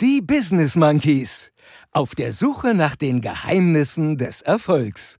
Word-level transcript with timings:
Die 0.00 0.20
Business 0.20 0.74
Monkeys. 0.74 1.52
Auf 1.92 2.16
der 2.16 2.32
Suche 2.32 2.74
nach 2.74 2.96
den 2.96 3.20
Geheimnissen 3.20 4.18
des 4.18 4.42
Erfolgs. 4.42 5.16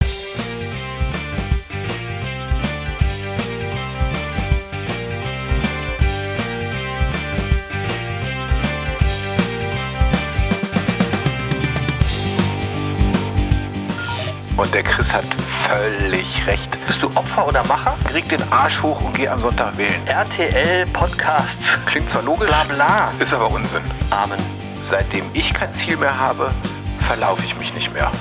Und 14.56 14.74
der 14.74 14.82
Chris 14.82 15.12
hat 15.12 15.24
völlig 15.68 16.46
recht. 16.48 16.68
Bist 16.88 17.00
du 17.00 17.06
Opfer 17.14 17.46
oder 17.46 17.64
Macher? 17.66 17.96
Krieg 18.10 18.28
den 18.28 18.42
Arsch 18.52 18.82
hoch 18.82 19.00
und 19.02 19.16
geh 19.16 19.28
am 19.28 19.38
Sonntag 19.40 19.78
wählen. 19.78 20.04
RTL 20.06 20.84
Podcasts. 20.86 21.68
Klingt 21.86 22.10
zwar 22.10 22.22
logisch, 22.22 22.48
Bla 22.48 22.64
bla. 22.64 23.12
ist 23.20 23.32
aber 23.32 23.48
Unsinn. 23.52 23.82
Amen. 24.10 24.63
Seitdem 24.88 25.24
ich 25.32 25.54
kein 25.54 25.72
Ziel 25.74 25.96
mehr 25.96 26.18
habe, 26.18 26.52
verlaufe 27.06 27.42
ich 27.44 27.56
mich 27.56 27.72
nicht 27.74 27.92
mehr. 27.94 28.12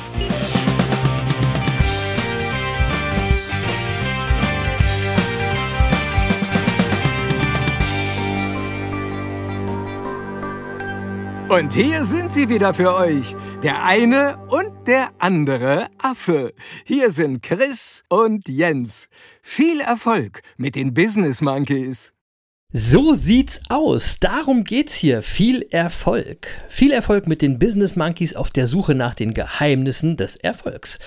Und 11.50 11.74
hier 11.76 12.06
sind 12.06 12.32
sie 12.32 12.50
wieder 12.50 12.74
für 12.74 12.96
euch. 12.96 13.36
Der 13.62 13.84
eine 13.84 14.38
und 14.48 14.88
der 14.88 15.10
andere 15.20 15.88
Affe. 16.00 16.54
Hier 16.86 17.12
sind 17.12 17.44
Chris 17.44 18.04
und 18.10 18.48
Jens. 18.48 19.10
Viel 19.42 19.82
Erfolg 19.82 20.42
mit 20.58 20.76
den 20.76 20.94
Business 20.94 21.42
Monkeys. 21.42 22.13
So 22.76 23.14
sieht's 23.14 23.62
aus. 23.70 24.18
Darum 24.20 24.64
geht's 24.64 24.96
hier. 24.96 25.22
Viel 25.22 25.64
Erfolg. 25.70 26.48
Viel 26.70 26.92
Erfolg 26.92 27.28
mit 27.28 27.44
den 27.44 27.60
Business 27.60 27.96
Monkeys 27.96 28.36
auf 28.36 28.50
der 28.50 28.66
Suche 28.66 28.96
nach 28.96 29.14
den 29.14 29.36
Geheimnissen 29.36 30.18
des 30.18 30.36
Erfolgs. 30.36 30.98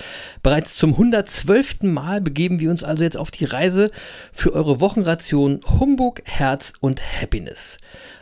Bereits 0.44 0.76
zum 0.76 0.92
112. 0.92 1.82
Mal 1.82 2.20
begeben 2.20 2.60
wir 2.60 2.70
uns 2.70 2.84
also 2.84 3.02
jetzt 3.02 3.16
auf 3.16 3.32
die 3.32 3.46
Reise 3.46 3.90
für 4.32 4.52
eure 4.52 4.80
Wochenration 4.80 5.58
Humbug, 5.80 6.22
Herz 6.24 6.72
und 6.78 7.02
Happiness. 7.20 7.78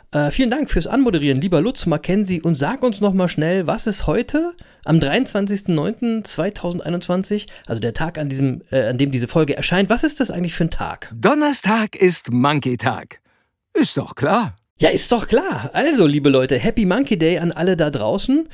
Äh, 0.09 0.31
vielen 0.31 0.49
Dank 0.49 0.71
fürs 0.71 0.87
Anmoderieren, 0.87 1.39
lieber 1.39 1.61
Lutz 1.61 1.85
Mackenzie. 1.85 2.41
Und 2.41 2.55
sag 2.55 2.81
uns 2.81 2.99
nochmal 2.99 3.27
schnell, 3.27 3.67
was 3.67 3.85
ist 3.85 4.07
heute 4.07 4.53
am 4.85 4.97
23.09.2021, 4.97 7.45
also 7.67 7.79
der 7.79 7.93
Tag, 7.93 8.17
an, 8.17 8.27
diesem, 8.27 8.63
äh, 8.71 8.87
an 8.87 8.97
dem 8.97 9.11
diese 9.11 9.27
Folge 9.27 9.55
erscheint, 9.55 9.91
was 9.91 10.03
ist 10.03 10.19
das 10.19 10.31
eigentlich 10.31 10.55
für 10.55 10.63
ein 10.63 10.71
Tag? 10.71 11.13
Donnerstag 11.13 11.95
ist 11.95 12.31
Monkey 12.31 12.77
Tag. 12.77 13.19
Ist 13.75 13.97
doch 13.97 14.15
klar. 14.15 14.55
Ja, 14.79 14.89
ist 14.89 15.11
doch 15.11 15.27
klar. 15.27 15.69
Also, 15.73 16.07
liebe 16.07 16.29
Leute, 16.29 16.57
Happy 16.57 16.85
Monkey 16.85 17.17
Day 17.17 17.39
an 17.39 17.51
alle 17.51 17.75
da 17.75 17.89
draußen. 17.89 18.47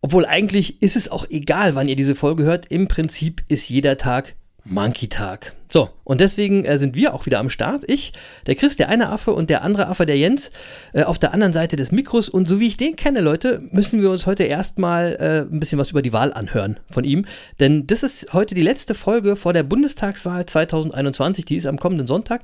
Obwohl 0.00 0.24
eigentlich 0.24 0.80
ist 0.82 0.96
es 0.96 1.10
auch 1.10 1.26
egal, 1.28 1.74
wann 1.74 1.88
ihr 1.88 1.96
diese 1.96 2.14
Folge 2.14 2.44
hört. 2.44 2.66
Im 2.66 2.88
Prinzip 2.88 3.42
ist 3.48 3.68
jeder 3.68 3.98
Tag 3.98 4.34
Monkey 4.64 5.08
Tag. 5.08 5.54
So, 5.70 5.90
und 6.04 6.20
deswegen 6.20 6.64
äh, 6.64 6.78
sind 6.78 6.96
wir 6.96 7.14
auch 7.14 7.26
wieder 7.26 7.38
am 7.38 7.50
Start. 7.50 7.84
Ich, 7.86 8.12
der 8.46 8.54
Chris, 8.54 8.76
der 8.76 8.88
eine 8.88 9.10
Affe 9.10 9.32
und 9.32 9.50
der 9.50 9.62
andere 9.62 9.88
Affe, 9.88 10.06
der 10.06 10.16
Jens, 10.16 10.50
äh, 10.94 11.02
auf 11.02 11.18
der 11.18 11.34
anderen 11.34 11.52
Seite 11.52 11.76
des 11.76 11.92
Mikros. 11.92 12.28
Und 12.28 12.48
so 12.48 12.58
wie 12.58 12.66
ich 12.66 12.76
den 12.76 12.96
kenne, 12.96 13.20
Leute, 13.20 13.62
müssen 13.70 14.00
wir 14.00 14.10
uns 14.10 14.24
heute 14.24 14.44
erstmal 14.44 15.16
äh, 15.20 15.52
ein 15.52 15.60
bisschen 15.60 15.78
was 15.78 15.90
über 15.90 16.02
die 16.02 16.12
Wahl 16.12 16.32
anhören 16.32 16.80
von 16.90 17.04
ihm. 17.04 17.26
Denn 17.60 17.86
das 17.86 18.02
ist 18.02 18.32
heute 18.32 18.54
die 18.54 18.62
letzte 18.62 18.94
Folge 18.94 19.36
vor 19.36 19.52
der 19.52 19.64
Bundestagswahl 19.64 20.46
2021. 20.46 21.44
Die 21.44 21.56
ist 21.56 21.66
am 21.66 21.78
kommenden 21.78 22.06
Sonntag. 22.06 22.42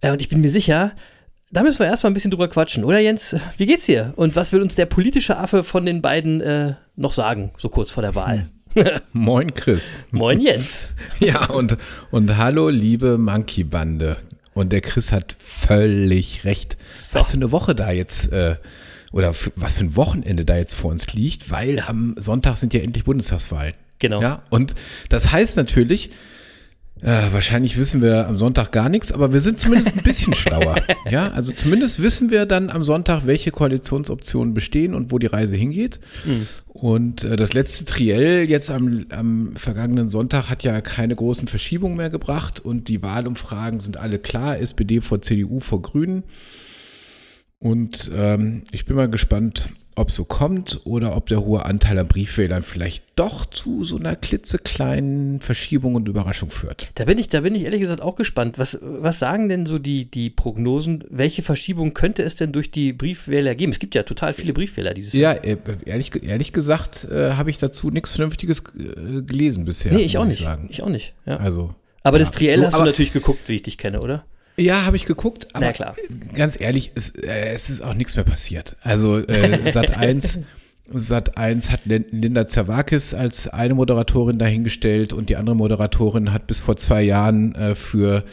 Äh, 0.00 0.10
und 0.10 0.20
ich 0.20 0.28
bin 0.28 0.40
mir 0.40 0.50
sicher, 0.50 0.92
da 1.50 1.62
müssen 1.62 1.80
wir 1.80 1.86
erstmal 1.86 2.10
ein 2.10 2.14
bisschen 2.14 2.30
drüber 2.30 2.48
quatschen, 2.48 2.84
oder 2.84 3.00
Jens? 3.00 3.36
Wie 3.56 3.66
geht's 3.66 3.86
dir? 3.86 4.12
Und 4.16 4.36
was 4.36 4.52
will 4.52 4.62
uns 4.62 4.76
der 4.76 4.86
politische 4.86 5.36
Affe 5.36 5.64
von 5.64 5.84
den 5.84 6.00
beiden 6.00 6.40
äh, 6.40 6.74
noch 6.96 7.12
sagen, 7.12 7.50
so 7.58 7.68
kurz 7.68 7.90
vor 7.90 8.02
der 8.02 8.14
Wahl? 8.14 8.46
Moin 9.12 9.52
Chris. 9.54 9.98
Moin 10.12 10.40
Jens. 10.40 10.90
Ja, 11.18 11.50
und, 11.50 11.76
und 12.10 12.36
hallo 12.36 12.68
liebe 12.68 13.18
Monkey-Bande. 13.18 14.16
Und 14.54 14.72
der 14.72 14.80
Chris 14.80 15.12
hat 15.12 15.36
völlig 15.38 16.44
recht. 16.44 16.76
Was 17.12 17.30
für 17.30 17.36
eine 17.36 17.52
Woche 17.52 17.74
da 17.74 17.90
jetzt, 17.90 18.32
äh, 18.32 18.56
oder 19.12 19.34
was 19.56 19.76
für 19.76 19.84
ein 19.84 19.96
Wochenende 19.96 20.44
da 20.44 20.56
jetzt 20.56 20.74
vor 20.74 20.90
uns 20.90 21.12
liegt, 21.12 21.50
weil 21.50 21.80
am 21.80 22.14
Sonntag 22.16 22.56
sind 22.56 22.72
ja 22.74 22.80
endlich 22.80 23.04
Bundestagswahlen. 23.04 23.74
Genau. 23.98 24.22
Ja, 24.22 24.42
und 24.50 24.74
das 25.08 25.32
heißt 25.32 25.56
natürlich, 25.56 26.10
äh, 27.02 27.32
wahrscheinlich 27.32 27.76
wissen 27.76 28.02
wir 28.02 28.26
am 28.28 28.36
Sonntag 28.36 28.72
gar 28.72 28.88
nichts, 28.88 29.12
aber 29.12 29.32
wir 29.32 29.40
sind 29.40 29.58
zumindest 29.58 29.96
ein 29.96 30.02
bisschen 30.02 30.34
schlauer. 30.34 30.76
Ja, 31.08 31.30
also 31.30 31.52
zumindest 31.52 32.02
wissen 32.02 32.30
wir 32.30 32.46
dann 32.46 32.70
am 32.70 32.84
Sonntag, 32.84 33.26
welche 33.26 33.50
Koalitionsoptionen 33.50 34.54
bestehen 34.54 34.94
und 34.94 35.10
wo 35.10 35.18
die 35.18 35.26
Reise 35.26 35.56
hingeht. 35.56 36.00
Und 36.68 37.24
äh, 37.24 37.36
das 37.36 37.52
letzte 37.52 37.84
Triell 37.84 38.48
jetzt 38.48 38.70
am, 38.70 39.06
am 39.10 39.56
vergangenen 39.56 40.08
Sonntag 40.08 40.48
hat 40.50 40.62
ja 40.62 40.80
keine 40.80 41.16
großen 41.16 41.48
Verschiebungen 41.48 41.96
mehr 41.96 42.10
gebracht 42.10 42.60
und 42.60 42.88
die 42.88 43.02
Wahlumfragen 43.02 43.80
sind 43.80 43.96
alle 43.96 44.18
klar, 44.18 44.58
SPD 44.58 45.00
vor 45.00 45.22
CDU 45.22 45.60
vor 45.60 45.82
Grünen. 45.82 46.24
Und 47.58 48.10
ähm, 48.14 48.64
ich 48.72 48.86
bin 48.86 48.96
mal 48.96 49.10
gespannt, 49.10 49.70
ob 49.96 50.10
so 50.10 50.24
kommt 50.24 50.80
oder 50.84 51.16
ob 51.16 51.28
der 51.28 51.44
hohe 51.44 51.64
Anteil 51.64 51.98
an 51.98 52.06
Briefwählern 52.06 52.62
vielleicht 52.62 53.04
doch 53.16 53.44
zu 53.44 53.84
so 53.84 53.98
einer 53.98 54.16
klitzekleinen 54.16 55.40
Verschiebung 55.40 55.94
und 55.94 56.08
Überraschung 56.08 56.50
führt. 56.50 56.90
Da 56.94 57.04
bin 57.04 57.18
ich, 57.18 57.28
da 57.28 57.40
bin 57.40 57.54
ich 57.54 57.64
ehrlich 57.64 57.80
gesagt 57.80 58.00
auch 58.00 58.16
gespannt. 58.16 58.58
Was, 58.58 58.78
was 58.82 59.18
sagen 59.18 59.48
denn 59.48 59.66
so 59.66 59.78
die, 59.78 60.10
die 60.10 60.30
Prognosen? 60.30 61.04
Welche 61.10 61.42
Verschiebung 61.42 61.92
könnte 61.92 62.22
es 62.22 62.36
denn 62.36 62.52
durch 62.52 62.70
die 62.70 62.92
Briefwähler 62.92 63.54
geben? 63.54 63.72
Es 63.72 63.78
gibt 63.78 63.94
ja 63.94 64.02
total 64.04 64.32
viele 64.32 64.52
Briefwähler 64.52 64.94
dieses 64.94 65.12
Jahr. 65.12 65.44
Ja, 65.44 65.52
äh, 65.52 65.56
ehrlich, 65.84 66.10
ehrlich 66.22 66.52
gesagt 66.52 67.04
äh, 67.10 67.32
habe 67.32 67.50
ich 67.50 67.58
dazu 67.58 67.90
nichts 67.90 68.12
Vernünftiges 68.12 68.62
äh, 68.78 69.22
gelesen 69.22 69.64
bisher. 69.64 69.92
nee, 69.92 70.02
ich 70.02 70.18
auch 70.18 70.24
nicht. 70.24 70.42
Sagen. 70.42 70.68
Ich 70.70 70.82
auch 70.82 70.88
nicht. 70.88 71.14
Ja. 71.26 71.36
Also, 71.36 71.74
aber 72.02 72.18
das 72.18 72.28
ja. 72.28 72.36
Triell 72.36 72.60
So, 72.60 72.66
hast 72.66 72.78
du 72.78 72.84
natürlich 72.84 73.12
geguckt, 73.12 73.48
wie 73.48 73.56
ich 73.56 73.62
dich 73.62 73.76
kenne, 73.76 74.00
oder? 74.00 74.24
Ja, 74.60 74.84
habe 74.84 74.96
ich 74.96 75.06
geguckt, 75.06 75.48
aber 75.54 75.66
Na 75.66 75.72
klar. 75.72 75.96
ganz 76.34 76.60
ehrlich, 76.60 76.92
es, 76.94 77.10
äh, 77.10 77.52
es 77.54 77.70
ist 77.70 77.82
auch 77.82 77.94
nichts 77.94 78.14
mehr 78.16 78.24
passiert. 78.24 78.76
Also 78.82 79.18
äh, 79.18 79.70
Sat 79.70 79.96
1 79.96 80.40
Sat 80.92 81.36
1 81.38 81.70
hat 81.70 81.86
Lin- 81.86 82.06
Linda 82.10 82.46
Zerwakis 82.48 83.14
als 83.14 83.46
eine 83.48 83.74
Moderatorin 83.74 84.38
dahingestellt 84.38 85.12
und 85.12 85.28
die 85.28 85.36
andere 85.36 85.54
Moderatorin 85.54 86.32
hat 86.32 86.46
bis 86.48 86.58
vor 86.60 86.76
zwei 86.76 87.02
Jahren 87.02 87.54
äh, 87.54 87.74
für 87.76 88.24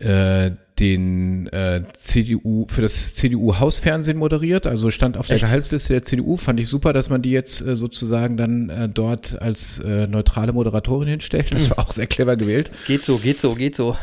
äh, 0.00 0.50
den 0.80 1.46
äh, 1.52 1.82
CDU, 1.96 2.66
für 2.68 2.82
das 2.82 3.14
CDU-Hausfernsehen 3.14 4.18
moderiert, 4.18 4.66
also 4.66 4.90
stand 4.90 5.16
auf 5.16 5.28
der 5.28 5.36
Echt? 5.36 5.44
Gehaltsliste 5.44 5.92
der 5.92 6.02
CDU. 6.02 6.36
Fand 6.36 6.58
ich 6.58 6.66
super, 6.66 6.92
dass 6.92 7.10
man 7.10 7.22
die 7.22 7.30
jetzt 7.30 7.60
äh, 7.64 7.76
sozusagen 7.76 8.36
dann 8.36 8.70
äh, 8.70 8.88
dort 8.88 9.40
als 9.40 9.78
äh, 9.78 10.08
neutrale 10.08 10.52
Moderatorin 10.52 11.06
hinstellt. 11.08 11.54
Das 11.54 11.70
war 11.70 11.78
auch 11.78 11.92
sehr 11.92 12.08
clever 12.08 12.34
gewählt. 12.36 12.72
Geht 12.88 13.04
so, 13.04 13.18
geht 13.18 13.40
so, 13.40 13.54
geht 13.54 13.76
so. 13.76 13.96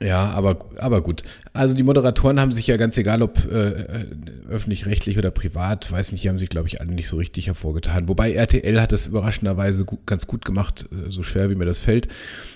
Ja, 0.00 0.30
aber, 0.30 0.58
aber 0.78 1.00
gut. 1.02 1.22
Also 1.54 1.74
die 1.74 1.82
Moderatoren 1.82 2.38
haben 2.38 2.52
sich 2.52 2.66
ja 2.66 2.76
ganz 2.76 2.98
egal, 2.98 3.22
ob 3.22 3.38
äh, 3.50 3.68
äh, 3.70 4.06
öffentlich-rechtlich 4.50 5.16
oder 5.16 5.30
privat, 5.30 5.90
weiß 5.90 6.12
nicht, 6.12 6.22
die 6.22 6.28
haben 6.28 6.38
sich, 6.38 6.50
glaube 6.50 6.68
ich, 6.68 6.80
alle 6.82 6.92
nicht 6.92 7.08
so 7.08 7.16
richtig 7.16 7.46
hervorgetan. 7.46 8.06
Wobei 8.08 8.32
RTL 8.34 8.78
hat 8.80 8.92
das 8.92 9.06
überraschenderweise 9.06 9.86
gut, 9.86 10.06
ganz 10.06 10.26
gut 10.26 10.44
gemacht, 10.44 10.84
äh, 10.92 11.10
so 11.10 11.22
schwer 11.22 11.48
wie 11.48 11.54
mir 11.54 11.64
das 11.64 11.78
fällt. 11.78 12.08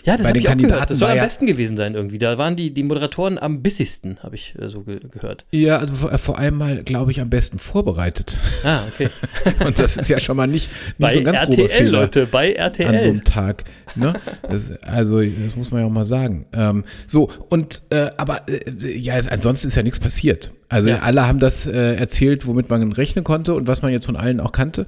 Ja, 0.04 0.18
das 0.18 0.26
Bei 0.26 0.32
den 0.34 0.42
ich 0.42 0.48
auch 0.48 0.52
gehört. 0.52 0.60
Kandidaten 0.60 0.88
Das 0.90 0.98
soll 0.98 1.06
war 1.06 1.12
am 1.12 1.16
ja- 1.16 1.24
besten 1.24 1.46
gewesen 1.46 1.76
sein 1.78 1.94
irgendwie. 1.94 2.18
Da 2.18 2.36
waren 2.36 2.56
die, 2.56 2.74
die 2.74 2.82
Moderatoren 2.82 3.38
am 3.38 3.62
bissigsten, 3.62 4.18
habe 4.22 4.34
ich 4.34 4.54
äh, 4.60 4.68
so 4.68 4.82
ge 4.82 5.00
gehört. 5.10 5.46
Ja, 5.50 5.78
also 5.78 5.94
vor, 5.94 6.18
vor 6.18 6.38
allem 6.38 6.58
mal, 6.58 6.82
glaube 6.84 7.10
ich, 7.10 7.22
am 7.22 7.30
besten 7.30 7.58
vorbereitet. 7.58 8.36
Ah, 8.64 8.82
okay. 8.92 9.08
Und 9.64 9.78
das 9.78 9.96
ist 9.96 10.08
ja 10.08 10.20
schon 10.20 10.36
mal 10.36 10.46
nicht, 10.46 10.70
nicht 10.70 10.98
bei 10.98 11.12
so 11.14 11.18
ein 11.20 11.24
ganz 11.24 11.40
grober 11.40 11.62
RTL, 11.62 11.78
Fehler. 11.78 12.00
Leute, 12.02 12.26
bei 12.26 12.52
RTL. 12.52 12.86
an 12.88 13.00
so 13.00 13.08
einem 13.08 13.24
Tag. 13.24 13.64
Ne? 13.96 14.12
Das, 14.48 14.70
also, 14.82 15.20
das 15.20 15.56
muss 15.56 15.70
man 15.72 15.80
ja 15.80 15.86
auch 15.86 15.90
mal 15.90 16.04
sagen. 16.04 16.46
Ähm, 16.52 16.84
so, 17.08 17.29
und 17.48 17.82
äh, 17.90 18.10
aber 18.16 18.48
äh, 18.48 18.96
ja, 18.98 19.14
ansonsten 19.30 19.68
ist 19.68 19.74
ja 19.76 19.82
nichts 19.82 19.98
passiert. 19.98 20.52
Also 20.68 20.90
Ja. 20.90 21.00
alle 21.00 21.26
haben 21.26 21.38
das 21.40 21.66
äh, 21.66 21.94
erzählt, 21.94 22.46
womit 22.46 22.68
man 22.70 22.92
rechnen 22.92 23.24
konnte 23.24 23.54
und 23.54 23.66
was 23.66 23.82
man 23.82 23.92
jetzt 23.92 24.06
von 24.06 24.16
allen 24.16 24.40
auch 24.40 24.52
kannte. 24.52 24.86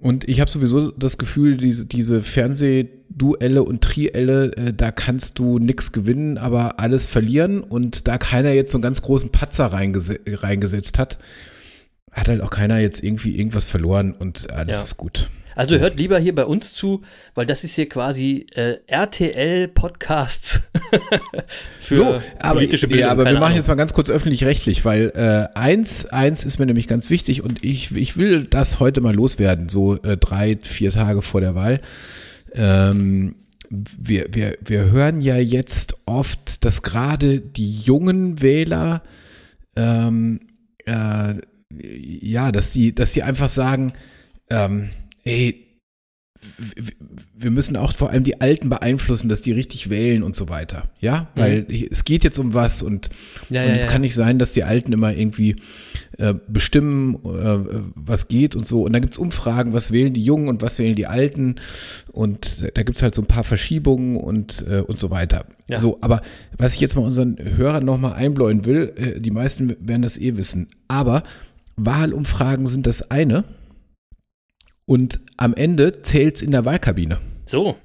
Und 0.00 0.28
ich 0.28 0.40
habe 0.40 0.48
sowieso 0.50 0.92
das 0.92 1.18
Gefühl, 1.18 1.56
diese, 1.56 1.84
diese 1.86 2.22
Fernsehduelle 2.22 3.64
und 3.64 3.82
Trielle, 3.82 4.52
äh, 4.56 4.72
da 4.72 4.90
kannst 4.92 5.38
du 5.40 5.58
nix 5.58 5.90
gewinnen, 5.92 6.38
aber 6.38 6.78
alles 6.78 7.06
verlieren. 7.06 7.62
Und 7.62 8.06
da 8.06 8.18
keiner 8.18 8.52
jetzt 8.52 8.70
so 8.72 8.78
einen 8.78 8.82
ganz 8.82 9.02
großen 9.02 9.30
Patzer 9.30 9.66
reingese 9.66 10.20
reingesetzt 10.26 10.98
hat, 10.98 11.18
hat 12.12 12.28
halt 12.28 12.42
auch 12.42 12.50
keiner 12.50 12.78
jetzt 12.78 13.02
irgendwie 13.02 13.36
irgendwas 13.36 13.64
verloren 13.66 14.12
und 14.12 14.50
alles 14.52 14.76
Ja. 14.76 14.82
ist 14.84 14.96
gut. 14.96 15.30
Also 15.58 15.76
hört 15.78 15.98
lieber 15.98 16.20
hier 16.20 16.34
bei 16.34 16.44
uns 16.44 16.72
zu, 16.72 17.02
weil 17.34 17.44
das 17.44 17.64
ist 17.64 17.74
hier 17.74 17.88
quasi 17.88 18.46
äh, 18.54 18.76
RTL-Podcasts 18.86 20.62
für 21.80 21.94
so, 21.96 22.22
aber, 22.38 22.54
politische 22.54 22.86
Bildung. 22.86 23.06
ja, 23.06 23.10
aber 23.10 23.24
wir 23.24 23.32
machen 23.32 23.42
Ahnung. 23.42 23.56
jetzt 23.56 23.66
mal 23.66 23.74
ganz 23.74 23.92
kurz 23.92 24.08
öffentlich-rechtlich, 24.08 24.84
weil 24.84 25.10
äh, 25.16 25.58
eins, 25.58 26.06
eins 26.06 26.44
ist 26.44 26.60
mir 26.60 26.66
nämlich 26.66 26.86
ganz 26.86 27.10
wichtig 27.10 27.42
und 27.42 27.64
ich, 27.64 27.90
ich 27.96 28.18
will 28.18 28.44
das 28.44 28.78
heute 28.78 29.00
mal 29.00 29.14
loswerden, 29.14 29.68
so 29.68 30.00
äh, 30.02 30.16
drei, 30.16 30.58
vier 30.62 30.92
Tage 30.92 31.22
vor 31.22 31.40
der 31.40 31.56
Wahl. 31.56 31.80
Ähm, 32.52 33.34
wir, 33.68 34.26
wir, 34.30 34.58
wir 34.64 34.92
hören 34.92 35.20
ja 35.20 35.38
jetzt 35.38 35.96
oft, 36.06 36.64
dass 36.64 36.82
gerade 36.82 37.40
die 37.40 37.80
jungen 37.80 38.40
Wähler 38.40 39.02
ähm, 39.74 40.40
äh, 40.86 41.34
ja, 41.70 42.52
dass 42.52 42.70
die, 42.70 42.94
dass 42.94 43.12
die 43.12 43.24
einfach 43.24 43.48
sagen, 43.48 43.92
ähm, 44.50 44.90
ey, 45.28 45.64
wir 47.36 47.50
müssen 47.50 47.76
auch 47.76 47.92
vor 47.92 48.10
allem 48.10 48.24
die 48.24 48.40
Alten 48.40 48.68
beeinflussen, 48.68 49.28
dass 49.28 49.40
die 49.40 49.52
richtig 49.52 49.90
wählen 49.90 50.22
und 50.22 50.36
so 50.36 50.48
weiter. 50.48 50.84
Ja, 51.00 51.28
weil 51.34 51.66
es 51.90 52.04
geht 52.04 52.24
jetzt 52.24 52.38
um 52.38 52.54
was 52.54 52.82
und, 52.82 53.10
Mhm. 53.48 53.54
Ja, 53.56 53.62
und 53.62 53.68
ja, 53.68 53.74
es 53.74 53.82
ja. 53.84 53.88
kann 53.88 54.02
nicht 54.02 54.14
sein, 54.14 54.38
dass 54.38 54.52
die 54.52 54.64
Alten 54.64 54.92
immer 54.92 55.12
irgendwie 55.12 55.56
äh, 56.16 56.34
bestimmen, 56.46 57.16
äh, 57.24 57.80
was 57.94 58.28
geht 58.28 58.54
und 58.56 58.66
so. 58.66 58.82
Und 58.82 58.92
dann 58.92 59.02
gibt's 59.02 59.18
Umfragen, 59.18 59.72
was 59.72 59.90
wählen 59.90 60.14
die 60.14 60.20
Jungen 60.20 60.48
und 60.48 60.62
was 60.62 60.78
wählen 60.78 60.94
die 60.94 61.06
Alten. 61.06 61.56
Und 62.12 62.64
da 62.74 62.82
gibt's 62.82 63.02
halt 63.02 63.14
so 63.14 63.22
ein 63.22 63.28
paar 63.28 63.44
Verschiebungen 63.44 64.16
und, 64.16 64.64
äh, 64.68 64.80
und 64.80 64.98
so 64.98 65.10
weiter. 65.10 65.44
Ja. 65.68 65.78
So, 65.78 65.98
aber 66.00 66.22
was 66.56 66.74
ich 66.74 66.80
jetzt 66.80 66.96
mal 66.96 67.02
unseren 67.02 67.36
Hörern 67.38 67.84
nochmal 67.84 68.14
einbläuen 68.14 68.64
will, 68.64 68.92
äh, 68.96 69.20
die 69.20 69.30
meisten 69.30 69.76
werden 69.80 70.02
das 70.02 70.18
eh 70.18 70.36
wissen, 70.36 70.68
aber 70.88 71.24
Wahlumfragen 71.76 72.66
sind 72.66 72.86
das 72.86 73.10
eine 73.10 73.44
und 74.88 75.20
am 75.36 75.54
Ende 75.54 76.02
zählt's 76.02 76.40
in 76.42 76.50
der 76.50 76.64
Wahlkabine. 76.64 77.18
So, 77.46 77.76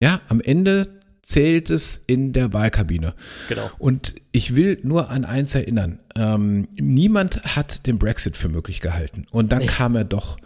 Ja, 0.00 0.20
am 0.28 0.40
Ende 0.40 1.00
zählt 1.22 1.68
es 1.68 2.02
in 2.06 2.32
der 2.32 2.54
Wahlkabine. 2.54 3.12
genau. 3.50 3.68
Und 3.78 4.14
ich 4.32 4.54
will 4.56 4.78
nur 4.82 5.10
an 5.10 5.26
eins 5.26 5.54
erinnern. 5.54 5.98
Ähm, 6.16 6.68
niemand 6.78 7.42
hat 7.42 7.86
den 7.86 7.98
Brexit 7.98 8.36
für 8.38 8.48
möglich 8.48 8.80
gehalten. 8.80 9.26
Und 9.30 9.52
dann 9.52 9.66
kam 9.66 9.94
er 9.94 10.04
doch. 10.04 10.38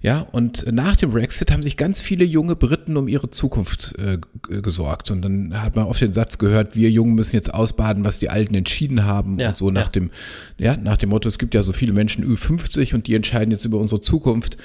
Ja, 0.00 0.20
und 0.20 0.64
nach 0.72 0.96
dem 0.96 1.10
Brexit 1.10 1.50
haben 1.50 1.62
sich 1.62 1.76
ganz 1.76 2.00
viele 2.00 2.24
junge 2.24 2.56
Briten 2.56 2.96
um 2.96 3.06
ihre 3.06 3.28
Zukunft 3.30 3.96
äh, 3.98 4.18
gesorgt. 4.62 5.10
Und 5.10 5.20
dann 5.22 5.60
hat 5.60 5.76
man 5.76 5.84
oft 5.84 6.00
den 6.00 6.14
Satz 6.14 6.38
gehört, 6.38 6.74
wir 6.74 6.90
Jungen 6.90 7.16
müssen 7.16 7.36
jetzt 7.36 7.52
ausbaden, 7.52 8.04
was 8.04 8.18
die 8.18 8.30
Alten 8.30 8.54
entschieden 8.54 9.04
haben 9.04 9.38
Ja, 9.38 9.48
und 9.50 9.56
so 9.58 9.70
nach 9.70 9.86
ja. 9.86 9.88
dem, 9.90 10.10
ja, 10.56 10.76
nach 10.78 10.96
dem 10.96 11.10
Motto, 11.10 11.28
es 11.28 11.38
gibt 11.38 11.54
ja 11.54 11.62
so 11.62 11.74
viele 11.74 11.92
Menschen 11.92 12.24
Ü50 12.24 12.94
und 12.94 13.08
die 13.08 13.14
entscheiden 13.14 13.50
jetzt 13.50 13.66
über 13.66 13.76
unsere 13.78 14.00
Zukunft. 14.00 14.56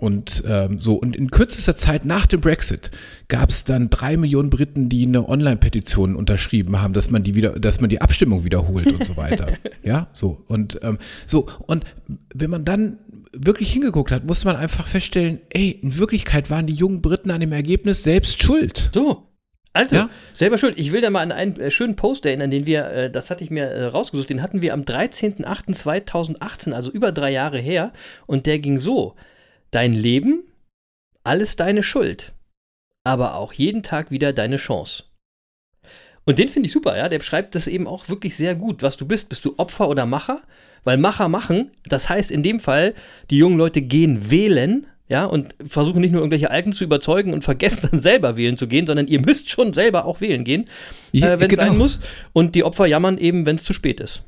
Und 0.00 0.42
ähm, 0.48 0.80
so, 0.80 0.94
und 0.94 1.14
in 1.14 1.30
kürzester 1.30 1.76
Zeit 1.76 2.06
nach 2.06 2.24
dem 2.24 2.40
Brexit 2.40 2.90
gab 3.28 3.50
es 3.50 3.64
dann 3.64 3.90
drei 3.90 4.16
Millionen 4.16 4.48
Briten, 4.48 4.88
die 4.88 5.06
eine 5.06 5.28
Online-Petition 5.28 6.16
unterschrieben 6.16 6.80
haben, 6.80 6.94
dass 6.94 7.10
man 7.10 7.22
die 7.22 7.34
wieder, 7.34 7.50
dass 7.60 7.80
man 7.82 7.90
die 7.90 8.00
Abstimmung 8.00 8.42
wiederholt 8.44 8.86
und 8.86 9.04
so 9.04 9.18
weiter. 9.18 9.52
ja, 9.82 10.08
so. 10.14 10.42
Und 10.48 10.80
ähm, 10.82 10.98
so, 11.26 11.48
und 11.66 11.84
wenn 12.34 12.48
man 12.48 12.64
dann 12.64 12.98
wirklich 13.32 13.70
hingeguckt 13.72 14.10
hat, 14.10 14.24
musste 14.24 14.46
man 14.46 14.56
einfach 14.56 14.86
feststellen, 14.86 15.40
ey, 15.50 15.70
in 15.70 15.98
Wirklichkeit 15.98 16.48
waren 16.48 16.66
die 16.66 16.72
jungen 16.72 17.02
Briten 17.02 17.30
an 17.30 17.40
dem 17.40 17.52
Ergebnis 17.52 18.02
selbst 18.02 18.42
schuld. 18.42 18.90
So. 18.94 19.26
Also, 19.72 19.94
Ja. 19.94 20.10
selber 20.32 20.58
schuld. 20.58 20.74
Ich 20.78 20.90
will 20.90 21.00
da 21.00 21.10
mal 21.10 21.20
an 21.20 21.30
einen 21.30 21.60
äh, 21.60 21.70
schönen 21.70 21.94
Post 21.94 22.26
erinnern, 22.26 22.50
den 22.50 22.66
wir, 22.66 22.86
äh, 22.86 23.10
das 23.10 23.30
hatte 23.30 23.44
ich 23.44 23.50
mir 23.50 23.66
äh, 23.66 23.84
rausgesucht, 23.84 24.28
den 24.30 24.42
hatten 24.42 24.62
wir 24.62 24.72
am 24.74 24.82
13.08.2018, 24.82 26.72
also 26.72 26.90
über 26.90 27.12
drei 27.12 27.30
Jahre 27.30 27.58
her. 27.58 27.92
Und 28.26 28.46
der 28.46 28.58
ging 28.58 28.78
so: 28.80 29.14
Dein 29.70 29.92
Leben, 29.92 30.44
alles 31.22 31.56
deine 31.56 31.82
Schuld, 31.82 32.32
aber 33.04 33.36
auch 33.36 33.52
jeden 33.52 33.82
Tag 33.82 34.10
wieder 34.10 34.32
deine 34.32 34.56
Chance. 34.56 35.04
Und 36.24 36.38
den 36.38 36.48
finde 36.48 36.66
ich 36.66 36.72
super, 36.72 36.96
ja. 36.96 37.08
Der 37.08 37.18
beschreibt 37.18 37.54
das 37.54 37.66
eben 37.66 37.86
auch 37.86 38.08
wirklich 38.08 38.36
sehr 38.36 38.54
gut, 38.54 38.82
was 38.82 38.96
du 38.96 39.06
bist. 39.06 39.28
Bist 39.28 39.44
du 39.44 39.54
Opfer 39.56 39.88
oder 39.88 40.06
Macher? 40.06 40.42
Weil 40.84 40.96
Macher 40.96 41.28
machen, 41.28 41.72
das 41.84 42.08
heißt 42.08 42.30
in 42.30 42.42
dem 42.42 42.58
Fall, 42.58 42.94
die 43.30 43.36
jungen 43.36 43.58
Leute 43.58 43.82
gehen 43.82 44.30
wählen, 44.30 44.86
ja, 45.08 45.24
und 45.24 45.54
versuchen 45.66 46.00
nicht 46.00 46.12
nur 46.12 46.20
irgendwelche 46.20 46.50
Alten 46.50 46.72
zu 46.72 46.84
überzeugen 46.84 47.34
und 47.34 47.42
vergessen 47.42 47.88
dann 47.90 48.00
selber 48.00 48.36
wählen 48.36 48.56
zu 48.56 48.66
gehen, 48.66 48.86
sondern 48.86 49.08
ihr 49.08 49.20
müsst 49.20 49.50
schon 49.50 49.74
selber 49.74 50.04
auch 50.04 50.20
wählen 50.20 50.44
gehen, 50.44 50.68
Ja, 51.12 51.32
äh, 51.34 51.40
wenn 51.40 51.50
es 51.50 51.56
genau. 51.56 51.68
sein 51.68 51.78
muss. 51.78 52.00
Und 52.32 52.54
die 52.54 52.64
Opfer 52.64 52.86
jammern 52.86 53.18
eben, 53.18 53.44
wenn 53.44 53.56
es 53.56 53.64
zu 53.64 53.72
spät 53.72 54.00
ist. 54.00 54.22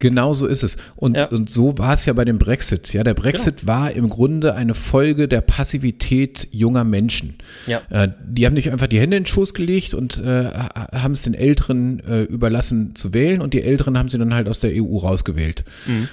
Genau 0.00 0.34
so 0.34 0.46
ist 0.46 0.62
es. 0.64 0.76
Und, 0.96 1.16
Ja. 1.16 1.26
und 1.26 1.50
so 1.50 1.78
war 1.78 1.94
es 1.94 2.04
ja 2.06 2.12
bei 2.14 2.24
dem 2.24 2.38
Brexit. 2.38 2.92
Ja, 2.92 3.04
der 3.04 3.14
Brexit 3.14 3.66
war 3.66 3.92
im 3.92 4.08
Grunde 4.08 4.54
eine 4.54 4.74
Folge 4.74 5.28
der 5.28 5.42
Passivität 5.42 6.48
junger 6.50 6.84
Menschen. 6.84 7.34
Ja. 7.66 7.82
Äh, 7.90 8.08
die 8.26 8.46
haben 8.46 8.54
nicht 8.54 8.72
einfach 8.72 8.86
die 8.86 8.98
Hände 8.98 9.18
in 9.18 9.22
den 9.24 9.26
Schoß 9.28 9.54
gelegt 9.54 9.92
und 9.94 10.18
äh, 10.18 10.46
ha- 10.46 10.88
haben 10.92 11.12
es 11.12 11.22
den 11.22 11.34
Älteren 11.34 12.00
äh, 12.08 12.22
überlassen 12.22 12.96
zu 12.96 13.12
wählen 13.14 13.40
und 13.42 13.52
die 13.54 13.62
Älteren 13.62 13.96
haben 13.98 14.08
sie 14.08 14.18
dann 14.18 14.34
halt 14.34 14.48
aus 14.48 14.60
der 14.60 14.72
EU 14.74 14.96
rausgewählt. 14.96 15.64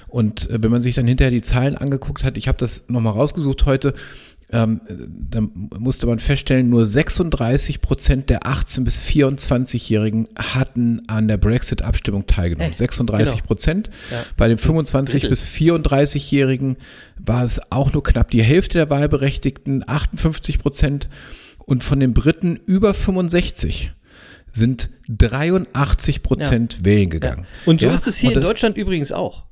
Und 0.06 0.50
äh, 0.50 0.62
wenn 0.62 0.70
man 0.70 0.82
sich 0.82 0.94
dann 0.94 1.06
hinterher 1.08 1.30
die 1.30 1.40
Zahlen 1.42 1.76
angeguckt 1.76 2.24
hat, 2.24 2.36
ich 2.36 2.46
habe 2.46 2.58
das 2.58 2.84
nochmal 2.88 3.14
rausgesucht 3.14 3.64
heute, 3.66 3.94
ähm, 4.50 4.80
dann 5.30 5.50
musste 5.78 6.06
man 6.06 6.18
feststellen, 6.20 6.70
nur 6.70 6.86
36 6.86 7.80
Prozent 7.82 8.30
der 8.30 8.44
18- 8.44 8.84
bis 8.84 8.98
24-Jährigen 9.00 10.28
hatten 10.38 11.02
an 11.06 11.28
der 11.28 11.36
Brexit-Abstimmung 11.36 12.26
teilgenommen. 12.26 12.72
Äh, 12.72 12.74
36 12.76 13.44
Prozent. 13.44 13.90
Ja. 14.10 14.24
Bei 14.36 14.48
den 14.48 14.58
25- 14.58 15.10
Drittel. 15.10 15.30
bis 15.30 15.44
34-Jährigen 15.44 16.76
war 17.18 17.44
es 17.44 17.60
auch 17.70 17.92
nur 17.92 18.02
knapp 18.02 18.30
die 18.30 18.42
Hälfte 18.42 18.78
der 18.78 18.88
Wahlberechtigten, 18.90 19.84
58 19.86 20.58
Prozent. 20.58 21.08
Und 21.58 21.84
von 21.84 22.00
den 22.00 22.14
Briten 22.14 22.56
über 22.64 22.94
65 22.94 23.92
sind 24.50 24.88
83 25.08 26.22
Prozent 26.22 26.84
wählen 26.84 27.04
Ja. 27.04 27.08
gegangen. 27.10 27.46
Und 27.66 27.80
so 27.82 27.88
Ja, 27.88 27.94
ist 27.94 28.06
es 28.06 28.16
hier 28.16 28.32
in 28.32 28.42
Deutschland 28.42 28.78
übrigens 28.78 29.12
auch. 29.12 29.44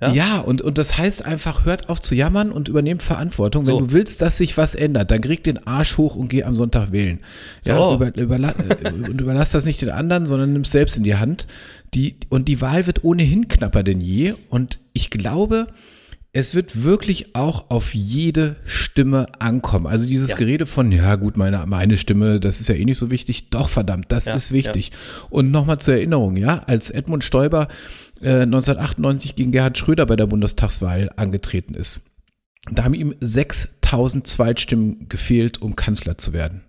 Ja, 0.00 0.12
Ja? 0.12 0.38
und, 0.40 0.60
und 0.62 0.78
das 0.78 0.98
heißt 0.98 1.24
einfach, 1.24 1.64
hört 1.64 1.88
auf 1.88 2.00
zu 2.00 2.14
jammern 2.14 2.50
und 2.52 2.68
übernehmt 2.68 3.02
Verantwortung. 3.02 3.64
So. 3.64 3.72
Wenn 3.78 3.86
du 3.88 3.92
willst, 3.92 4.20
dass 4.22 4.36
sich 4.38 4.56
was 4.56 4.74
ändert, 4.74 5.10
dann 5.10 5.20
krieg 5.20 5.42
den 5.44 5.66
Arsch 5.66 5.96
hoch 5.96 6.16
und 6.16 6.28
geh 6.28 6.44
am 6.44 6.54
Sonntag 6.54 6.92
wählen. 6.92 7.20
Ja, 7.64 7.76
So. 7.78 7.94
über, 7.94 8.14
überla 8.16 8.54
äh, 8.82 8.90
und 8.92 9.20
überlass 9.20 9.50
das 9.52 9.64
nicht 9.64 9.80
den 9.82 9.90
anderen, 9.90 10.26
sondern 10.26 10.52
nimm 10.52 10.62
es 10.62 10.70
selbst 10.72 10.96
in 10.96 11.02
die 11.04 11.16
Hand. 11.16 11.46
Die, 11.94 12.16
und 12.28 12.48
die 12.48 12.60
Wahl 12.60 12.86
wird 12.86 13.04
ohnehin 13.04 13.48
knapper 13.48 13.82
denn 13.82 14.00
je. 14.00 14.34
Und 14.50 14.78
ich 14.92 15.08
glaube, 15.10 15.68
es 16.32 16.54
wird 16.54 16.82
wirklich 16.84 17.34
auch 17.34 17.70
auf 17.70 17.94
jede 17.94 18.56
Stimme 18.66 19.26
ankommen. 19.38 19.86
Also 19.86 20.06
dieses 20.06 20.30
Ja. 20.30 20.36
Gerede 20.36 20.66
von, 20.66 20.92
ja 20.92 21.16
gut, 21.16 21.38
meine, 21.38 21.64
meine 21.66 21.96
Stimme, 21.96 22.40
das 22.40 22.60
ist 22.60 22.68
ja 22.68 22.74
eh 22.74 22.84
nicht 22.84 22.98
so 22.98 23.10
wichtig. 23.10 23.48
Doch, 23.48 23.70
verdammt, 23.70 24.06
das 24.10 24.26
Ja, 24.26 24.34
ist 24.34 24.52
wichtig. 24.52 24.92
Und 25.30 25.50
nochmal 25.50 25.78
zur 25.78 25.94
Erinnerung, 25.94 26.36
ja, 26.36 26.62
als 26.66 26.90
Edmund 26.90 27.24
Stoiber 27.24 27.68
äh, 28.22 28.42
1998 28.42 29.36
gegen 29.36 29.52
Gerhard 29.52 29.78
Schröder 29.78 30.06
bei 30.06 30.16
der 30.16 30.26
Bundestagswahl 30.26 31.10
angetreten 31.16 31.74
ist, 31.74 32.10
da 32.70 32.84
haben 32.84 32.94
ihm 32.94 33.14
6000 33.20 34.26
Zweitstimmen 34.26 35.08
gefehlt, 35.08 35.62
um 35.62 35.76
Kanzler 35.76 36.18
zu 36.18 36.32
werden. 36.32 36.62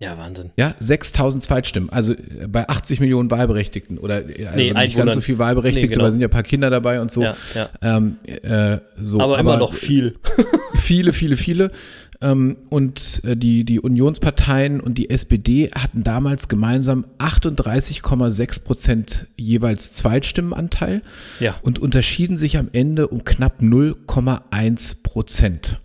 Ja, 0.00 0.16
Wahnsinn. 0.16 0.50
Ja, 0.56 0.76
6000 0.78 1.42
Zweitstimmen, 1.42 1.90
also 1.90 2.12
äh, 2.12 2.46
bei 2.48 2.68
80 2.68 3.00
Millionen 3.00 3.32
Wahlberechtigten 3.32 3.98
oder 3.98 4.28
äh, 4.28 4.46
also 4.46 4.56
Nee, 4.56 4.62
nicht 4.64 4.76
Einwohnern. 4.76 5.06
ganz 5.06 5.14
so 5.16 5.20
viel 5.20 5.38
Wahlberechtigte, 5.38 5.88
Nee, 5.88 5.92
genau. 5.94 6.04
weil 6.04 6.12
sind 6.12 6.20
ja 6.20 6.28
ein 6.28 6.30
paar 6.30 6.44
Kinder 6.44 6.70
dabei 6.70 7.00
und 7.00 7.10
so. 7.10 7.22
Ja, 7.22 7.36
ja. 7.54 7.68
Ähm, 7.82 8.18
äh, 8.24 8.78
so 9.00 9.20
Aber, 9.20 9.40
immer 9.40 9.56
noch 9.56 9.74
viel. 9.74 10.16
viele, 10.76 11.12
viele, 11.12 11.36
viele. 11.36 11.72
Ähm, 12.20 12.56
und 12.70 13.20
äh, 13.24 13.36
die, 13.36 13.64
die 13.64 13.78
Unionsparteien 13.80 14.80
und 14.80 14.98
die 14.98 15.08
SPD 15.08 15.70
hatten 15.72 16.02
damals 16.02 16.48
gemeinsam 16.48 17.06
38,6 17.18 18.64
Prozent 18.64 19.26
jeweils 19.36 19.92
Zweitstimmenanteil 19.92 21.02
Ja. 21.38 21.56
und 21.62 21.78
unterschieden 21.78 22.36
sich 22.36 22.56
am 22.58 22.68
Ende 22.72 23.08
um 23.08 23.24
knapp 23.24 23.60
0,1 23.60 25.02
Prozent. 25.02 25.80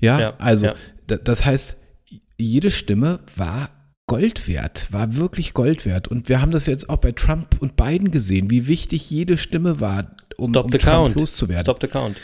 Ja, 0.00 0.20
Ja, 0.20 0.34
also 0.38 0.66
ja. 0.66 0.74
da- 1.06 1.16
das 1.16 1.44
heißt, 1.44 1.76
jede 2.36 2.70
Stimme 2.70 3.20
war 3.36 3.70
Gold 4.06 4.48
wert, 4.48 4.88
war 4.90 5.16
wirklich 5.16 5.54
Gold 5.54 5.86
wert. 5.86 6.08
Und 6.08 6.28
wir 6.28 6.40
haben 6.42 6.50
das 6.50 6.66
jetzt 6.66 6.90
auch 6.90 6.96
bei 6.96 7.12
Trump 7.12 7.56
und 7.60 7.76
Biden 7.76 8.10
gesehen, 8.10 8.50
wie 8.50 8.66
wichtig 8.66 9.08
jede 9.10 9.38
Stimme 9.38 9.80
war, 9.80 10.16
um, 10.36 10.46
um 10.46 10.52
Trump 10.70 10.80
count. 10.82 11.14
loszuwerden. 11.14 11.64
Stop 11.64 11.80
the 11.80 11.86
count. 11.88 12.16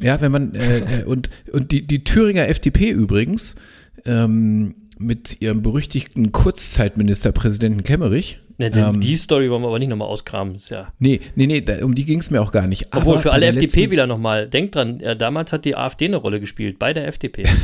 Ja, 0.00 0.20
wenn 0.20 0.32
man 0.32 0.54
äh, 0.54 0.78
äh, 1.00 1.04
und 1.04 1.30
und 1.52 1.72
die 1.72 1.86
die 1.86 2.04
Thüringer 2.04 2.48
FDP 2.48 2.90
übrigens 2.90 3.56
ähm, 4.04 4.74
mit 4.98 5.40
ihrem 5.40 5.62
berüchtigten 5.62 6.32
Kurzzeitministerpräsidenten 6.32 7.82
Kemmerich. 7.84 8.40
Ne, 8.58 8.70
ähm, 8.74 9.00
die 9.00 9.16
Story 9.16 9.50
wollen 9.50 9.60
wir 9.62 9.68
aber 9.68 9.78
nicht 9.78 9.88
nochmal 9.88 10.08
auskramen. 10.08 10.54
Ist 10.54 10.70
ja. 10.70 10.90
nee, 10.98 11.20
nee, 11.34 11.46
nee, 11.46 11.60
da, 11.60 11.84
um 11.84 11.94
die 11.94 12.04
ging 12.04 12.20
es 12.20 12.30
mir 12.30 12.40
auch 12.40 12.52
gar 12.52 12.66
nicht. 12.66 12.86
Obwohl, 12.94 13.14
Aber 13.14 13.22
für 13.22 13.32
alle 13.32 13.46
den 13.46 13.54
letzten- 13.60 13.66
FDP-Wähler 13.80 14.06
nochmal, 14.06 14.48
denkt 14.48 14.74
dran, 14.74 15.00
äh, 15.00 15.14
damals 15.14 15.52
hat 15.52 15.66
die 15.66 15.76
AfD 15.76 16.06
eine 16.06 16.16
Rolle 16.16 16.40
gespielt, 16.40 16.78
bei 16.78 16.92
der 16.92 17.06
FDP. 17.06 17.44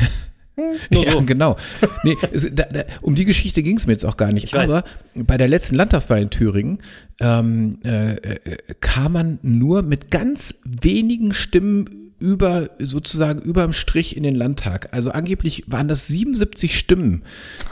Hm, 0.55 0.65
Nur 0.91 1.07
Ja, 1.07 1.12
so. 1.12 1.23
genau. 1.23 1.57
Nee, 2.03 2.15
es, 2.31 2.47
da, 2.55 2.65
da, 2.65 2.85
um 3.01 3.15
die 3.15 3.25
Geschichte 3.25 3.62
ging 3.62 3.79
es 3.79 3.87
mir 3.87 3.95
jetzt 3.95 4.05
auch 4.05 4.19
gar 4.19 4.33
nicht. 4.33 4.45
Ich 4.45 4.53
weiß. 4.53 4.71
Aber 4.71 4.85
bei 5.15 5.39
der 5.39 5.49
letzten 5.49 5.77
Landtagswahl 5.77 6.21
in 6.21 6.29
Thüringen 6.29 6.81
ähm, 7.21 7.79
äh, 7.83 8.17
äh, 8.17 8.39
kam 8.81 9.12
man 9.12 9.39
nur 9.41 9.81
mit 9.81 10.11
ganz 10.11 10.55
wenigen 10.67 11.33
Stimmen 11.33 12.02
über, 12.23 12.71
sozusagen 12.79 13.43
überm 13.43 13.73
Strich 13.73 14.17
in 14.17 14.23
den 14.23 14.37
Landtag. 14.37 14.91
Also 14.93 15.11
angeblich 15.11 15.64
waren 15.67 15.88
das 15.88 16.07
77 16.07 16.79
Stimmen, 16.79 17.23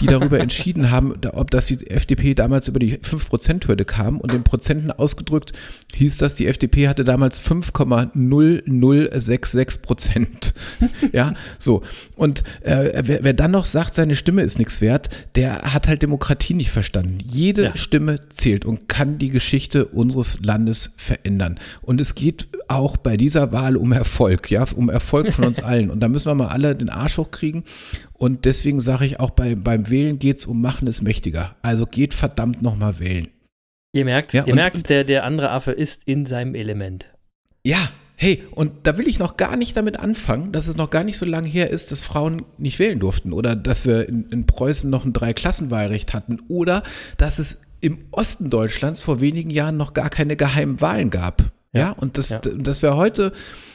die 0.00 0.06
darüber 0.06 0.40
entschieden 0.40 0.90
haben, 0.90 1.14
ob 1.32 1.52
das 1.52 1.66
die 1.66 1.88
FDP 1.88 2.34
damals 2.34 2.66
über 2.66 2.80
die 2.80 2.98
5%-Hürde 2.98 3.84
kam. 3.84 4.18
Und 4.20 4.32
in 4.32 4.42
Prozenten 4.42 4.90
ausgedrückt 4.90 5.52
hieß 5.94 6.16
das, 6.16 6.34
die 6.34 6.48
FDP 6.48 6.88
hatte 6.88 7.04
damals 7.04 7.40
5,0066 7.40 9.82
Prozent. 9.82 10.54
ja, 11.12 11.34
so. 11.58 11.82
Und 12.16 12.42
äh, 12.62 13.04
wer, 13.04 13.22
wer 13.22 13.34
dann 13.34 13.52
noch 13.52 13.66
sagt, 13.66 13.94
seine 13.94 14.16
Stimme 14.16 14.42
ist 14.42 14.58
nichts 14.58 14.80
wert, 14.80 15.10
der 15.36 15.72
hat 15.72 15.86
halt 15.86 16.02
Demokratie 16.02 16.54
nicht 16.54 16.72
verstanden. 16.72 17.18
Jede 17.24 17.62
ja. 17.62 17.76
Stimme 17.76 18.18
zählt 18.30 18.64
und 18.64 18.88
kann 18.88 19.18
die 19.18 19.30
Geschichte 19.30 19.86
unseres 19.86 20.40
Landes 20.42 20.92
verändern. 20.96 21.60
Und 21.82 22.00
es 22.00 22.16
geht 22.16 22.48
auch 22.68 22.96
bei 22.96 23.16
dieser 23.16 23.52
Wahl 23.52 23.76
um 23.76 23.92
Erfolg, 23.92 24.39
ja, 24.48 24.64
um 24.74 24.88
Erfolg 24.88 25.32
von 25.32 25.44
uns 25.44 25.60
allen. 25.62 25.90
Und 25.90 26.00
da 26.00 26.08
müssen 26.08 26.28
wir 26.28 26.34
mal 26.34 26.48
alle 26.48 26.74
den 26.74 26.88
Arsch 26.88 27.18
hochkriegen. 27.18 27.64
Und 28.12 28.44
deswegen 28.44 28.80
sage 28.80 29.04
ich 29.04 29.20
auch 29.20 29.30
bei, 29.30 29.54
beim 29.54 29.90
Wählen 29.90 30.18
geht 30.18 30.38
es 30.38 30.46
um 30.46 30.60
Machen 30.60 30.86
ist 30.86 31.02
mächtiger. 31.02 31.56
Also 31.62 31.86
geht 31.86 32.14
verdammt 32.14 32.62
nochmal 32.62 32.98
wählen. 32.98 33.28
Ihr 33.92 34.04
merkt, 34.04 34.32
ja, 34.32 34.44
ihr 34.46 34.54
merkt, 34.54 34.88
der, 34.88 35.04
der 35.04 35.24
andere 35.24 35.50
Affe 35.50 35.72
ist 35.72 36.04
in 36.04 36.24
seinem 36.24 36.54
Element. 36.54 37.06
Ja, 37.64 37.90
hey, 38.16 38.42
und 38.52 38.72
da 38.84 38.96
will 38.98 39.08
ich 39.08 39.18
noch 39.18 39.36
gar 39.36 39.56
nicht 39.56 39.76
damit 39.76 39.98
anfangen, 39.98 40.52
dass 40.52 40.68
es 40.68 40.76
noch 40.76 40.90
gar 40.90 41.02
nicht 41.02 41.18
so 41.18 41.26
lange 41.26 41.48
her 41.48 41.70
ist, 41.70 41.90
dass 41.90 42.04
Frauen 42.04 42.44
nicht 42.58 42.78
wählen 42.78 43.00
durften 43.00 43.32
oder 43.32 43.56
dass 43.56 43.86
wir 43.86 44.08
in, 44.08 44.28
in 44.30 44.46
Preußen 44.46 44.88
noch 44.88 45.04
ein 45.04 45.12
Dreiklassenwahlrecht 45.12 46.14
hatten 46.14 46.38
oder 46.48 46.82
dass 47.16 47.38
es 47.38 47.62
im 47.80 47.98
Osten 48.10 48.50
Deutschlands 48.50 49.00
vor 49.00 49.20
wenigen 49.20 49.50
Jahren 49.50 49.76
noch 49.76 49.94
gar 49.94 50.10
keine 50.10 50.36
geheimen 50.36 50.80
Wahlen 50.80 51.10
gab. 51.10 51.50
Ja, 51.72 51.92
und 51.92 52.18
das, 52.18 52.30
ja. 52.30 52.40
dass 52.40 52.82
wir 52.82 52.96
heute 52.96 53.32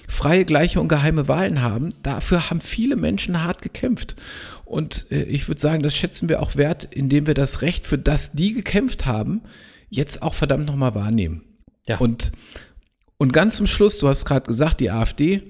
freie, 0.07 0.45
gleiche 0.45 0.81
und 0.81 0.89
geheime 0.89 1.27
Wahlen 1.27 1.61
haben, 1.61 1.93
dafür 2.03 2.49
haben 2.49 2.61
viele 2.61 2.95
Menschen 2.95 3.43
hart 3.43 3.61
gekämpft. 3.61 4.15
Und 4.65 5.07
äh, 5.11 5.23
ich 5.23 5.47
würde 5.47 5.61
sagen, 5.61 5.81
das 5.81 5.95
schätzen 5.95 6.27
wir 6.27 6.41
auch 6.41 6.55
wert, 6.55 6.83
indem 6.91 7.27
wir 7.27 7.33
das 7.33 7.61
Recht, 7.61 7.87
für 7.87 7.97
das 7.97 8.33
die 8.33 8.53
gekämpft 8.53 9.05
haben, 9.05 9.41
jetzt 9.89 10.21
auch 10.21 10.33
verdammt 10.33 10.65
nochmal 10.65 10.93
wahrnehmen. 10.93 11.43
Ja. 11.87 11.97
Und, 11.97 12.31
und 13.17 13.31
ganz 13.31 13.55
zum 13.55 13.67
Schluss, 13.67 13.99
du 13.99 14.07
hast 14.07 14.25
gerade 14.25 14.47
gesagt, 14.47 14.81
die 14.81 14.91
AfD, 14.91 15.43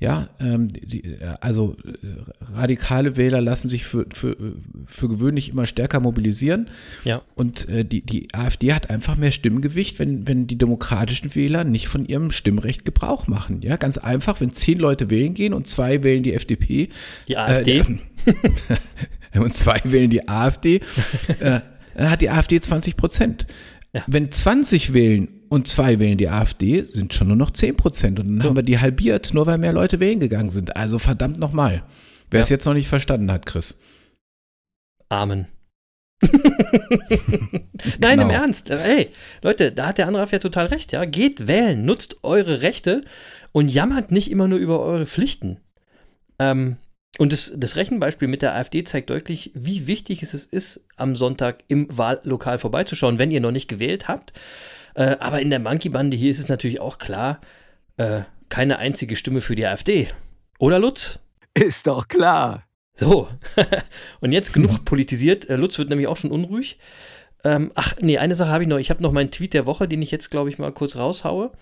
ja, 0.00 0.30
ähm, 0.40 0.68
die, 0.68 1.04
äh, 1.04 1.36
also 1.42 1.76
äh, 1.84 2.54
radikale 2.54 3.18
Wähler 3.18 3.42
lassen 3.42 3.68
sich 3.68 3.84
für, 3.84 4.06
für, 4.12 4.34
für 4.86 5.08
gewöhnlich 5.08 5.50
immer 5.50 5.66
stärker 5.66 6.00
mobilisieren. 6.00 6.68
Ja. 7.04 7.20
Und 7.34 7.68
äh, 7.68 7.84
die, 7.84 8.00
die 8.00 8.28
AfD 8.32 8.72
hat 8.72 8.88
einfach 8.88 9.16
mehr 9.16 9.30
Stimmgewicht, 9.30 9.98
wenn, 9.98 10.26
wenn 10.26 10.46
die 10.46 10.56
demokratischen 10.56 11.34
Wähler 11.34 11.64
nicht 11.64 11.88
von 11.88 12.06
ihrem 12.06 12.30
Stimmrecht 12.30 12.86
Gebrauch 12.86 13.26
machen. 13.26 13.60
Ja, 13.60 13.76
ganz 13.76 13.98
einfach, 13.98 14.40
wenn 14.40 14.54
zehn 14.54 14.78
Leute 14.78 15.10
wählen 15.10 15.34
gehen 15.34 15.52
und 15.52 15.68
zwei 15.68 16.02
wählen 16.02 16.22
die 16.22 16.32
FDP. 16.32 16.88
Die 17.28 17.36
AfD. 17.36 17.80
Äh, 19.34 19.38
und 19.38 19.54
zwei 19.54 19.82
wählen 19.84 20.08
die 20.08 20.28
AfD, 20.28 20.80
äh, 21.40 21.60
dann 21.94 22.10
hat 22.10 22.22
die 22.22 22.30
AfD 22.30 22.58
20 22.58 22.96
Prozent. 22.96 23.46
Ja. 23.92 24.02
Wenn 24.06 24.32
20 24.32 24.94
wählen 24.94 25.28
und 25.50 25.66
zwei 25.66 25.98
wählen 25.98 26.16
die 26.16 26.28
AfD, 26.28 26.84
sind 26.84 27.12
schon 27.12 27.26
nur 27.26 27.36
noch 27.36 27.50
10 27.50 27.76
Prozent. 27.76 28.20
Und 28.20 28.28
dann 28.28 28.40
so. 28.40 28.48
haben 28.48 28.56
wir 28.56 28.62
die 28.62 28.78
halbiert, 28.78 29.34
nur 29.34 29.46
weil 29.46 29.58
mehr 29.58 29.72
Leute 29.72 29.98
wählen 29.98 30.20
gegangen 30.20 30.50
sind. 30.50 30.76
Also 30.76 31.00
verdammt 31.00 31.40
nochmal. 31.40 31.82
Wer 32.30 32.38
ja. 32.38 32.42
es 32.44 32.50
jetzt 32.50 32.66
noch 32.66 32.74
nicht 32.74 32.86
verstanden 32.86 33.32
hat, 33.32 33.46
Chris. 33.46 33.80
Amen. 35.08 35.48
Nein, 37.98 38.18
genau. 38.18 38.22
im 38.22 38.30
Ernst. 38.30 38.70
Hey, 38.70 39.10
Leute, 39.42 39.72
da 39.72 39.88
hat 39.88 39.98
der 39.98 40.06
andere 40.06 40.24
ja 40.30 40.38
total 40.38 40.66
recht, 40.66 40.92
ja. 40.92 41.04
Geht 41.04 41.48
wählen, 41.48 41.84
nutzt 41.84 42.22
eure 42.22 42.62
Rechte 42.62 43.02
und 43.50 43.68
jammert 43.68 44.12
nicht 44.12 44.30
immer 44.30 44.46
nur 44.46 44.60
über 44.60 44.78
eure 44.78 45.06
Pflichten. 45.06 45.58
Ähm, 46.38 46.76
und 47.18 47.32
das, 47.32 47.52
das, 47.56 47.74
Rechenbeispiel 47.74 48.28
mit 48.28 48.42
der 48.42 48.54
AfD 48.54 48.84
zeigt 48.84 49.10
deutlich, 49.10 49.50
wie 49.54 49.88
wichtig 49.88 50.22
es 50.22 50.32
ist, 50.32 50.80
am 50.96 51.16
Sonntag 51.16 51.64
im 51.66 51.88
Wahllokal 51.90 52.60
vorbeizuschauen, 52.60 53.18
wenn 53.18 53.32
ihr 53.32 53.40
noch 53.40 53.50
nicht 53.50 53.66
gewählt 53.66 54.06
habt. 54.06 54.32
Äh, 54.94 55.16
aber 55.20 55.40
in 55.40 55.50
der 55.50 55.58
Monkey-Bande 55.58 56.16
hier 56.16 56.30
ist 56.30 56.38
es 56.38 56.48
natürlich 56.48 56.80
auch 56.80 56.98
klar, 56.98 57.40
äh, 57.96 58.22
keine 58.48 58.78
einzige 58.78 59.16
Stimme 59.16 59.40
für 59.40 59.54
die 59.54 59.66
AfD. 59.66 60.08
Oder 60.58 60.78
Lutz? 60.78 61.18
Ist 61.54 61.86
doch 61.86 62.08
klar. 62.08 62.64
So, 62.96 63.28
und 64.20 64.32
jetzt 64.32 64.52
genug 64.52 64.84
politisiert. 64.84 65.48
Äh, 65.48 65.56
Lutz 65.56 65.78
wird 65.78 65.88
nämlich 65.88 66.06
auch 66.06 66.16
schon 66.16 66.30
unruhig. 66.30 66.78
Ähm, 67.44 67.72
ach, 67.74 67.94
nee, 68.00 68.18
eine 68.18 68.34
Sache 68.34 68.50
habe 68.50 68.64
ich 68.64 68.68
noch. 68.68 68.78
Ich 68.78 68.90
habe 68.90 69.02
noch 69.02 69.12
meinen 69.12 69.30
Tweet 69.30 69.54
der 69.54 69.66
Woche, 69.66 69.88
den 69.88 70.02
ich 70.02 70.10
jetzt, 70.10 70.30
glaube 70.30 70.50
ich, 70.50 70.58
mal 70.58 70.72
kurz 70.72 70.96
raushaue. 70.96 71.52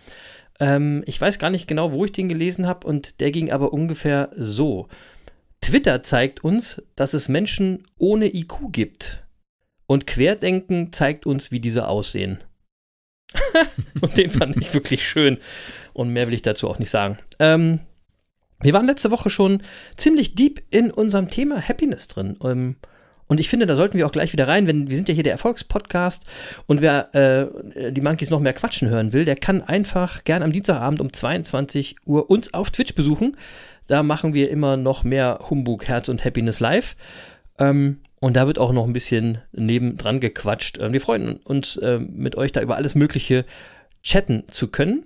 Ähm, 0.58 1.04
ich 1.06 1.20
weiß 1.20 1.38
gar 1.38 1.50
nicht 1.50 1.68
genau, 1.68 1.92
wo 1.92 2.04
ich 2.04 2.12
den 2.12 2.28
gelesen 2.28 2.66
habe, 2.66 2.87
und 2.87 3.20
der 3.20 3.30
ging 3.30 3.52
aber 3.52 3.73
ungefähr 3.73 4.30
so. 4.37 4.88
Twitter 5.61 6.02
zeigt 6.02 6.42
uns, 6.42 6.82
dass 6.97 7.14
es 7.14 7.28
Menschen 7.28 7.85
ohne 7.99 8.35
IQ 8.35 8.73
gibt. 8.73 9.25
Und 9.87 10.06
Querdenken 10.06 10.92
zeigt 10.92 11.26
uns, 11.26 11.50
wie 11.50 11.61
diese 11.61 11.88
aussehen. 11.88 12.38
und 14.00 14.16
den 14.16 14.30
fand 14.30 14.56
ich 14.56 14.73
wirklich 14.75 15.06
schön. 15.08 15.38
Und 15.92 16.11
mehr 16.12 16.26
will 16.26 16.35
ich 16.35 16.42
dazu 16.42 16.68
auch 16.68 16.78
nicht 16.78 16.90
sagen. 16.90 17.18
Ähm, 17.38 17.80
wir 18.61 18.73
waren 18.73 18.87
letzte 18.87 19.11
Woche 19.11 19.30
schon 19.30 19.62
ziemlich 19.97 20.35
deep 20.35 20.62
in 20.70 20.90
unserem 20.90 21.30
Thema 21.30 21.61
Happiness 21.61 22.08
drin. 22.08 22.37
Ähm, 22.42 22.76
und 23.28 23.40
ich 23.40 23.49
finde, 23.49 23.66
da 23.66 23.76
sollten 23.76 23.99
wir 23.99 24.06
auch 24.06 24.12
gleich 24.12 24.32
wieder 24.32 24.49
rein, 24.49 24.66
wenn 24.66 24.88
wir 24.88 24.97
sind 24.97 25.08
ja 25.08 25.14
hier 25.14 25.23
der 25.23 25.32
Erfolgspodcast 25.32 26.25
und 26.66 26.80
wer 26.80 27.14
äh, 27.14 27.92
die 27.92 28.00
Monkeys 28.00 28.30
noch 28.30 28.40
mehr 28.40 28.54
quatschen 28.54 28.88
hören 28.88 29.12
will, 29.12 29.26
der 29.26 29.37
kann 29.37 29.62
einfach 29.62 30.25
gern 30.25 30.42
am 30.42 30.50
Dienstagabend 30.50 31.00
um 31.00 31.12
22 31.12 31.97
Uhr 32.06 32.30
uns 32.30 32.54
auf 32.54 32.70
Twitch 32.70 32.94
besuchen. 32.94 33.37
Da 33.87 34.02
machen 34.02 34.32
wir 34.32 34.50
immer 34.50 34.76
noch 34.78 35.04
mehr 35.04 35.40
Humbug, 35.50 35.87
Herz 35.87 36.08
und 36.08 36.25
Happiness 36.25 36.61
live. 36.61 36.97
Ähm, 37.58 37.99
und 38.20 38.34
da 38.34 38.46
wird 38.46 38.58
auch 38.58 38.72
noch 38.72 38.84
ein 38.84 38.92
bisschen 38.92 39.38
nebendran 39.52 40.20
gequatscht. 40.20 40.78
Ähm, 40.80 40.92
wir 40.92 41.00
freuen 41.00 41.37
uns, 41.37 41.76
äh, 41.76 41.98
mit 41.98 42.37
euch 42.37 42.52
da 42.52 42.60
über 42.60 42.76
alles 42.76 42.94
Mögliche 42.94 43.44
chatten 44.02 44.44
zu 44.50 44.68
können. 44.68 45.04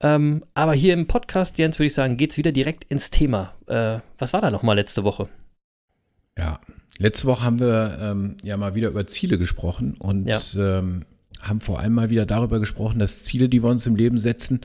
Ähm, 0.00 0.44
aber 0.54 0.74
hier 0.74 0.94
im 0.94 1.06
Podcast, 1.06 1.58
Jens, 1.58 1.78
würde 1.78 1.86
ich 1.86 1.94
sagen, 1.94 2.16
geht 2.16 2.30
es 2.30 2.36
wieder 2.36 2.52
direkt 2.52 2.84
ins 2.84 3.10
Thema. 3.10 3.54
Äh, 3.66 4.00
was 4.18 4.32
war 4.32 4.40
da 4.40 4.50
nochmal 4.50 4.76
letzte 4.76 5.04
Woche? 5.04 5.28
Ja, 6.38 6.60
letzte 6.98 7.26
Woche 7.26 7.44
haben 7.44 7.60
wir 7.60 7.98
ähm, 8.00 8.36
ja 8.42 8.56
mal 8.56 8.74
wieder 8.74 8.88
über 8.88 9.06
Ziele 9.06 9.38
gesprochen 9.38 9.96
und 9.98 10.26
ja. 10.26 10.40
ähm, 10.56 11.04
haben 11.42 11.60
vor 11.60 11.80
allem 11.80 11.92
mal 11.92 12.10
wieder 12.10 12.24
darüber 12.24 12.60
gesprochen, 12.60 12.98
dass 12.98 13.24
Ziele, 13.24 13.48
die 13.48 13.62
wir 13.62 13.70
uns 13.70 13.86
im 13.86 13.96
Leben 13.96 14.18
setzen, 14.18 14.60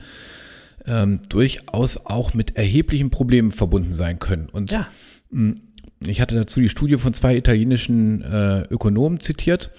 ähm, 0.86 1.20
durchaus 1.28 2.06
auch 2.06 2.32
mit 2.32 2.56
erheblichen 2.56 3.10
Problemen 3.10 3.52
verbunden 3.52 3.92
sein 3.92 4.18
können. 4.18 4.48
Und 4.50 4.70
ja. 4.70 4.88
mh, 5.30 5.54
hm, 5.54 5.60
ich 6.04 6.20
hatte 6.20 6.34
dazu 6.34 6.60
die 6.60 6.68
Studie 6.68 6.98
von 6.98 7.14
zwei 7.14 7.36
italienischen 7.36 8.22
äh, 8.22 8.62
Ökonomen 8.70 9.20
zitiert, 9.20 9.70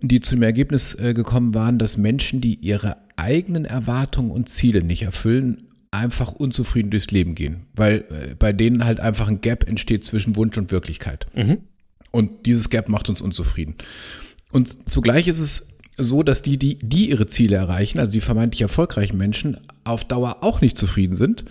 die 0.00 0.20
zu 0.20 0.36
dem 0.36 0.42
Ergebnis 0.42 0.94
äh, 0.94 1.12
gekommen 1.12 1.54
waren, 1.54 1.78
dass 1.78 1.96
Menschen, 1.96 2.40
die 2.40 2.54
ihre 2.54 2.96
eigenen 3.16 3.64
Erwartungen 3.64 4.30
und 4.30 4.48
Ziele 4.48 4.82
nicht 4.82 5.02
erfüllen, 5.02 5.68
einfach 5.90 6.32
unzufrieden 6.32 6.90
durchs 6.90 7.10
Leben 7.10 7.34
gehen, 7.34 7.66
weil 7.74 8.04
äh, 8.10 8.34
bei 8.38 8.52
denen 8.52 8.84
halt 8.84 9.00
einfach 9.00 9.28
ein 9.28 9.40
Gap 9.40 9.68
entsteht 9.68 10.04
zwischen 10.04 10.36
Wunsch 10.36 10.56
und 10.56 10.70
Wirklichkeit. 10.70 11.26
Mhm. 11.34 11.58
Und 12.10 12.46
dieses 12.46 12.70
Gap 12.70 12.88
macht 12.88 13.08
uns 13.08 13.20
unzufrieden. 13.20 13.74
Und 14.50 14.88
zugleich 14.88 15.28
ist 15.28 15.40
es 15.40 15.68
so, 15.96 16.22
dass 16.22 16.42
die, 16.42 16.58
die, 16.58 16.78
die 16.78 17.10
ihre 17.10 17.26
Ziele 17.26 17.56
erreichen, 17.56 17.98
also 17.98 18.12
die 18.12 18.20
vermeintlich 18.20 18.62
erfolgreichen 18.62 19.18
Menschen, 19.18 19.58
auf 19.84 20.04
Dauer 20.04 20.38
auch 20.42 20.60
nicht 20.60 20.78
zufrieden 20.78 21.16
sind 21.16 21.44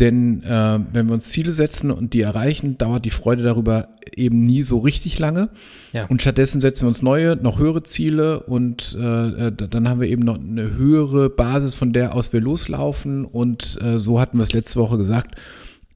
denn 0.00 0.42
äh, 0.42 0.80
wenn 0.92 1.06
wir 1.06 1.14
uns 1.14 1.28
Ziele 1.28 1.52
setzen 1.52 1.90
und 1.90 2.12
die 2.12 2.20
erreichen, 2.20 2.76
dauert 2.76 3.04
die 3.04 3.10
Freude 3.10 3.42
darüber 3.42 3.88
eben 4.14 4.44
nie 4.44 4.62
so 4.62 4.78
richtig 4.78 5.18
lange. 5.18 5.48
Ja. 5.92 6.06
Und 6.06 6.20
stattdessen 6.20 6.60
setzen 6.60 6.82
wir 6.82 6.88
uns 6.88 7.02
neue, 7.02 7.36
noch 7.36 7.58
höhere 7.58 7.82
Ziele 7.84 8.40
und 8.40 8.96
äh, 9.00 9.46
äh 9.46 9.52
dann 9.52 9.88
haben 9.88 10.00
wir 10.00 10.08
eben 10.08 10.24
noch 10.24 10.38
eine 10.38 10.74
höhere 10.74 11.30
Basis, 11.30 11.74
von 11.74 11.92
der 11.92 12.14
aus 12.14 12.32
wir 12.32 12.40
loslaufen. 12.40 13.24
Und 13.24 13.78
äh, 13.80 13.98
so 13.98 14.20
hatten 14.20 14.38
wir 14.38 14.42
es 14.42 14.52
letzte 14.52 14.80
Woche 14.80 14.98
gesagt, 14.98 15.36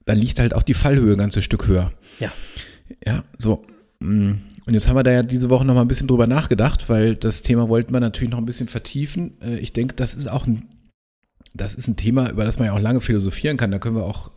dann 0.05 0.17
liegt 0.17 0.39
halt 0.39 0.55
auch 0.55 0.63
die 0.63 0.73
Fallhöhe 0.73 1.13
ein 1.13 1.19
ganzes 1.19 1.43
Stück 1.43 1.67
höher. 1.67 1.91
Ja. 2.19 2.31
Ja, 3.05 3.23
so. 3.37 3.65
Mm. 3.99 4.31
Und 4.65 4.73
jetzt 4.73 4.87
haben 4.87 4.95
wir 4.95 5.03
da 5.03 5.11
ja 5.11 5.23
diese 5.23 5.49
Woche 5.49 5.65
noch 5.65 5.73
mal 5.73 5.81
ein 5.81 5.87
bisschen 5.87 6.07
drüber 6.07 6.27
nachgedacht, 6.27 6.87
weil 6.87 7.15
das 7.15 7.41
Thema 7.41 7.67
wollten 7.67 7.93
wir 7.93 7.99
natürlich 7.99 8.31
noch 8.31 8.37
ein 8.37 8.45
bisschen 8.45 8.67
vertiefen. 8.67 9.33
Äh, 9.41 9.57
ich 9.57 9.73
denke, 9.73 9.95
das 9.95 10.15
ist 10.15 10.29
auch 10.29 10.47
ein 10.47 10.63
das 11.53 11.75
ist 11.75 11.87
ein 11.87 11.97
Thema, 11.97 12.29
über 12.29 12.45
das 12.45 12.59
man 12.59 12.67
ja 12.67 12.73
auch 12.73 12.79
lange 12.79 13.01
philosophieren 13.01 13.57
kann. 13.57 13.71
Da 13.71 13.79
können 13.79 13.95
wir 13.95 14.03
auch 14.03 14.31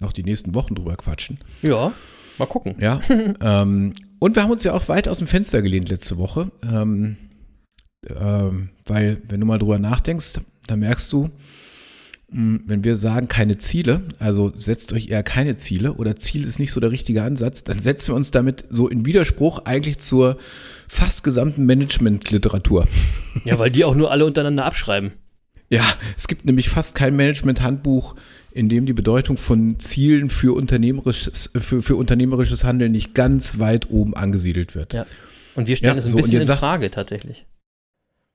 noch 0.00 0.12
die 0.12 0.24
nächsten 0.24 0.54
Wochen 0.54 0.74
drüber 0.74 0.96
quatschen. 0.96 1.38
Ja, 1.62 1.92
mal 2.38 2.46
gucken. 2.46 2.76
Ja. 2.80 3.00
ähm, 3.40 3.92
und 4.18 4.34
wir 4.34 4.42
haben 4.42 4.50
uns 4.50 4.64
ja 4.64 4.72
auch 4.72 4.88
weit 4.88 5.08
aus 5.08 5.18
dem 5.18 5.26
Fenster 5.26 5.62
gelehnt 5.62 5.88
letzte 5.88 6.18
Woche. 6.18 6.50
Ähm, 6.62 7.16
ähm, 8.08 8.70
weil, 8.84 9.22
wenn 9.28 9.40
du 9.40 9.46
mal 9.46 9.58
drüber 9.58 9.78
nachdenkst, 9.78 10.40
dann 10.66 10.80
merkst 10.80 11.12
du, 11.12 11.30
hm, 12.30 12.64
wenn 12.66 12.84
wir 12.84 12.96
sagen, 12.96 13.28
keine 13.28 13.58
Ziele, 13.58 14.02
also 14.18 14.52
setzt 14.54 14.92
euch 14.92 15.08
eher 15.08 15.22
keine 15.22 15.56
Ziele 15.56 15.94
oder 15.94 16.16
Ziel 16.16 16.44
ist 16.44 16.58
nicht 16.58 16.72
so 16.72 16.80
der 16.80 16.90
richtige 16.90 17.22
Ansatz, 17.22 17.64
dann 17.64 17.78
setzen 17.78 18.08
wir 18.08 18.14
uns 18.16 18.30
damit 18.30 18.64
so 18.68 18.88
in 18.88 19.06
Widerspruch 19.06 19.64
eigentlich 19.64 19.98
zur 19.98 20.36
fast 20.88 21.24
gesamten 21.24 21.66
Management-Literatur. 21.66 22.86
Ja, 23.44 23.58
weil 23.58 23.70
die 23.70 23.84
auch 23.84 23.94
nur 23.94 24.10
alle 24.10 24.24
untereinander 24.24 24.64
abschreiben. 24.64 25.12
Ja, 25.68 25.84
es 26.16 26.28
gibt 26.28 26.44
nämlich 26.44 26.68
fast 26.68 26.94
kein 26.94 27.16
Management-Handbuch, 27.16 28.14
in 28.52 28.68
dem 28.68 28.86
die 28.86 28.92
Bedeutung 28.92 29.36
von 29.36 29.78
Zielen 29.80 30.30
für 30.30 30.54
unternehmerisches, 30.56 31.50
für, 31.58 31.82
für 31.82 31.96
unternehmerisches 31.96 32.64
Handeln 32.64 32.92
nicht 32.92 33.14
ganz 33.14 33.58
weit 33.58 33.90
oben 33.90 34.14
angesiedelt 34.16 34.74
wird. 34.74 34.94
Ja. 34.94 35.06
Und 35.56 35.68
wir 35.68 35.76
stellen 35.76 35.94
Ja, 35.94 35.98
es 35.98 36.04
ein 36.06 36.10
so, 36.12 36.16
bisschen 36.18 36.40
in 36.40 36.44
sagt- 36.44 36.60
Frage 36.60 36.90
tatsächlich. 36.90 37.46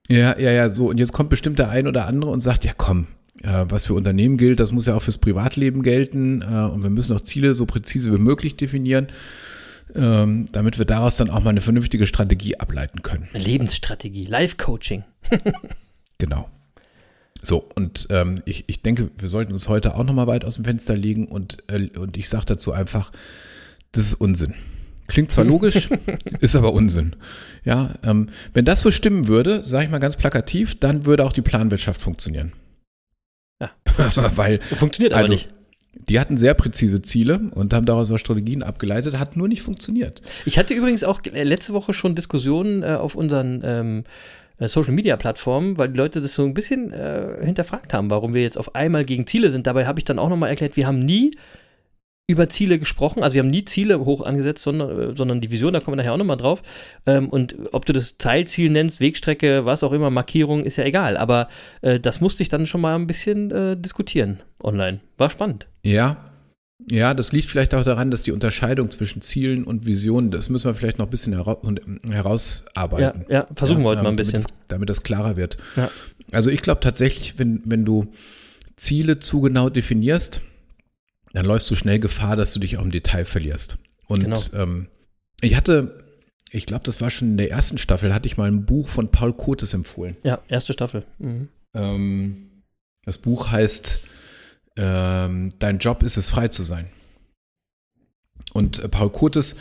Ja, 0.09 0.37
ja, 0.37 0.51
ja, 0.51 0.69
so. 0.69 0.89
Und 0.89 0.97
jetzt 0.97 1.13
kommt 1.13 1.29
bestimmt 1.29 1.57
der 1.59 1.69
ein 1.69 1.87
oder 1.87 2.05
andere 2.07 2.31
und 2.31 2.41
sagt, 2.41 2.65
ja 2.65 2.73
komm, 2.75 3.07
äh, 3.43 3.65
was 3.69 3.85
für 3.85 3.93
Unternehmen 3.93 4.37
gilt, 4.37 4.59
das 4.59 4.71
muss 4.71 4.85
ja 4.87 4.95
auch 4.95 5.01
fürs 5.01 5.17
Privatleben 5.19 5.83
gelten. 5.83 6.41
Äh, 6.41 6.45
und 6.65 6.83
wir 6.83 6.89
müssen 6.89 7.15
auch 7.15 7.21
Ziele 7.21 7.53
so 7.55 7.65
präzise 7.65 8.11
wie 8.13 8.17
möglich 8.17 8.57
definieren, 8.57 9.07
ähm, 9.95 10.49
damit 10.51 10.77
wir 10.79 10.85
daraus 10.85 11.15
dann 11.17 11.29
auch 11.29 11.41
mal 11.43 11.51
eine 11.51 11.61
vernünftige 11.61 12.07
Strategie 12.07 12.57
ableiten 12.59 13.01
können. 13.03 13.29
Eine 13.33 13.43
Lebensstrategie, 13.43 14.25
Life-Coaching. 14.25 15.03
Genau. 16.17 16.49
So, 17.43 17.67
und 17.75 18.07
ähm, 18.11 18.41
ich, 18.45 18.65
ich 18.67 18.81
denke, 18.81 19.09
wir 19.17 19.29
sollten 19.29 19.53
uns 19.53 19.67
heute 19.67 19.95
auch 19.95 20.03
nochmal 20.03 20.27
weit 20.27 20.45
aus 20.45 20.55
dem 20.55 20.65
Fenster 20.65 20.95
legen 20.95 21.27
und, 21.27 21.57
äh, 21.67 21.89
und 21.97 22.17
ich 22.17 22.29
sage 22.29 22.45
dazu 22.45 22.71
einfach, 22.71 23.11
das 23.93 24.05
ist 24.07 24.13
Unsinn. 24.15 24.53
Klingt 25.07 25.31
zwar 25.31 25.43
logisch, 25.53 25.89
ist 26.39 26.55
aber 26.55 26.73
Unsinn. 26.73 27.15
Ja, 27.65 27.95
ähm, 28.03 28.29
wenn 28.53 28.65
das 28.65 28.81
so 28.81 28.91
stimmen 28.91 29.27
würde, 29.27 29.63
sage 29.63 29.85
ich 29.85 29.91
mal 29.91 29.99
ganz 29.99 30.17
plakativ, 30.17 30.79
dann 30.79 31.05
würde 31.05 31.25
auch 31.25 31.33
die 31.33 31.41
Planwirtschaft 31.41 32.01
funktionieren. 32.01 32.53
Ja. 33.59 33.71
Weil 34.35 34.59
Funktioniert 34.73 35.13
aber 35.13 35.23
Also, 35.23 35.33
nicht. 35.33 35.49
die 36.09 36.19
hatten 36.19 36.37
sehr 36.37 36.53
präzise 36.53 37.01
Ziele 37.01 37.39
und 37.53 37.73
haben 37.73 37.85
daraus 37.85 38.11
auch 38.11 38.17
Strategien 38.17 38.63
abgeleitet, 38.63 39.17
hat 39.19 39.35
nur 39.35 39.47
nicht 39.47 39.61
funktioniert. 39.61 40.21
Ich 40.45 40.57
hatte 40.57 40.73
übrigens 40.73 41.03
auch 41.03 41.21
äh, 41.25 41.43
letzte 41.43 41.73
Woche 41.73 41.93
schon 41.93 42.15
Diskussionen 42.15 42.83
äh, 42.83 42.93
auf 42.93 43.15
unseren 43.15 43.61
ähm, 43.63 43.99
äh, 43.99 44.03
Social 44.67 44.93
Media 44.93 45.15
Plattformen, 45.17 45.77
weil 45.77 45.89
die 45.89 45.97
Leute 45.97 46.21
das 46.21 46.33
so 46.33 46.43
ein 46.43 46.53
bisschen 46.53 46.91
äh, 46.91 47.43
hinterfragt 47.43 47.93
haben, 47.93 48.09
warum 48.09 48.33
wir 48.33 48.41
jetzt 48.41 48.57
auf 48.57 48.75
einmal 48.75 49.05
gegen 49.05 49.27
Ziele 49.27 49.49
sind. 49.49 49.67
Dabei 49.67 49.85
habe 49.85 49.99
ich 49.99 50.05
dann 50.05 50.19
auch 50.19 50.29
nochmal 50.29 50.49
erklärt, 50.49 50.75
wir 50.75 50.87
haben 50.87 50.99
nie 50.99 51.31
über 52.27 52.47
Ziele 52.49 52.79
gesprochen, 52.79 53.23
also 53.23 53.33
wir 53.33 53.41
haben 53.41 53.49
nie 53.49 53.65
Ziele 53.65 53.99
hoch 54.05 54.21
angesetzt, 54.21 54.63
sondern, 54.63 55.11
äh, 55.11 55.15
sondern 55.15 55.41
die 55.41 55.51
Vision, 55.51 55.73
da 55.73 55.79
kommen 55.79 55.97
wir 55.97 56.03
nachher 56.03 56.13
auch 56.13 56.17
nochmal 56.17 56.37
drauf. 56.37 56.63
Ähm, 57.05 57.29
und 57.29 57.55
ob 57.71 57.85
du 57.85 57.93
das 57.93 58.17
Teilziel 58.17 58.71
nennst, 58.71 58.99
Wegstrecke, 58.99 59.65
was 59.65 59.83
auch 59.83 59.91
immer, 59.91 60.09
Markierung, 60.09 60.63
ist 60.63 60.77
ja 60.77 60.85
egal. 60.85 61.17
Aber 61.17 61.49
äh, 61.81 61.99
das 61.99 62.21
musste 62.21 62.41
ich 62.41 62.49
dann 62.49 62.65
schon 62.65 62.81
mal 62.81 62.95
ein 62.95 63.07
bisschen 63.07 63.51
äh, 63.51 63.77
diskutieren 63.77 64.41
online. 64.63 65.01
War 65.17 65.29
spannend. 65.29 65.67
Ja, 65.83 66.30
ja, 66.89 67.13
das 67.13 67.31
liegt 67.31 67.47
vielleicht 67.49 67.73
auch 67.75 67.83
daran, 67.83 68.11
dass 68.11 68.23
die 68.23 68.31
Unterscheidung 68.31 68.89
zwischen 68.91 69.21
Zielen 69.21 69.63
und 69.63 69.85
Visionen, 69.85 70.31
das 70.31 70.49
müssen 70.49 70.65
wir 70.65 70.75
vielleicht 70.75 70.97
noch 70.97 71.07
ein 71.07 71.11
bisschen 71.11 71.33
hera 71.33 71.57
ähm, 71.63 71.99
Ja, 72.05 72.11
herausarbeiten. 72.11 73.25
ja, 73.29 73.47
versuchen 73.55 73.81
wir 73.83 73.89
heute 73.89 74.01
mal 74.03 74.09
ein 74.09 74.15
damit 74.15 74.17
bisschen. 74.17 74.41
Das, 74.43 74.47
damit 74.67 74.89
das 74.89 75.03
klarer 75.03 75.37
wird. 75.37 75.57
Ja. 75.75 75.89
Also 76.31 76.49
ich 76.49 76.61
glaube 76.61 76.81
tatsächlich, 76.81 77.37
wenn, 77.39 77.61
wenn 77.65 77.85
du 77.85 78.11
Ziele 78.77 79.19
zu 79.19 79.41
genau 79.41 79.69
definierst, 79.69 80.41
dann 81.33 81.45
läufst 81.45 81.69
du 81.71 81.75
schnell 81.75 81.99
Gefahr, 81.99 82.35
dass 82.35 82.53
du 82.53 82.59
dich 82.59 82.77
auch 82.77 82.83
im 82.83 82.91
Detail 82.91 83.25
verlierst. 83.25 83.77
Und 84.07 84.23
Genau. 84.23 84.41
ähm, 84.53 84.87
ich 85.41 85.55
hatte, 85.55 86.03
ich 86.49 86.65
glaube, 86.65 86.83
das 86.85 86.99
war 86.99 87.09
schon 87.11 87.29
in 87.29 87.37
der 87.37 87.51
ersten 87.51 87.77
Staffel, 87.77 88.13
hatte 88.13 88.27
ich 88.27 88.37
mal 88.37 88.47
ein 88.49 88.65
Buch 88.65 88.89
von 88.89 89.09
Paul 89.11 89.33
Kotes 89.33 89.73
empfohlen. 89.73 90.17
Ja, 90.23 90.39
erste 90.47 90.73
Staffel. 90.73 91.03
Mhm. 91.19 91.47
Ähm, 91.73 92.63
das 93.05 93.17
Buch 93.17 93.49
heißt 93.51 94.01
ähm, 94.75 95.53
Dein 95.59 95.79
Job 95.79 96.03
ist 96.03 96.17
es, 96.17 96.29
frei 96.29 96.47
zu 96.47 96.63
sein. 96.63 96.87
Und 98.53 98.79
äh, 98.79 98.89
Paul 98.89 99.09
Kurtes 99.09 99.55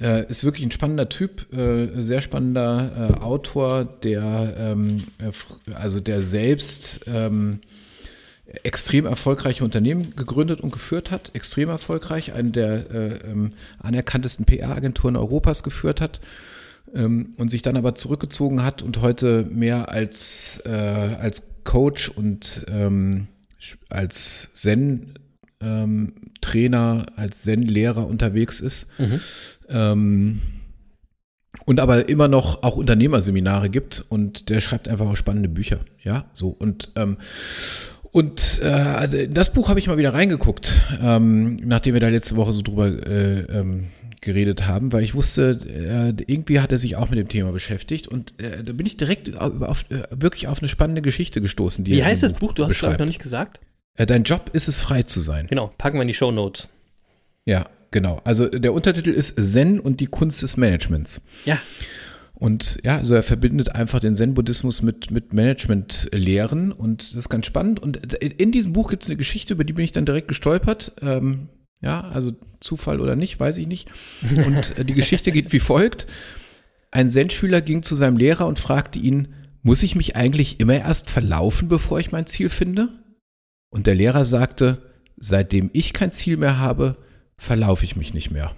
äh, 0.00 0.26
ist 0.28 0.44
wirklich 0.44 0.64
ein 0.64 0.72
spannender 0.72 1.08
Typ, 1.08 1.52
äh, 1.52 2.02
sehr 2.02 2.20
spannender 2.20 3.14
äh, 3.18 3.20
Autor, 3.20 3.84
der 3.84 4.54
ähm, 4.58 5.04
äh, 5.18 5.72
also 5.74 6.00
der 6.00 6.22
selbst 6.22 7.02
ähm, 7.06 7.60
extrem 8.62 9.06
erfolgreiche 9.06 9.64
Unternehmen 9.64 10.14
gegründet 10.14 10.60
und 10.60 10.70
geführt 10.70 11.10
hat, 11.10 11.30
extrem 11.34 11.68
erfolgreich, 11.68 12.32
eine 12.32 12.50
der 12.50 12.90
äh, 12.90 13.30
ähm, 13.30 13.52
anerkanntesten 13.78 14.46
PR-Agenturen 14.46 15.16
Europas 15.16 15.62
geführt 15.62 16.00
hat 16.00 16.20
ähm, 16.94 17.34
und 17.38 17.50
sich 17.50 17.62
dann 17.62 17.76
aber 17.76 17.94
zurückgezogen 17.94 18.62
hat 18.62 18.82
und 18.82 19.00
heute 19.00 19.46
mehr 19.50 19.88
als, 19.88 20.62
äh, 20.64 20.70
als 20.70 21.42
Coach 21.64 22.08
und 22.08 22.64
ähm, 22.68 23.26
als 23.88 24.50
Zen-Trainer, 24.54 27.06
als 27.16 27.42
Zen-Lehrer 27.42 28.06
unterwegs 28.06 28.60
ist. 28.60 28.88
Mhm. 28.98 29.20
Ähm, 29.68 30.40
und 31.64 31.80
aber 31.80 32.08
immer 32.08 32.28
noch 32.28 32.62
auch 32.62 32.76
Unternehmerseminare 32.76 33.70
gibt 33.70 34.04
und 34.08 34.48
der 34.48 34.60
schreibt 34.60 34.88
einfach 34.88 35.06
auch 35.06 35.16
spannende 35.16 35.48
Bücher. 35.48 35.80
Ja, 36.02 36.26
so 36.32 36.50
und 36.50 36.92
ähm, 36.96 37.16
und 38.12 38.60
äh, 38.62 39.28
das 39.28 39.52
Buch 39.52 39.68
habe 39.68 39.78
ich 39.78 39.88
mal 39.88 39.98
wieder 39.98 40.14
reingeguckt, 40.14 40.72
ähm, 41.02 41.56
nachdem 41.56 41.94
wir 41.94 42.00
da 42.00 42.08
letzte 42.08 42.36
Woche 42.36 42.52
so 42.52 42.62
drüber 42.62 42.86
äh, 42.86 43.40
ähm, 43.40 43.88
geredet 44.20 44.66
haben, 44.66 44.92
weil 44.92 45.02
ich 45.02 45.14
wusste, 45.14 45.60
äh, 45.66 46.22
irgendwie 46.26 46.60
hat 46.60 46.72
er 46.72 46.78
sich 46.78 46.96
auch 46.96 47.10
mit 47.10 47.18
dem 47.18 47.28
Thema 47.28 47.52
beschäftigt 47.52 48.08
und 48.08 48.32
äh, 48.40 48.62
da 48.64 48.72
bin 48.72 48.86
ich 48.86 48.96
direkt 48.96 49.38
auf, 49.38 49.84
äh, 49.90 50.02
wirklich 50.10 50.48
auf 50.48 50.60
eine 50.60 50.68
spannende 50.68 51.02
Geschichte 51.02 51.40
gestoßen. 51.40 51.84
Die 51.84 51.92
Wie 51.92 52.04
heißt 52.04 52.22
das 52.22 52.32
Buch? 52.32 52.52
Du 52.52 52.64
hast 52.64 52.72
es 52.72 52.78
glaube 52.78 52.92
ich 52.92 52.96
beschreibt. 52.96 53.00
noch 53.00 53.06
nicht 53.06 53.22
gesagt. 53.22 53.60
Dein 53.96 54.24
Job 54.24 54.50
ist 54.52 54.68
es, 54.68 54.76
frei 54.76 55.04
zu 55.04 55.20
sein. 55.20 55.46
Genau, 55.46 55.72
packen 55.78 55.96
wir 55.96 56.02
in 56.02 56.08
die 56.08 56.14
Show 56.14 56.30
Notes. 56.30 56.68
Ja, 57.46 57.66
genau. 57.90 58.20
Also 58.24 58.46
der 58.48 58.74
Untertitel 58.74 59.10
ist 59.10 59.36
Zen 59.42 59.80
und 59.80 60.00
die 60.00 60.06
Kunst 60.06 60.42
des 60.42 60.58
Managements. 60.58 61.22
Ja. 61.46 61.58
Und 62.34 62.78
ja, 62.84 62.98
also 62.98 63.14
er 63.14 63.22
verbindet 63.22 63.74
einfach 63.74 63.98
den 64.00 64.14
Zen-Buddhismus 64.14 64.82
mit, 64.82 65.10
mit 65.10 65.32
Management-Lehren 65.32 66.72
und 66.72 67.12
das 67.12 67.20
ist 67.20 67.28
ganz 67.30 67.46
spannend. 67.46 67.80
Und 67.80 67.96
in 68.22 68.52
diesem 68.52 68.74
Buch 68.74 68.90
gibt 68.90 69.04
es 69.04 69.08
eine 69.08 69.16
Geschichte, 69.16 69.54
über 69.54 69.64
die 69.64 69.72
bin 69.72 69.86
ich 69.86 69.92
dann 69.92 70.04
direkt 70.04 70.28
gestolpert. 70.28 70.92
Ähm, 71.00 71.48
ja, 71.86 72.00
also 72.00 72.32
Zufall 72.58 73.00
oder 73.00 73.14
nicht, 73.14 73.38
weiß 73.38 73.58
ich 73.58 73.68
nicht. 73.68 73.88
Und 74.22 74.76
äh, 74.76 74.84
die 74.84 74.94
Geschichte 74.94 75.30
geht 75.30 75.52
wie 75.52 75.60
folgt. 75.60 76.08
Ein 76.90 77.10
Zen-Schüler 77.10 77.60
ging 77.60 77.84
zu 77.84 77.94
seinem 77.94 78.16
Lehrer 78.16 78.48
und 78.48 78.58
fragte 78.58 78.98
ihn, 78.98 79.34
muss 79.62 79.84
ich 79.84 79.94
mich 79.94 80.16
eigentlich 80.16 80.58
immer 80.58 80.74
erst 80.74 81.08
verlaufen, 81.08 81.68
bevor 81.68 82.00
ich 82.00 82.10
mein 82.10 82.26
Ziel 82.26 82.50
finde? 82.50 82.88
Und 83.70 83.86
der 83.86 83.94
Lehrer 83.94 84.24
sagte, 84.24 84.82
seitdem 85.16 85.70
ich 85.72 85.92
kein 85.92 86.10
Ziel 86.10 86.36
mehr 86.36 86.58
habe, 86.58 86.96
verlaufe 87.36 87.84
ich 87.84 87.94
mich 87.94 88.12
nicht 88.14 88.32
mehr. 88.32 88.56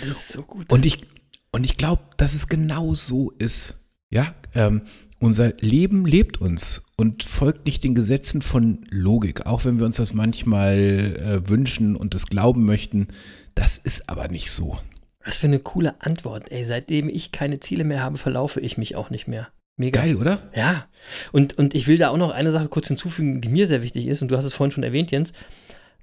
Das 0.00 0.10
ist 0.10 0.32
so 0.32 0.42
gut. 0.42 0.72
Und 0.72 0.86
ich, 0.86 1.06
und 1.52 1.62
ich 1.64 1.76
glaube, 1.76 2.02
dass 2.16 2.34
es 2.34 2.48
genau 2.48 2.94
so 2.94 3.30
ist. 3.30 3.78
Ja, 4.10 4.34
ähm, 4.54 4.82
unser 5.18 5.52
Leben 5.58 6.06
lebt 6.06 6.40
uns 6.40 6.92
und 6.96 7.22
folgt 7.22 7.66
nicht 7.66 7.84
den 7.84 7.94
Gesetzen 7.94 8.42
von 8.42 8.84
Logik, 8.90 9.46
auch 9.46 9.64
wenn 9.64 9.78
wir 9.78 9.86
uns 9.86 9.96
das 9.96 10.14
manchmal 10.14 10.78
äh, 10.78 11.48
wünschen 11.48 11.96
und 11.96 12.14
das 12.14 12.26
glauben 12.26 12.64
möchten. 12.64 13.08
Das 13.54 13.78
ist 13.78 14.08
aber 14.08 14.28
nicht 14.28 14.50
so. 14.50 14.78
Was 15.24 15.38
für 15.38 15.46
eine 15.46 15.58
coole 15.58 16.00
Antwort. 16.00 16.50
Ey, 16.50 16.64
seitdem 16.64 17.08
ich 17.08 17.32
keine 17.32 17.60
Ziele 17.60 17.84
mehr 17.84 18.02
habe, 18.02 18.18
verlaufe 18.18 18.60
ich 18.60 18.78
mich 18.78 18.96
auch 18.96 19.10
nicht 19.10 19.26
mehr. 19.28 19.48
Mega. 19.76 20.00
Geil, 20.00 20.16
oder? 20.16 20.42
Ja. 20.54 20.86
Und, 21.32 21.56
und 21.58 21.74
ich 21.74 21.86
will 21.86 21.98
da 21.98 22.08
auch 22.08 22.16
noch 22.16 22.30
eine 22.30 22.50
Sache 22.50 22.68
kurz 22.68 22.88
hinzufügen, 22.88 23.40
die 23.40 23.48
mir 23.48 23.66
sehr 23.66 23.82
wichtig 23.82 24.06
ist, 24.06 24.22
und 24.22 24.28
du 24.28 24.36
hast 24.36 24.44
es 24.44 24.52
vorhin 24.52 24.72
schon 24.72 24.82
erwähnt, 24.82 25.10
Jens. 25.10 25.32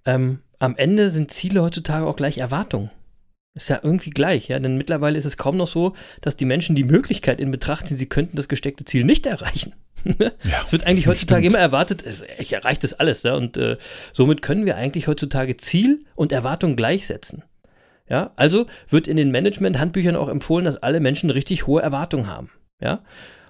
Ähm, 0.06 0.40
am 0.60 0.78
Ende 0.78 1.10
sind 1.10 1.32
Ziele 1.32 1.62
heutzutage 1.62 2.06
auch 2.06 2.16
gleich 2.16 2.38
Erwartungen. 2.38 2.90
Ist 3.56 3.70
ja 3.70 3.80
irgendwie 3.82 4.10
gleich, 4.10 4.50
ja, 4.50 4.60
denn 4.60 4.78
mittlerweile 4.78 5.18
ist 5.18 5.24
es 5.24 5.38
kaum 5.38 5.56
noch 5.56 5.68
so, 5.68 5.96
dass 6.20 6.36
die 6.36 6.44
Menschen 6.44 6.76
die 6.76 6.84
Möglichkeit 6.84 7.40
in 7.40 7.52
Betracht 7.52 7.88
ziehen, 7.88 7.96
sie 7.96 8.10
könnten 8.10 8.36
das 8.36 8.50
gesteckte 8.50 8.84
Ziel 8.84 9.06
nicht 9.06 9.26
erreichen. 9.26 9.74
Es 10.64 10.72
wird 10.72 10.86
eigentlich 10.86 11.08
heutzutage 11.08 11.42
stimmt. 11.42 11.56
immer 11.56 11.64
erwartet, 11.64 12.04
ich 12.38 12.54
erreiche 12.54 12.82
das 12.82 12.94
alles, 12.94 13.24
ja, 13.24 13.34
und 13.34 13.58
äh, 13.58 13.78
somit 14.12 14.42
können 14.42 14.66
wir 14.66 14.76
eigentlich 14.76 15.08
heutzutage 15.08 15.58
Ziel 15.58 16.06
und 16.16 16.32
Erwartung 16.32 16.76
gleichsetzen. 16.76 17.44
Ja, 18.08 18.34
also 18.36 18.68
wird 18.90 19.08
in 19.08 19.18
den 19.18 19.32
Management-Handbüchern 19.32 20.16
auch 20.16 20.30
empfohlen, 20.30 20.66
dass 20.66 20.78
alle 20.78 21.00
Menschen 21.00 21.32
richtig 21.32 21.66
hohe 21.66 21.82
Erwartungen 21.82 22.28
haben. 22.28 22.52
Ja, 22.80 23.04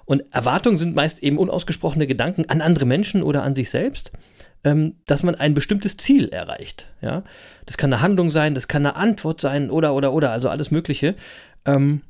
und 0.05 0.23
Erwartungen 0.31 0.77
sind 0.77 0.95
meist 0.95 1.23
eben 1.23 1.39
unausgesprochene 1.39 2.07
Gedanken 2.07 2.45
an 2.47 2.61
andere 2.61 2.85
Menschen 2.85 3.23
oder 3.23 3.43
an 3.43 3.55
sich 3.55 3.69
selbst, 3.71 4.11
ähm, 4.65 4.95
dass 5.05 5.23
man 5.23 5.35
ein 5.35 5.53
bestimmtes 5.53 5.95
Ziel 5.95 6.27
erreicht. 6.29 6.87
Ja, 6.99 7.23
das 7.65 7.77
kann 7.77 7.93
eine 7.93 8.01
Handlung 8.01 8.31
sein, 8.31 8.55
das 8.55 8.67
kann 8.67 8.85
eine 8.85 8.95
Antwort 8.97 9.39
sein 9.39 9.69
oder 9.69 9.93
oder 9.93 10.11
oder, 10.11 10.31
also 10.31 10.49
alles 10.49 10.71
Mögliche. 10.71 11.15
Ähm, 11.65 12.01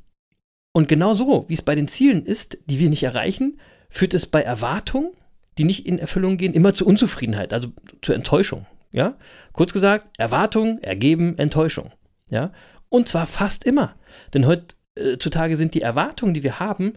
und 0.72 0.88
genau 0.88 1.12
so, 1.14 1.44
wie 1.48 1.54
es 1.54 1.62
bei 1.62 1.74
den 1.74 1.86
Zielen 1.86 2.24
ist, 2.24 2.58
die 2.66 2.80
wir 2.80 2.88
nicht 2.88 3.02
erreichen, 3.02 3.60
führt 3.90 4.14
es 4.14 4.26
bei 4.26 4.42
Erwartungen, 4.42 5.12
die 5.58 5.64
nicht 5.64 5.86
in 5.86 5.98
Erfüllung 5.98 6.38
gehen, 6.38 6.54
immer 6.54 6.74
zu 6.74 6.86
Unzufriedenheit, 6.86 7.52
also 7.52 7.68
zur 8.02 8.14
Enttäuschung. 8.14 8.66
Ja, 8.90 9.16
kurz 9.52 9.74
gesagt, 9.74 10.08
Erwartungen 10.16 10.82
ergeben 10.82 11.38
Enttäuschung. 11.38 11.92
Ja, 12.30 12.52
und 12.88 13.08
zwar 13.08 13.26
fast 13.26 13.64
immer, 13.64 13.94
denn 14.32 14.46
heutzutage 14.46 15.56
sind 15.56 15.74
die 15.74 15.82
Erwartungen, 15.82 16.32
die 16.32 16.42
wir 16.42 16.58
haben, 16.58 16.94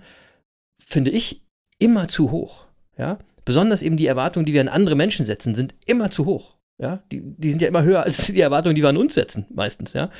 finde 0.85 1.11
ich, 1.11 1.43
immer 1.79 2.07
zu 2.07 2.31
hoch. 2.31 2.65
Ja, 2.97 3.19
besonders 3.49 3.81
eben 3.81 3.97
die 3.97 4.05
Erwartungen, 4.05 4.45
die 4.45 4.53
wir 4.53 4.61
an 4.61 4.67
andere 4.67 4.95
Menschen 4.95 5.25
setzen, 5.25 5.55
sind 5.55 5.73
immer 5.87 6.11
zu 6.11 6.27
hoch. 6.27 6.57
Ja, 6.77 7.01
die, 7.11 7.23
die 7.23 7.49
sind 7.49 7.63
ja 7.63 7.67
immer 7.67 7.81
höher 7.81 8.03
als 8.03 8.27
die 8.27 8.39
Erwartungen, 8.39 8.75
die 8.75 8.83
wir 8.83 8.89
an 8.89 8.97
uns 8.97 9.15
setzen, 9.15 9.47
meistens. 9.51 9.93
Ja, 9.93 10.11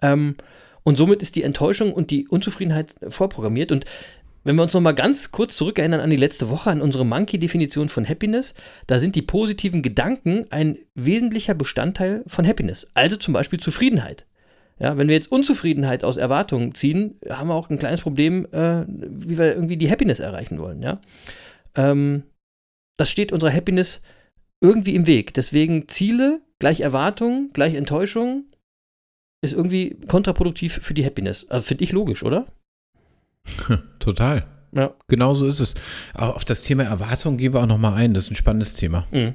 ähm, 0.00 0.34
und 0.82 0.96
somit 0.96 1.22
ist 1.22 1.36
die 1.36 1.44
Enttäuschung 1.44 1.92
und 1.92 2.10
die 2.10 2.26
Unzufriedenheit 2.26 2.92
vorprogrammiert. 3.08 3.70
Und 3.70 3.84
wenn 4.42 4.56
wir 4.56 4.64
uns 4.64 4.74
noch 4.74 4.80
mal 4.80 4.96
ganz 4.96 5.30
kurz 5.30 5.56
zurückerinnern 5.56 6.00
an 6.00 6.10
die 6.10 6.16
letzte 6.16 6.50
Woche, 6.50 6.70
an 6.70 6.82
unsere 6.82 7.06
Monkey-Definition 7.06 7.88
von 7.88 8.04
Happiness, 8.08 8.52
da 8.88 8.98
sind 8.98 9.14
die 9.14 9.22
positiven 9.22 9.82
Gedanken 9.82 10.46
ein 10.50 10.76
wesentlicher 10.96 11.54
Bestandteil 11.54 12.24
von 12.26 12.44
Happiness. 12.44 12.90
Also 12.94 13.16
zum 13.16 13.32
Beispiel 13.32 13.60
Zufriedenheit. 13.60 14.26
Ja, 14.80 14.98
wenn 14.98 15.06
wir 15.06 15.14
jetzt 15.14 15.30
Unzufriedenheit 15.30 16.02
aus 16.02 16.16
Erwartungen 16.16 16.74
ziehen, 16.74 17.20
haben 17.30 17.46
wir 17.46 17.54
auch 17.54 17.70
ein 17.70 17.78
kleines 17.78 18.00
Problem, 18.00 18.48
äh, 18.50 18.82
wie 18.88 19.38
wir 19.38 19.54
irgendwie 19.54 19.76
die 19.76 19.88
Happiness 19.88 20.18
erreichen 20.18 20.58
wollen. 20.58 20.82
Ja? 20.82 21.00
Ähm, 21.76 22.24
das 22.98 23.10
steht 23.10 23.32
unserer 23.32 23.52
Happiness 23.52 24.00
irgendwie 24.60 24.94
im 24.94 25.06
Weg. 25.06 25.34
Deswegen 25.34 25.88
Ziele 25.88 26.40
gleich 26.58 26.80
Erwartungen 26.80 27.50
gleich 27.52 27.74
Enttäuschung 27.74 28.44
ist 29.42 29.54
irgendwie 29.54 29.96
kontraproduktiv 30.06 30.80
für 30.82 30.94
die 30.94 31.04
Happiness. 31.04 31.48
Also 31.50 31.64
Finde 31.64 31.84
ich 31.84 31.92
logisch, 31.92 32.22
oder? 32.22 32.46
Total. 33.98 34.46
Ja. 34.72 34.94
Genau 35.08 35.34
so 35.34 35.46
ist 35.46 35.60
es. 35.60 35.74
Auch 36.14 36.36
auf 36.36 36.44
das 36.44 36.62
Thema 36.62 36.84
Erwartung 36.84 37.36
gehen 37.36 37.52
wir 37.52 37.60
auch 37.60 37.66
nochmal 37.66 37.94
ein. 37.94 38.14
Das 38.14 38.26
ist 38.26 38.30
ein 38.30 38.36
spannendes 38.36 38.74
Thema. 38.74 39.06
Mhm. 39.10 39.34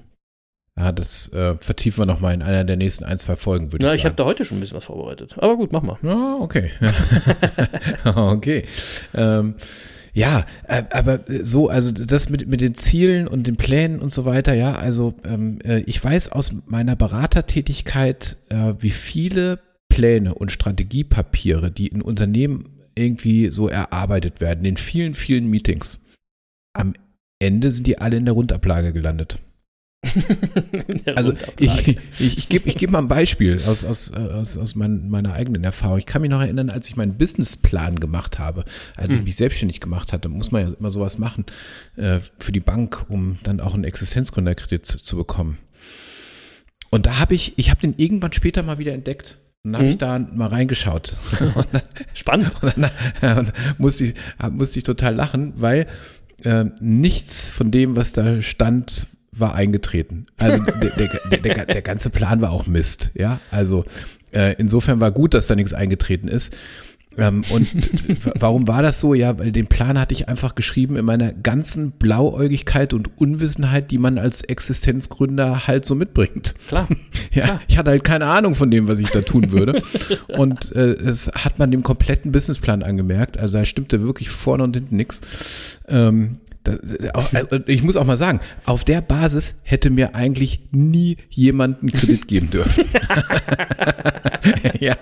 Ja, 0.80 0.91
das 0.91 1.34
äh, 1.34 1.56
vertiefen 1.60 2.02
wir 2.02 2.06
nochmal 2.06 2.36
in 2.36 2.43
einer 2.43 2.63
der 2.63 2.78
nächsten 2.78 3.04
ein, 3.04 3.17
zwei 3.17 3.36
Folgen, 3.36 3.72
würde 3.72 3.86
Na, 3.86 3.93
ich 3.93 4.00
ich 4.00 4.06
habe 4.06 4.12
sagen. 4.12 4.17
da 4.17 4.26
heute 4.26 4.46
schon 4.46 4.58
ein 4.58 4.60
bisschen 4.62 4.78
was 4.78 4.86
vorbereitet. 4.86 5.36
Aber 5.39 5.58
gut, 5.58 5.72
mach 5.72 5.82
mal. 5.82 5.98
Ja, 6.04 6.38
okay. 6.39 6.72
okay. 8.06 8.65
Ähm, 9.15 9.56
ja, 10.17 10.47
äh, 10.67 10.82
aber 10.89 11.19
so, 11.43 11.69
also 11.69 11.91
das 11.91 12.27
mit, 12.27 12.47
mit 12.47 12.60
den 12.60 12.73
Zielen 12.73 13.27
und 13.27 13.45
den 13.45 13.56
Plänen 13.56 13.99
und 13.99 14.12
so 14.12 14.25
weiter, 14.25 14.56
ja, 14.56 14.73
also 14.73 15.13
ähm, 15.23 15.60
äh, 15.63 15.82
ich 15.82 16.03
weiß 16.03 16.32
aus 16.32 16.53
meiner 16.65 16.95
Beratertätigkeit, 16.95 18.36
äh, 18.49 18.73
wie 18.80 18.89
viele 18.89 19.60
Pläne 19.89 20.34
und 20.34 20.51
Strategiepapiere, 20.51 21.69
die 21.69 21.86
in 21.86 22.01
Unternehmen 22.01 22.80
irgendwie 22.95 23.51
so 23.51 23.67
erarbeitet 23.67 24.41
werden, 24.41 24.65
in 24.65 24.77
vielen, 24.77 25.13
vielen 25.13 25.51
Meetings. 25.51 25.99
Am 26.73 26.95
Ende 27.38 27.71
sind 27.71 27.86
die 27.86 27.99
alle 27.99 28.17
in 28.17 28.25
der 28.25 28.34
Rundablage 28.34 28.93
gelandet. 28.93 29.38
Also 31.16 31.34
ich, 31.60 31.98
ich, 32.20 32.38
ich 32.38 32.50
gebe 32.50 32.68
ich 32.70 32.76
geb 32.78 32.92
mal 32.92 33.00
ein 33.00 33.08
Beispiel 33.08 33.62
aus, 33.66 33.84
aus, 33.84 34.12
äh, 34.12 34.16
aus, 34.18 34.58
aus 34.58 34.76
mein, 34.76 35.10
meiner 35.10 35.34
eigenen 35.34 35.64
Erfahrung. 35.64 35.98
Ich 35.98 36.06
kann 36.06 36.22
mich 36.22 36.30
noch 36.32 36.42
erinnern, 36.42 36.70
als 36.70 36.88
ich 36.90 36.96
meinen 36.96 37.18
Businessplan 37.18 38.00
gemacht 38.00 38.40
habe, 38.40 38.66
als 38.96 39.12
Hm. 39.12 39.20
ich 39.20 39.24
mich 39.26 39.36
selbstständig 39.36 39.80
gemacht 39.80 40.14
hatte, 40.14 40.30
muss 40.30 40.52
man 40.52 40.62
ja 40.70 40.74
immer 40.78 40.92
sowas 40.92 41.18
machen 41.18 41.46
äh, 41.96 42.20
für 42.40 42.52
die 42.52 42.60
Bank, 42.60 43.06
um 43.10 43.40
dann 43.44 43.60
auch 43.60 43.74
einen 43.74 43.84
Existenzgründerkredit 43.86 44.86
zu, 44.86 44.98
zu 45.00 45.16
bekommen. 45.16 45.58
Und 46.90 47.06
da 47.06 47.20
habe 47.20 47.36
ich, 47.36 47.54
ich 47.58 47.70
habe 47.70 47.82
den 47.82 47.96
irgendwann 47.98 48.32
später 48.34 48.64
mal 48.64 48.78
wieder 48.78 48.94
entdeckt. 48.94 49.38
Und 49.64 49.74
dann 49.74 49.80
habe 49.80 49.86
Mhm. 49.86 49.92
ich 49.92 49.98
da 49.98 50.20
mal 50.20 50.48
reingeschaut. 50.48 51.18
Dann, 51.40 51.82
Spannend. 52.14 52.52
und 52.62 52.74
dann 53.22 53.38
und 53.40 53.54
musste, 53.80 54.06
ich, 54.06 54.14
musste 54.52 54.80
ich 54.80 54.84
total 54.84 55.16
lachen, 55.16 55.54
weil 55.58 55.88
äh, 56.44 56.66
nichts 56.80 57.48
von 57.48 57.72
dem, 57.72 57.96
was 57.96 58.14
da 58.14 58.42
stand, 58.42 59.08
war 59.39 59.56
eingetreten. 59.56 60.26
Also 60.38 60.63
der, 60.63 60.91
der, 60.91 61.39
der, 61.39 61.65
der 61.65 61.82
ganze 61.82 62.10
Plan 62.10 62.41
war 62.41 62.52
auch 62.52 62.67
Mist. 62.67 63.12
Ja, 63.13 63.39
also 63.52 63.86
äh, 64.32 64.56
insofern 64.58 65.00
war 65.00 65.12
gut, 65.12 65.34
dass 65.34 65.47
da 65.47 65.56
nichts 65.56 65.73
eingetreten 65.73 66.28
ist. 66.28 66.56
Ähm, 67.17 67.43
und 67.50 67.67
warum 68.39 68.67
war 68.67 68.82
das 68.82 69.00
so? 69.00 69.13
Ja, 69.13 69.39
weil 69.39 69.52
den 69.52 69.67
Plan 69.67 70.00
hatte 70.00 70.13
ich 70.13 70.30
einfach 70.30 70.56
geschrieben 70.56 70.95
in 70.95 71.06
meiner 71.06 71.34
ganzen 71.34 71.91
Blauäugigkeit 71.91 72.93
und 72.93 73.17
Unwissenheit, 73.17 73.89
die 73.91 73.97
man 73.97 74.17
als 74.19 74.41
Existenzgründer 74.41 75.67
halt 75.67 75.86
so 75.86 75.95
mitbringt. 75.95 76.54
Klar. 76.67 76.88
Ja, 77.34 77.43
Klar. 77.43 77.62
ich 77.67 77.78
hatte 77.78 77.91
halt 77.91 78.04
keine 78.04 78.26
Ahnung 78.26 78.56
von 78.56 78.71
dem, 78.71 78.88
was 78.88 79.00
ich 79.00 79.10
da 79.12 79.21
tun 79.21 79.52
würde. 79.52 79.84
und 80.28 80.76
äh, 80.76 80.93
es 80.93 81.28
hat 81.28 81.60
man 81.60 81.69
dem 81.69 81.84
kompletten 81.84 82.32
Businessplan 82.32 82.82
angemerkt. 82.82 83.38
Also 83.38 83.60
da 83.60 83.65
stimmte 83.65 84.02
wirklich 84.02 84.30
vorne 84.30 84.63
und 84.63 84.76
hinten 84.76 84.95
nichts. 84.95 85.21
Ähm, 85.88 86.34
äh, 86.34 86.47
ich 87.65 87.84
muss 87.84 87.95
auch 87.97 88.06
mal 88.06 88.17
sagen, 88.17 88.39
auf 88.65 88.84
der 88.84 89.01
Basis 89.01 89.60
hätte 89.63 89.89
mir 89.89 90.15
eigentlich 90.15 90.62
nie 90.71 91.17
jemand 91.30 91.82
einen 91.82 91.91
Kredit 91.91 92.27
geben 92.27 92.49
dürfen. 92.49 92.86
ja. 94.80 94.95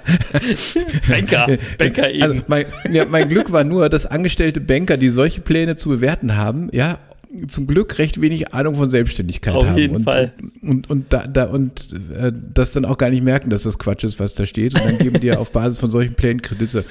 Banker. 1.09 1.57
Banker 1.77 2.11
eben. 2.11 2.23
Also 2.23 2.41
mein, 2.47 2.65
ja, 2.91 3.05
mein 3.05 3.29
Glück 3.29 3.51
war 3.51 3.63
nur, 3.63 3.89
dass 3.89 4.05
angestellte 4.05 4.61
Banker, 4.61 4.97
die 4.97 5.09
solche 5.09 5.41
Pläne 5.41 5.75
zu 5.75 5.89
bewerten 5.89 6.35
haben, 6.35 6.69
ja, 6.71 6.99
zum 7.47 7.67
Glück 7.67 7.97
recht 7.97 8.21
wenig 8.21 8.53
Ahnung 8.53 8.75
von 8.75 8.89
Selbstständigkeit 8.89 9.53
Auf 9.53 9.65
haben. 9.65 9.77
jeden 9.77 9.95
und, 9.97 10.03
Fall. 10.03 10.33
Und, 10.61 10.89
und, 10.89 11.11
da, 11.11 11.27
da, 11.27 11.45
und 11.45 11.93
äh, 12.17 12.31
das 12.31 12.71
dann 12.71 12.85
auch 12.85 12.97
gar 12.97 13.09
nicht 13.09 13.23
merken, 13.23 13.49
dass 13.49 13.63
das 13.63 13.77
Quatsch 13.77 14.03
ist, 14.03 14.19
was 14.19 14.35
da 14.35 14.45
steht. 14.45 14.75
Und 14.75 14.85
dann 14.85 14.97
geben 14.97 15.19
die 15.19 15.31
auf 15.31 15.51
Basis 15.51 15.79
von 15.79 15.91
solchen 15.91 16.13
Plänen 16.15 16.41
Kredite. 16.41 16.85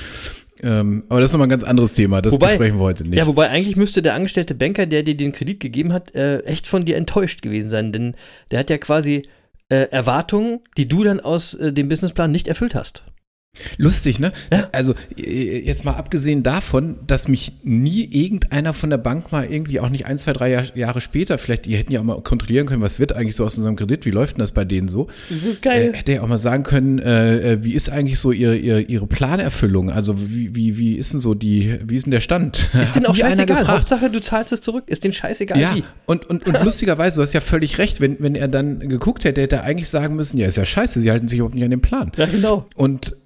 Ähm, 0.65 1.05
aber 1.09 1.21
das 1.21 1.29
ist 1.29 1.33
nochmal 1.35 1.47
ein 1.47 1.51
ganz 1.51 1.63
anderes 1.65 1.93
Thema. 1.93 2.23
Das 2.23 2.33
Wobei- 2.33 2.49
besprechen 2.49 2.79
wir 2.79 2.85
heute 2.85 3.05
nicht. 3.05 3.19
Ja, 3.19 3.27
wobei 3.27 3.51
eigentlich 3.51 3.77
müsste 3.77 4.01
der 4.01 4.15
angestellte 4.15 4.55
Banker, 4.55 4.87
der 4.87 5.03
dir 5.03 5.17
den 5.17 5.33
Kredit 5.33 5.61
gegeben 5.61 5.93
hat, 5.93 6.15
äh, 6.15 6.39
echt 6.41 6.67
von 6.67 6.85
dir 6.85 6.97
enttäuscht 6.97 7.43
gewesen 7.43 7.69
sein, 7.71 7.93
denn 7.93 8.15
der 8.51 8.61
hat 8.61 8.71
ja 8.71 8.79
quasi 8.79 9.29
äh, 9.69 9.89
Erwartungen, 9.91 10.61
die 10.77 10.89
du 10.89 11.05
dann 11.05 11.21
aus 11.21 11.55
äh, 11.55 11.73
dem 11.73 11.89
Businessplan 11.89 12.31
nicht 12.31 12.49
erfüllt 12.49 12.75
hast. 12.75 13.03
Lustig, 13.77 14.19
ne? 14.19 14.33
Ja. 14.53 14.69
Also 14.73 14.95
äh, 15.17 15.61
jetzt 15.65 15.85
mal 15.85 15.95
abgesehen 15.95 16.43
davon, 16.43 16.97
dass 17.07 17.29
mich 17.29 17.53
nie 17.63 18.05
irgendeiner 18.05 18.73
von 18.73 18.91
der 18.91 18.99
Bank 18.99 19.33
mal 19.33 19.51
irgendwie 19.51 19.81
auch 19.81 19.89
nicht 19.89 20.07
ein, 20.07 20.19
zwei, 20.19 20.33
drei 20.33 20.51
Jahr, 20.51 20.65
Jahre 20.77 21.01
später, 21.01 21.39
vielleicht, 21.39 21.67
die 21.67 21.77
hätten 21.77 21.93
ja 21.93 22.01
auch 22.01 22.05
mal 22.05 22.21
kontrollieren 22.21 22.67
können, 22.67 22.83
was 22.83 22.99
wird 22.99 23.13
eigentlich 23.13 23.37
so 23.37 23.45
aus 23.45 23.57
unserem 23.57 23.77
Kredit, 23.77 24.05
wie 24.07 24.11
läuft 24.11 24.37
denn 24.37 24.41
das 24.41 24.53
bei 24.53 24.65
denen 24.65 24.89
so? 24.89 25.09
Das 25.29 25.43
ist 25.43 25.65
Äh, 25.67 25.93
hätte 25.93 26.13
ja 26.13 26.23
auch 26.23 26.29
mal 26.29 26.39
sagen 26.39 26.65
können, 26.65 26.99
äh, 26.99 27.53
äh, 27.53 27.65
wie 27.65 27.75
ist 27.75 27.91
eigentlich 27.91 28.19
so 28.19 28.33
ihre, 28.33 28.57
ihre, 28.57 28.81
ihre 28.81 29.07
Planerfüllung? 29.07 29.91
Also 29.91 30.15
wie, 30.19 30.55
wie, 30.55 30.79
wie 30.79 30.97
ist 30.97 31.13
denn 31.13 31.21
so 31.21 31.35
die, 31.35 31.79
wie 31.85 31.97
ist 31.97 32.07
denn 32.07 32.11
der 32.11 32.21
Stand? 32.21 32.71
ist 32.81 32.95
denen 32.95 33.07
Hat 33.07 33.11
auch 33.11 33.17
scheißegal. 33.17 33.69
Hauptsache, 33.69 34.11
du 34.11 34.21
zahlst 34.21 34.53
es 34.53 34.61
zurück. 34.61 34.85
Ist 34.87 35.05
denen 35.05 35.15
scheißegal 35.15 35.61
Ja, 35.61 35.75
wie. 35.75 35.85
und, 36.07 36.27
und, 36.27 36.47
und 36.47 36.63
lustigerweise, 36.63 37.17
du 37.17 37.23
hast 37.23 37.33
ja 37.33 37.41
völlig 37.41 37.79
recht, 37.79 38.01
wenn, 38.01 38.17
wenn 38.21 38.35
er 38.35 38.49
dann 38.49 38.81
geguckt 38.81 39.25
hätte, 39.25 39.41
hätte 39.41 39.57
er 39.57 39.63
eigentlich 39.65 39.89
sagen 39.89 40.17
müssen, 40.17 40.39
ja, 40.39 40.47
ist 40.49 40.57
ja 40.57 40.65
scheiße, 40.65 41.01
sie 41.01 41.11
halten 41.11 41.29
sich 41.29 41.39
überhaupt 41.39 41.55
nicht 41.55 41.65
an 41.65 41.71
den 41.71 41.81
Plan. 41.81 42.13
Ja, 42.17 42.27
genau. 42.27 42.67
Und 42.75 43.17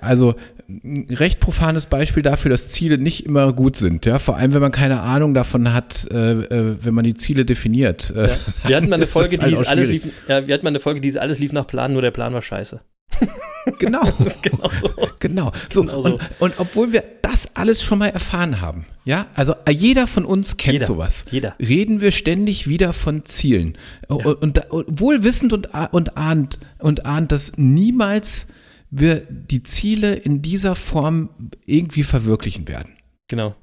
also 0.00 0.34
ein 0.68 1.06
recht 1.10 1.40
profanes 1.40 1.86
Beispiel 1.86 2.22
dafür, 2.22 2.50
dass 2.50 2.70
Ziele 2.70 2.98
nicht 2.98 3.26
immer 3.26 3.52
gut 3.52 3.76
sind, 3.76 4.06
ja, 4.06 4.18
vor 4.18 4.36
allem 4.36 4.52
wenn 4.54 4.60
man 4.60 4.72
keine 4.72 5.00
Ahnung 5.00 5.34
davon 5.34 5.72
hat, 5.72 6.08
äh, 6.10 6.32
äh, 6.32 6.76
wenn 6.80 6.94
man 6.94 7.04
die 7.04 7.14
Ziele 7.14 7.44
definiert. 7.44 8.10
Äh, 8.10 8.30
Wir 8.64 8.76
hatten 8.76 8.88
mal 8.88 8.96
eine 8.96 9.04
ist 9.04 9.12
Folge, 9.12 9.36
die 9.36 9.42
halt 9.42 9.50
hieß 9.56 9.66
auch 9.66 9.70
alles 9.70 9.88
lief, 9.88 10.06
ja, 10.28 10.46
wir 10.46 10.54
hatten 10.54 10.64
mal 10.64 10.70
eine 10.70 10.80
Folge, 10.80 11.00
die 11.00 11.18
alles 11.18 11.38
lief 11.38 11.52
nach 11.52 11.66
Plan, 11.66 11.92
nur 11.92 12.02
der 12.02 12.10
Plan 12.10 12.32
war 12.32 12.42
scheiße. 12.42 12.80
Genau. 13.78 14.02
Genau 14.42 14.70
so. 14.80 14.90
Genau. 15.20 15.52
So, 15.70 15.82
Genau 15.82 16.02
so. 16.02 16.08
Und, 16.14 16.20
und 16.40 16.54
obwohl 16.58 16.92
wir 16.92 17.04
das 17.22 17.54
alles 17.54 17.82
schon 17.82 17.98
mal 17.98 18.08
erfahren 18.08 18.60
haben, 18.60 18.86
ja, 19.04 19.26
also 19.34 19.54
jeder 19.70 20.06
von 20.06 20.24
uns 20.24 20.56
kennt 20.56 20.74
Jeder. 20.74 20.86
sowas. 20.86 21.26
Jeder. 21.30 21.54
Reden 21.60 22.00
wir 22.00 22.10
ständig 22.12 22.66
wieder 22.68 22.92
von 22.92 23.24
Zielen. 23.24 23.78
Und, 24.08 24.24
und, 24.26 24.70
und 24.72 25.00
wohl 25.00 25.22
wissend 25.22 25.52
und, 25.52 25.68
und 25.92 26.16
ahnt, 26.16 26.58
und 26.78 27.06
ahnt, 27.06 27.30
dass 27.30 27.56
niemals 27.56 28.48
wir 28.92 29.26
die 29.28 29.62
Ziele 29.62 30.14
in 30.14 30.42
dieser 30.42 30.74
Form 30.74 31.30
irgendwie 31.64 32.02
verwirklichen 32.02 32.68
werden. 32.68 32.92
Genau. 33.26 33.56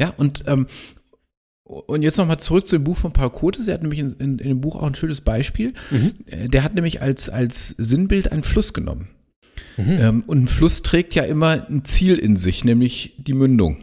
Ja, 0.00 0.10
und, 0.16 0.44
ähm, 0.46 0.66
und 1.64 2.02
jetzt 2.02 2.18
nochmal 2.18 2.38
zurück 2.38 2.68
zu 2.68 2.76
dem 2.76 2.84
Buch 2.84 2.98
von 2.98 3.12
Paul 3.12 3.30
Kotes. 3.30 3.66
Er 3.66 3.74
hat 3.74 3.82
nämlich 3.82 3.98
in, 3.98 4.10
in, 4.12 4.38
in 4.38 4.48
dem 4.48 4.60
Buch 4.60 4.76
auch 4.76 4.86
ein 4.86 4.94
schönes 4.94 5.22
Beispiel. 5.22 5.72
Mhm. 5.90 6.14
Äh, 6.26 6.48
Der 6.48 6.62
hat 6.62 6.74
nämlich 6.74 7.00
als, 7.00 7.30
als 7.30 7.70
Sinnbild 7.70 8.30
einen 8.30 8.42
Fluss 8.42 8.74
genommen. 8.74 9.08
Mhm. 9.78 9.90
Ähm, 9.98 10.24
und 10.26 10.44
ein 10.44 10.48
Fluss 10.48 10.82
trägt 10.82 11.14
ja 11.14 11.24
immer 11.24 11.66
ein 11.68 11.84
Ziel 11.84 12.16
in 12.16 12.36
sich, 12.36 12.62
nämlich 12.62 13.14
die 13.16 13.32
Mündung. 13.32 13.78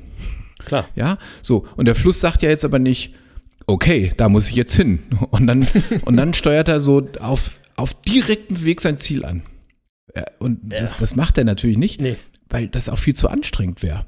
Klar. 0.65 0.87
Ja, 0.95 1.17
so. 1.41 1.67
Und 1.75 1.85
der 1.85 1.95
Fluss 1.95 2.19
sagt 2.19 2.43
ja 2.43 2.49
jetzt 2.49 2.65
aber 2.65 2.79
nicht, 2.79 3.15
okay, 3.65 4.13
da 4.17 4.29
muss 4.29 4.49
ich 4.49 4.55
jetzt 4.55 4.75
hin. 4.75 4.99
Und 5.31 5.47
dann, 5.47 5.67
und 6.05 6.15
dann 6.15 6.35
steuert 6.35 6.67
er 6.67 6.79
so 6.79 7.09
auf, 7.19 7.59
auf 7.75 7.99
direktem 8.01 8.63
Weg 8.65 8.81
sein 8.81 8.99
Ziel 8.99 9.25
an. 9.25 9.41
Und 10.39 10.71
Ja. 10.71 10.81
das, 10.81 10.97
das 10.97 11.15
macht 11.15 11.37
er 11.37 11.43
natürlich 11.43 11.77
nicht, 11.77 12.01
Nee, 12.01 12.17
weil 12.49 12.67
das 12.67 12.89
auch 12.89 12.97
viel 12.99 13.15
zu 13.15 13.27
anstrengend 13.29 13.83
wäre. 13.83 14.05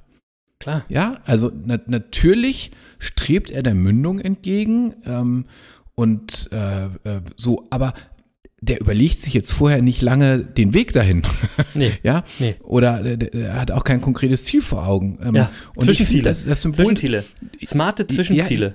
klar. 0.59 0.85
Ja, 0.89 1.19
also 1.25 1.51
na, 1.65 1.79
natürlich 1.87 2.71
strebt 2.99 3.51
er 3.51 3.63
der 3.63 3.75
Mündung 3.75 4.19
entgegen 4.19 4.95
ähm, 5.05 5.45
und 5.95 6.49
äh, 6.51 6.85
äh, 6.85 7.21
so, 7.35 7.67
aber 7.69 7.93
der 8.59 8.81
überlegt 8.81 9.21
sich 9.21 9.33
jetzt 9.35 9.51
vorher 9.53 9.83
nicht 9.83 10.01
lange 10.01 10.39
den 10.39 10.73
Weg 10.73 10.91
dahin. 10.93 11.21
Nee. 11.75 11.91
ja, 12.03 12.23
Nee. 12.39 12.55
oder 12.63 13.05
äh, 13.05 13.17
der, 13.17 13.29
der 13.29 13.53
hat 13.59 13.69
auch 13.71 13.83
kein 13.83 14.01
konkretes 14.01 14.45
Ziel 14.45 14.61
vor 14.61 14.87
Augen. 14.87 15.19
Ähm, 15.23 15.35
Ja, 15.35 15.51
und 15.75 15.83
ich 15.89 15.97
Zwischenziele. 15.97 16.23
das, 16.23 16.43
das 16.45 16.61
Symbol, 16.63 16.85
Zwischenziele. 16.85 17.23
Smarte 17.63 18.07
Zwischenziele. 18.07 18.73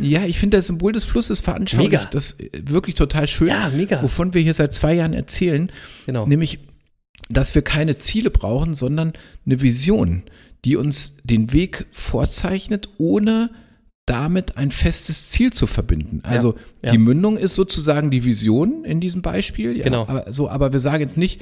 ja, 0.00 0.24
ich 0.24 0.38
finde 0.40 0.56
das 0.58 0.66
Symbol 0.66 0.92
des 0.92 1.04
Flusses 1.04 1.38
veranschaulicht 1.38 1.92
Mega. 1.92 2.04
das 2.10 2.40
äh, 2.40 2.50
wirklich 2.64 2.96
total 2.96 3.28
schön, 3.28 3.46
Ja, 3.48 3.68
mega. 3.68 4.02
wovon 4.02 4.34
wir 4.34 4.42
hier 4.42 4.54
seit 4.54 4.74
zwei 4.74 4.94
Jahren 4.94 5.12
erzählen, 5.12 5.70
Genau. 6.06 6.26
nämlich, 6.26 6.58
dass 7.30 7.54
wir 7.54 7.62
keine 7.62 7.96
Ziele 7.96 8.30
brauchen, 8.30 8.74
sondern 8.74 9.12
eine 9.46 9.60
Vision, 9.62 10.24
die 10.64 10.74
uns 10.76 11.18
den 11.22 11.52
Weg 11.52 11.86
vorzeichnet, 11.92 12.88
ohne 12.98 13.50
damit 14.06 14.56
ein 14.56 14.70
festes 14.70 15.30
Ziel 15.30 15.52
zu 15.52 15.66
verbinden. 15.66 16.20
Also 16.24 16.56
ja. 16.82 16.90
die 16.90 16.98
Mündung 16.98 17.36
ist 17.36 17.54
sozusagen 17.54 18.10
die 18.10 18.24
Vision 18.24 18.84
in 18.84 19.00
diesem 19.00 19.22
Beispiel. 19.22 19.76
Ja, 19.76 19.84
Genau. 19.84 20.02
Aber, 20.02 20.32
so, 20.32 20.48
aber 20.48 20.72
wir 20.72 20.80
sagen 20.80 21.00
jetzt 21.00 21.16
nicht, 21.16 21.40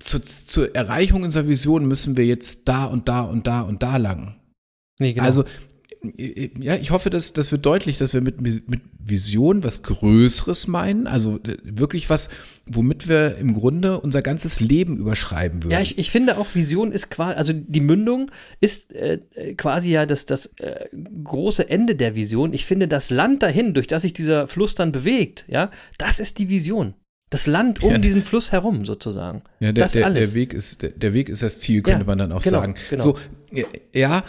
zu, 0.00 0.18
zur 0.24 0.74
Erreichung 0.74 1.22
unserer 1.22 1.46
Vision 1.46 1.86
müssen 1.86 2.16
wir 2.16 2.26
jetzt 2.26 2.66
da 2.66 2.86
und 2.86 3.08
da 3.08 3.20
und 3.20 3.46
da 3.46 3.60
und 3.60 3.82
da 3.82 3.96
lang. 3.98 4.36
Nee, 4.98 5.12
genau. 5.12 5.26
Also, 5.26 5.44
ja, 6.02 6.76
ich 6.76 6.90
hoffe, 6.92 7.10
dass 7.10 7.34
das 7.34 7.52
wird 7.52 7.66
deutlich, 7.66 7.98
dass 7.98 8.14
wir 8.14 8.22
mit, 8.22 8.40
mit 8.40 8.80
Vision 8.98 9.62
was 9.62 9.82
Größeres 9.82 10.66
meinen. 10.66 11.06
Also 11.06 11.36
äh, 11.42 11.58
wirklich 11.62 12.08
was, 12.08 12.30
womit 12.66 13.08
wir 13.08 13.36
im 13.36 13.52
Grunde 13.52 14.00
unser 14.00 14.22
ganzes 14.22 14.60
Leben 14.60 14.96
überschreiben 14.96 15.62
würden. 15.62 15.72
Ja, 15.72 15.80
ich, 15.80 15.98
ich 15.98 16.10
finde 16.10 16.38
auch 16.38 16.54
Vision 16.54 16.92
ist 16.92 17.10
quasi, 17.10 17.36
also 17.36 17.52
die 17.52 17.80
Mündung 17.80 18.30
ist 18.60 18.92
äh, 18.92 19.18
quasi 19.56 19.90
ja 19.92 20.06
das, 20.06 20.24
das 20.24 20.46
äh, 20.56 20.86
große 21.22 21.68
Ende 21.68 21.96
der 21.96 22.16
Vision. 22.16 22.54
Ich 22.54 22.64
finde 22.64 22.88
das 22.88 23.10
Land 23.10 23.42
dahin, 23.42 23.74
durch 23.74 23.86
das 23.86 24.02
sich 24.02 24.14
dieser 24.14 24.48
Fluss 24.48 24.74
dann 24.74 24.92
bewegt, 24.92 25.44
ja, 25.48 25.70
das 25.98 26.18
ist 26.18 26.38
die 26.38 26.48
Vision. 26.48 26.94
Das 27.28 27.46
Land 27.46 27.82
um 27.82 27.92
Ja. 27.92 27.98
diesen 27.98 28.22
Fluss 28.22 28.52
herum 28.52 28.84
sozusagen. 28.84 29.42
Ja, 29.60 29.70
der, 29.72 29.86
der, 29.88 30.10
der, 30.10 30.32
Weg 30.32 30.52
ist, 30.52 30.82
der, 30.82 30.90
der 30.90 31.12
Weg 31.12 31.28
ist 31.28 31.42
das 31.42 31.58
Ziel, 31.58 31.82
könnte 31.82 32.00
Ja, 32.00 32.06
man 32.06 32.18
dann 32.18 32.32
auch 32.32 32.42
genau, 32.42 32.60
sagen. 32.60 32.74
genau. 32.88 33.02
So, 33.02 33.18
ja, 33.92 34.24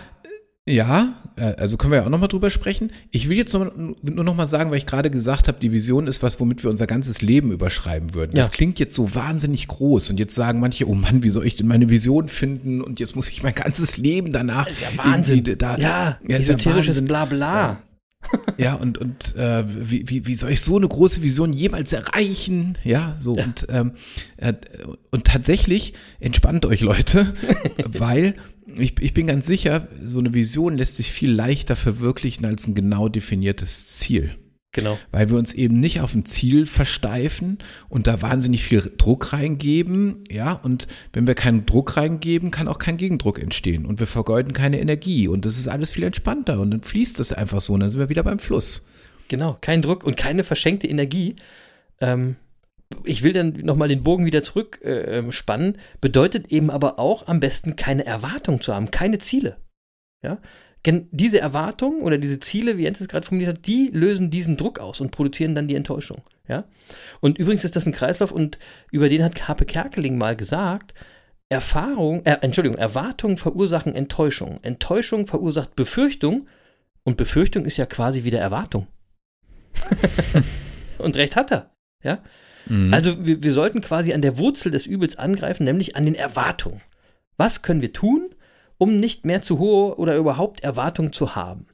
ja, 0.67 1.20
also 1.41 1.77
können 1.77 1.91
wir 1.91 1.99
ja 1.99 2.05
auch 2.05 2.09
nochmal 2.09 2.29
drüber 2.29 2.49
sprechen. 2.49 2.91
Ich 3.09 3.27
will 3.27 3.37
jetzt 3.37 3.53
noch, 3.53 3.71
nur 3.75 4.23
nochmal 4.23 4.47
sagen, 4.47 4.69
weil 4.71 4.77
ich 4.77 4.85
gerade 4.85 5.09
gesagt 5.09 5.47
habe, 5.47 5.59
die 5.59 5.71
Vision 5.71 6.07
ist 6.07 6.21
was, 6.23 6.39
womit 6.39 6.63
wir 6.63 6.69
unser 6.69 6.87
ganzes 6.87 7.21
Leben 7.21 7.51
überschreiben 7.51 8.13
würden. 8.13 8.35
Ja. 8.35 8.43
Das 8.43 8.51
klingt 8.51 8.79
jetzt 8.79 8.95
so 8.95 9.15
wahnsinnig 9.15 9.67
groß 9.67 10.11
und 10.11 10.19
jetzt 10.19 10.35
sagen 10.35 10.59
manche, 10.59 10.87
oh 10.87 10.93
Mann, 10.93 11.23
wie 11.23 11.29
soll 11.29 11.45
ich 11.45 11.55
denn 11.55 11.67
meine 11.67 11.89
Vision 11.89 12.27
finden 12.27 12.81
und 12.81 12.99
jetzt 12.99 13.15
muss 13.15 13.29
ich 13.29 13.43
mein 13.43 13.55
ganzes 13.55 13.97
Leben 13.97 14.31
danach. 14.33 14.65
Das 14.65 14.75
ist 14.75 14.81
ja 14.81 14.89
Wahnsinn. 14.95 15.43
Da, 15.57 15.77
ja, 15.77 16.19
ja, 16.27 16.37
esoterisches. 16.37 17.03
Blabla. 17.05 17.55
Ja, 17.55 17.77
und, 18.75 18.97
und 18.97 19.35
äh, 19.35 19.63
wie, 19.67 20.07
wie, 20.09 20.27
wie 20.27 20.35
soll 20.35 20.51
ich 20.51 20.61
so 20.61 20.77
eine 20.77 20.87
große 20.87 21.21
Vision 21.21 21.53
jemals 21.53 21.93
erreichen? 21.93 22.77
Ja, 22.83 23.15
so 23.19 23.33
und, 23.33 23.67
ähm, 23.69 23.93
äh, 24.37 24.53
und 25.09 25.25
tatsächlich 25.25 25.93
entspannt 26.19 26.65
euch 26.65 26.81
Leute, 26.81 27.33
weil 27.85 28.35
ich, 28.77 28.99
ich 28.99 29.13
bin 29.13 29.27
ganz 29.27 29.47
sicher, 29.47 29.87
so 30.05 30.19
eine 30.19 30.33
Vision 30.33 30.77
lässt 30.77 30.95
sich 30.95 31.11
viel 31.11 31.31
leichter 31.31 31.75
verwirklichen 31.75 32.45
als 32.45 32.67
ein 32.67 32.75
genau 32.75 33.09
definiertes 33.09 33.87
Ziel. 33.87 34.31
Genau. 34.73 34.97
Weil 35.11 35.29
wir 35.29 35.37
uns 35.37 35.53
eben 35.53 35.79
nicht 35.81 35.99
auf 35.99 36.15
ein 36.15 36.25
Ziel 36.25 36.65
versteifen 36.65 37.59
und 37.89 38.07
da 38.07 38.21
wahnsinnig 38.21 38.63
viel 38.63 38.91
Druck 38.97 39.33
reingeben, 39.33 40.23
ja, 40.29 40.53
und 40.53 40.87
wenn 41.11 41.27
wir 41.27 41.35
keinen 41.35 41.65
Druck 41.65 41.97
reingeben, 41.97 42.51
kann 42.51 42.69
auch 42.69 42.79
kein 42.79 42.95
Gegendruck 42.95 43.37
entstehen 43.39 43.85
und 43.85 43.99
wir 43.99 44.07
vergeuden 44.07 44.53
keine 44.53 44.79
Energie 44.79 45.27
und 45.27 45.45
das 45.45 45.57
ist 45.57 45.67
alles 45.67 45.91
viel 45.91 46.03
entspannter 46.03 46.59
und 46.59 46.71
dann 46.71 46.83
fließt 46.83 47.19
das 47.19 47.33
einfach 47.33 47.59
so 47.59 47.73
und 47.73 47.81
dann 47.81 47.89
sind 47.89 47.99
wir 47.99 48.09
wieder 48.09 48.23
beim 48.23 48.39
Fluss. 48.39 48.87
Genau, 49.27 49.57
kein 49.59 49.81
Druck 49.81 50.05
und 50.05 50.15
keine 50.15 50.45
verschenkte 50.45 50.87
Energie. 50.87 51.35
Ähm, 51.99 52.37
ich 53.03 53.23
will 53.23 53.33
dann 53.33 53.53
nochmal 53.63 53.89
den 53.89 54.03
Bogen 54.03 54.25
wieder 54.25 54.43
zurück 54.43 54.79
äh, 54.83 55.17
ähm, 55.17 55.33
spannen, 55.33 55.77
bedeutet 55.99 56.51
eben 56.51 56.69
aber 56.69 56.97
auch 56.97 57.27
am 57.27 57.41
besten 57.41 57.75
keine 57.75 58.05
Erwartung 58.05 58.61
zu 58.61 58.73
haben, 58.73 58.91
keine 58.91 59.19
Ziele. 59.19 59.57
Ja? 60.23 60.39
Diese 60.83 61.39
Erwartungen 61.39 62.01
oder 62.01 62.17
diese 62.17 62.39
Ziele, 62.39 62.77
wie 62.77 62.83
Jens 62.83 63.01
es 63.01 63.07
gerade 63.07 63.25
formuliert 63.25 63.57
hat, 63.57 63.67
die 63.67 63.89
lösen 63.93 64.31
diesen 64.31 64.57
Druck 64.57 64.79
aus 64.79 64.99
und 64.99 65.11
produzieren 65.11 65.53
dann 65.53 65.67
die 65.67 65.75
Enttäuschung. 65.75 66.23
Ja? 66.47 66.65
Und 67.19 67.37
übrigens 67.37 67.63
ist 67.63 67.75
das 67.75 67.85
ein 67.85 67.93
Kreislauf 67.93 68.31
und 68.31 68.57
über 68.91 69.07
den 69.07 69.23
hat 69.23 69.47
Harpe 69.47 69.65
Kerkeling 69.65 70.17
mal 70.17 70.35
gesagt, 70.35 70.95
Erfahrung, 71.49 72.25
äh, 72.25 72.37
Entschuldigung, 72.41 72.77
Erwartungen 72.77 73.37
verursachen 73.37 73.93
Enttäuschung. 73.93 74.59
Enttäuschung 74.63 75.27
verursacht 75.27 75.75
Befürchtung 75.75 76.47
und 77.03 77.17
Befürchtung 77.17 77.65
ist 77.65 77.77
ja 77.77 77.85
quasi 77.85 78.23
wieder 78.23 78.39
Erwartung. 78.39 78.87
und 80.97 81.15
recht 81.15 81.35
hat 81.35 81.51
er. 81.51 81.71
Ja? 82.03 82.23
Mhm. 82.67 82.93
Also 82.93 83.25
wir, 83.25 83.43
wir 83.43 83.51
sollten 83.51 83.81
quasi 83.81 84.13
an 84.13 84.21
der 84.21 84.37
Wurzel 84.37 84.71
des 84.71 84.85
Übels 84.85 85.17
angreifen, 85.17 85.63
nämlich 85.63 85.95
an 85.95 86.05
den 86.05 86.15
Erwartungen. 86.15 86.81
Was 87.37 87.61
können 87.61 87.81
wir 87.81 87.93
tun, 87.93 88.33
um 88.81 88.99
nicht 88.99 89.25
mehr 89.25 89.43
zu 89.43 89.59
hohe 89.59 89.95
oder 89.99 90.15
überhaupt 90.15 90.61
Erwartungen 90.61 91.13
zu 91.13 91.35
haben? 91.35 91.67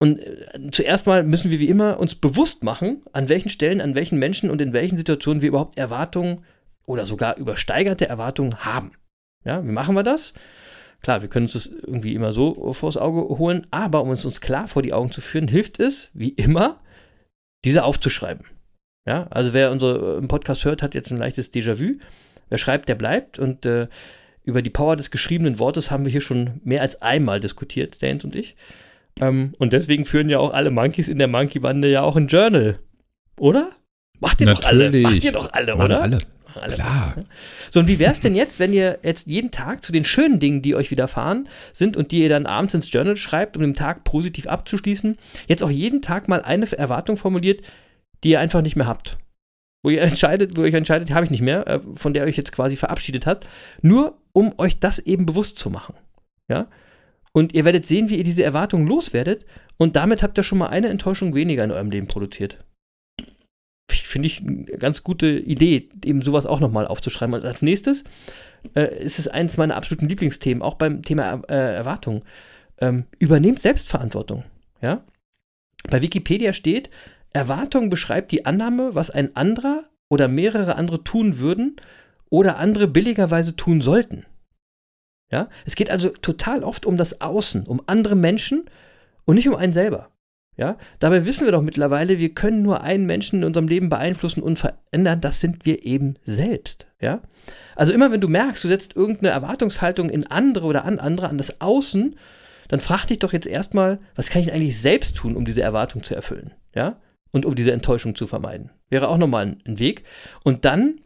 Und 0.00 0.18
äh, 0.18 0.70
zuerst 0.72 1.06
mal 1.06 1.22
müssen 1.22 1.52
wir 1.52 1.60
wie 1.60 1.68
immer 1.68 2.00
uns 2.00 2.16
bewusst 2.16 2.64
machen, 2.64 3.02
an 3.12 3.28
welchen 3.28 3.48
Stellen, 3.48 3.80
an 3.80 3.94
welchen 3.94 4.18
Menschen 4.18 4.50
und 4.50 4.60
in 4.60 4.72
welchen 4.72 4.96
Situationen 4.96 5.40
wir 5.40 5.50
überhaupt 5.50 5.78
Erwartungen 5.78 6.44
oder 6.84 7.06
sogar 7.06 7.36
übersteigerte 7.36 8.08
Erwartungen 8.08 8.64
haben. 8.64 8.90
Ja, 9.44 9.64
wie 9.64 9.70
machen 9.70 9.94
wir 9.94 10.02
das? 10.02 10.34
Klar, 11.00 11.22
wir 11.22 11.28
können 11.28 11.44
uns 11.44 11.52
das 11.52 11.66
irgendwie 11.66 12.14
immer 12.14 12.32
so 12.32 12.72
vors 12.72 12.96
Auge 12.96 13.38
holen, 13.38 13.68
aber 13.70 14.02
um 14.02 14.10
es 14.10 14.24
uns 14.24 14.40
klar 14.40 14.66
vor 14.66 14.82
die 14.82 14.92
Augen 14.92 15.12
zu 15.12 15.20
führen, 15.20 15.46
hilft 15.46 15.78
es, 15.78 16.10
wie 16.12 16.30
immer, 16.30 16.80
diese 17.64 17.84
aufzuschreiben. 17.84 18.46
Ja, 19.06 19.28
also 19.30 19.52
wer 19.52 19.70
unseren 19.70 20.26
Podcast 20.26 20.64
hört, 20.64 20.82
hat 20.82 20.94
jetzt 20.94 21.12
ein 21.12 21.18
leichtes 21.18 21.52
Déjà-vu. 21.52 22.00
Wer 22.48 22.58
schreibt, 22.58 22.88
der 22.88 22.96
bleibt. 22.96 23.38
Und 23.38 23.64
äh, 23.64 23.86
über 24.44 24.62
die 24.62 24.70
Power 24.70 24.96
des 24.96 25.10
geschriebenen 25.10 25.58
Wortes 25.58 25.90
haben 25.90 26.04
wir 26.04 26.12
hier 26.12 26.20
schon 26.20 26.60
mehr 26.64 26.82
als 26.82 27.02
einmal 27.02 27.40
diskutiert, 27.40 27.96
Jens 28.00 28.24
und 28.24 28.36
ich. 28.36 28.56
Ähm, 29.20 29.54
und 29.58 29.72
deswegen 29.72 30.04
führen 30.04 30.28
ja 30.28 30.38
auch 30.38 30.52
alle 30.52 30.70
Monkeys 30.70 31.08
in 31.08 31.18
der 31.18 31.28
Monkey-Bande 31.28 31.90
ja 31.90 32.02
auch 32.02 32.16
ein 32.16 32.28
Journal. 32.28 32.78
Oder? 33.38 33.70
Macht 34.20 34.40
ihr 34.40 34.46
doch 34.46 34.62
alle. 34.64 34.90
Macht 35.00 35.24
ihr 35.24 35.32
doch 35.32 35.52
alle, 35.52 35.76
Machen 35.76 35.84
oder? 35.84 36.02
alle. 36.02 36.18
Alle. 36.60 36.74
Klar. 36.74 37.16
So, 37.72 37.80
und 37.80 37.88
wie 37.88 37.98
wäre 37.98 38.12
es 38.12 38.20
denn 38.20 38.36
jetzt, 38.36 38.60
wenn 38.60 38.72
ihr 38.72 39.00
jetzt 39.02 39.26
jeden 39.26 39.50
Tag 39.50 39.82
zu 39.82 39.90
den 39.90 40.04
schönen 40.04 40.38
Dingen, 40.38 40.62
die 40.62 40.76
euch 40.76 40.92
widerfahren 40.92 41.48
sind 41.72 41.96
und 41.96 42.12
die 42.12 42.22
ihr 42.22 42.28
dann 42.28 42.46
abends 42.46 42.74
ins 42.74 42.92
Journal 42.92 43.16
schreibt, 43.16 43.56
um 43.56 43.62
den 43.62 43.74
Tag 43.74 44.04
positiv 44.04 44.46
abzuschließen, 44.46 45.16
jetzt 45.48 45.64
auch 45.64 45.70
jeden 45.70 46.00
Tag 46.00 46.28
mal 46.28 46.42
eine 46.42 46.70
Erwartung 46.70 47.16
formuliert, 47.16 47.62
die 48.22 48.30
ihr 48.30 48.40
einfach 48.40 48.62
nicht 48.62 48.76
mehr 48.76 48.86
habt. 48.86 49.18
Wo 49.84 49.90
ihr 49.90 50.00
entscheidet, 50.00 50.56
wo 50.56 50.62
ihr 50.62 50.68
euch 50.68 50.74
entscheidet, 50.74 51.10
habe 51.10 51.26
ich 51.26 51.30
nicht 51.30 51.42
mehr, 51.42 51.66
äh, 51.68 51.80
von 51.94 52.14
der 52.14 52.24
ihr 52.24 52.28
euch 52.28 52.38
jetzt 52.38 52.52
quasi 52.52 52.74
verabschiedet 52.74 53.26
habt, 53.26 53.46
nur 53.82 54.16
um 54.32 54.58
euch 54.58 54.80
das 54.80 54.98
eben 54.98 55.26
bewusst 55.26 55.58
zu 55.58 55.68
machen. 55.68 55.94
Ja? 56.48 56.68
Und 57.32 57.52
ihr 57.52 57.66
werdet 57.66 57.84
sehen, 57.84 58.08
wie 58.08 58.16
ihr 58.16 58.24
diese 58.24 58.42
Erwartungen 58.42 58.86
loswerdet 58.86 59.44
und 59.76 59.94
damit 59.94 60.22
habt 60.22 60.38
ihr 60.38 60.42
schon 60.42 60.58
mal 60.58 60.68
eine 60.68 60.88
Enttäuschung 60.88 61.34
weniger 61.34 61.64
in 61.64 61.70
eurem 61.70 61.90
Leben 61.90 62.06
produziert. 62.06 62.64
Finde 63.90 64.26
ich 64.26 64.40
eine 64.40 64.64
ganz 64.78 65.04
gute 65.04 65.26
Idee, 65.26 65.90
eben 66.02 66.22
sowas 66.22 66.46
auch 66.46 66.60
nochmal 66.60 66.86
aufzuschreiben. 66.86 67.34
Und 67.34 67.44
als 67.44 67.60
nächstes 67.60 68.04
äh, 68.74 69.02
ist 69.02 69.18
es 69.18 69.28
eines 69.28 69.58
meiner 69.58 69.76
absoluten 69.76 70.08
Lieblingsthemen, 70.08 70.62
auch 70.62 70.74
beim 70.74 71.02
Thema 71.02 71.42
äh, 71.48 71.74
Erwartung. 71.74 72.24
Ähm, 72.78 73.04
übernehmt 73.18 73.60
Selbstverantwortung. 73.60 74.44
Ja? 74.80 75.04
Bei 75.90 76.00
Wikipedia 76.00 76.54
steht, 76.54 76.88
Erwartung 77.34 77.90
beschreibt 77.90 78.32
die 78.32 78.46
Annahme, 78.46 78.94
was 78.94 79.10
ein 79.10 79.36
anderer 79.36 79.84
oder 80.08 80.28
mehrere 80.28 80.76
andere 80.76 81.04
tun 81.04 81.38
würden 81.38 81.76
oder 82.30 82.56
andere 82.58 82.86
billigerweise 82.86 83.56
tun 83.56 83.80
sollten. 83.80 84.24
Ja? 85.30 85.48
Es 85.66 85.74
geht 85.74 85.90
also 85.90 86.10
total 86.10 86.62
oft 86.62 86.86
um 86.86 86.96
das 86.96 87.20
Außen, 87.20 87.66
um 87.66 87.82
andere 87.86 88.14
Menschen 88.14 88.70
und 89.24 89.34
nicht 89.34 89.48
um 89.48 89.56
einen 89.56 89.72
selber. 89.72 90.10
Ja? 90.56 90.78
Dabei 91.00 91.26
wissen 91.26 91.44
wir 91.44 91.52
doch 91.52 91.62
mittlerweile, 91.62 92.18
wir 92.18 92.34
können 92.34 92.62
nur 92.62 92.82
einen 92.82 93.04
Menschen 93.04 93.40
in 93.40 93.44
unserem 93.44 93.66
Leben 93.66 93.88
beeinflussen 93.88 94.40
und 94.42 94.58
verändern, 94.58 95.20
das 95.20 95.40
sind 95.40 95.66
wir 95.66 95.84
eben 95.84 96.14
selbst. 96.22 96.86
Ja? 97.00 97.22
Also 97.74 97.92
immer 97.92 98.12
wenn 98.12 98.20
du 98.20 98.28
merkst, 98.28 98.62
du 98.62 98.68
setzt 98.68 98.94
irgendeine 98.94 99.32
Erwartungshaltung 99.32 100.08
in 100.08 100.26
andere 100.28 100.66
oder 100.66 100.84
an 100.84 101.00
andere, 101.00 101.28
an 101.28 101.38
das 101.38 101.60
Außen, 101.60 102.16
dann 102.68 102.80
frag 102.80 103.06
dich 103.06 103.18
doch 103.18 103.32
jetzt 103.32 103.48
erstmal, 103.48 103.98
was 104.14 104.30
kann 104.30 104.40
ich 104.40 104.52
eigentlich 104.52 104.80
selbst 104.80 105.16
tun, 105.16 105.34
um 105.34 105.44
diese 105.44 105.62
Erwartung 105.62 106.04
zu 106.04 106.14
erfüllen? 106.14 106.54
Ja? 106.74 107.00
Und 107.34 107.44
um 107.44 107.56
diese 107.56 107.72
Enttäuschung 107.72 108.14
zu 108.14 108.28
vermeiden. 108.28 108.70
Wäre 108.90 109.08
auch 109.08 109.18
nochmal 109.18 109.56
ein, 109.64 109.78
Weg. 109.80 110.04
Und 110.44 110.64
dann 110.64 111.00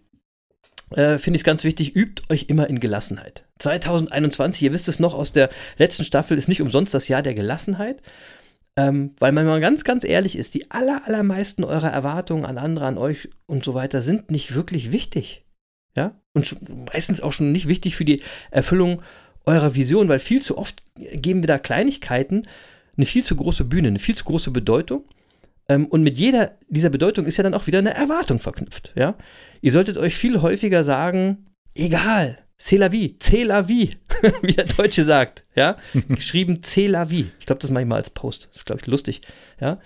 äh, 0.90 1.16
finde 1.16 1.36
ich 1.36 1.40
es 1.40 1.44
ganz 1.44 1.64
wichtig, 1.64 1.96
übt 1.96 2.22
euch 2.28 2.46
immer 2.48 2.68
in 2.68 2.80
Gelassenheit. 2.80 3.46
2021, 3.60 4.60
ihr 4.60 4.74
wisst 4.74 4.88
es 4.88 5.00
noch 5.00 5.14
aus 5.14 5.32
der 5.32 5.48
letzten 5.78 6.04
Staffel, 6.04 6.36
ist 6.36 6.48
nicht 6.48 6.60
umsonst 6.60 6.92
das 6.92 7.08
Jahr 7.08 7.22
der 7.22 7.32
Gelassenheit. 7.32 8.02
Ähm, 8.76 9.14
weil 9.18 9.32
man 9.32 9.46
mal 9.46 9.58
ganz, 9.62 9.84
ganz 9.84 10.04
ehrlich 10.04 10.36
ist, 10.36 10.52
die 10.52 10.70
aller, 10.70 11.00
allermeisten 11.06 11.64
eurer 11.64 11.90
Erwartungen 11.90 12.44
an 12.44 12.58
andere, 12.58 12.84
an 12.84 12.98
euch 12.98 13.30
und 13.46 13.64
so 13.64 13.72
weiter 13.72 14.02
sind 14.02 14.30
nicht 14.30 14.54
wirklich 14.54 14.92
wichtig. 14.92 15.46
Ja? 15.96 16.20
Und 16.34 16.56
meistens 16.92 17.22
auch 17.22 17.32
schon 17.32 17.52
nicht 17.52 17.68
wichtig 17.68 17.96
für 17.96 18.04
die 18.04 18.20
Erfüllung 18.50 19.00
eurer 19.46 19.74
Vision, 19.74 20.10
weil 20.10 20.18
viel 20.18 20.42
zu 20.42 20.58
oft 20.58 20.82
geben 20.94 21.42
wir 21.42 21.48
da 21.48 21.58
Kleinigkeiten 21.58 22.46
eine 22.98 23.06
viel 23.06 23.24
zu 23.24 23.34
große 23.34 23.64
Bühne, 23.64 23.88
eine 23.88 23.98
viel 23.98 24.14
zu 24.14 24.24
große 24.24 24.50
Bedeutung. 24.50 25.04
Ähm, 25.68 25.86
und 25.86 26.02
mit 26.02 26.18
jeder 26.18 26.56
dieser 26.68 26.90
Bedeutung 26.90 27.26
ist 27.26 27.36
ja 27.36 27.42
dann 27.44 27.54
auch 27.54 27.66
wieder 27.66 27.78
eine 27.78 27.94
Erwartung 27.94 28.38
verknüpft. 28.38 28.92
Ja? 28.96 29.16
Ihr 29.60 29.72
solltet 29.72 29.98
euch 29.98 30.16
viel 30.16 30.40
häufiger 30.40 30.82
sagen, 30.82 31.46
egal, 31.74 32.38
c'est 32.58 32.78
la 32.78 32.90
vie, 32.90 33.16
c'est 33.20 33.44
la 33.44 33.68
vie, 33.68 33.96
wie 34.42 34.52
der 34.52 34.64
Deutsche 34.64 35.04
sagt. 35.04 35.44
Ja? 35.54 35.76
Geschrieben 36.08 36.60
c'est 36.62 36.88
la 36.88 37.10
vie. 37.10 37.26
Ich 37.38 37.46
glaube, 37.46 37.60
das 37.60 37.70
mache 37.70 37.82
ich 37.82 37.88
mal 37.88 37.96
als 37.96 38.10
Post. 38.10 38.48
Das 38.50 38.58
ist, 38.58 38.66
glaube 38.66 38.80
ich, 38.80 38.86
lustig. 38.86 39.20
Ja? 39.60 39.78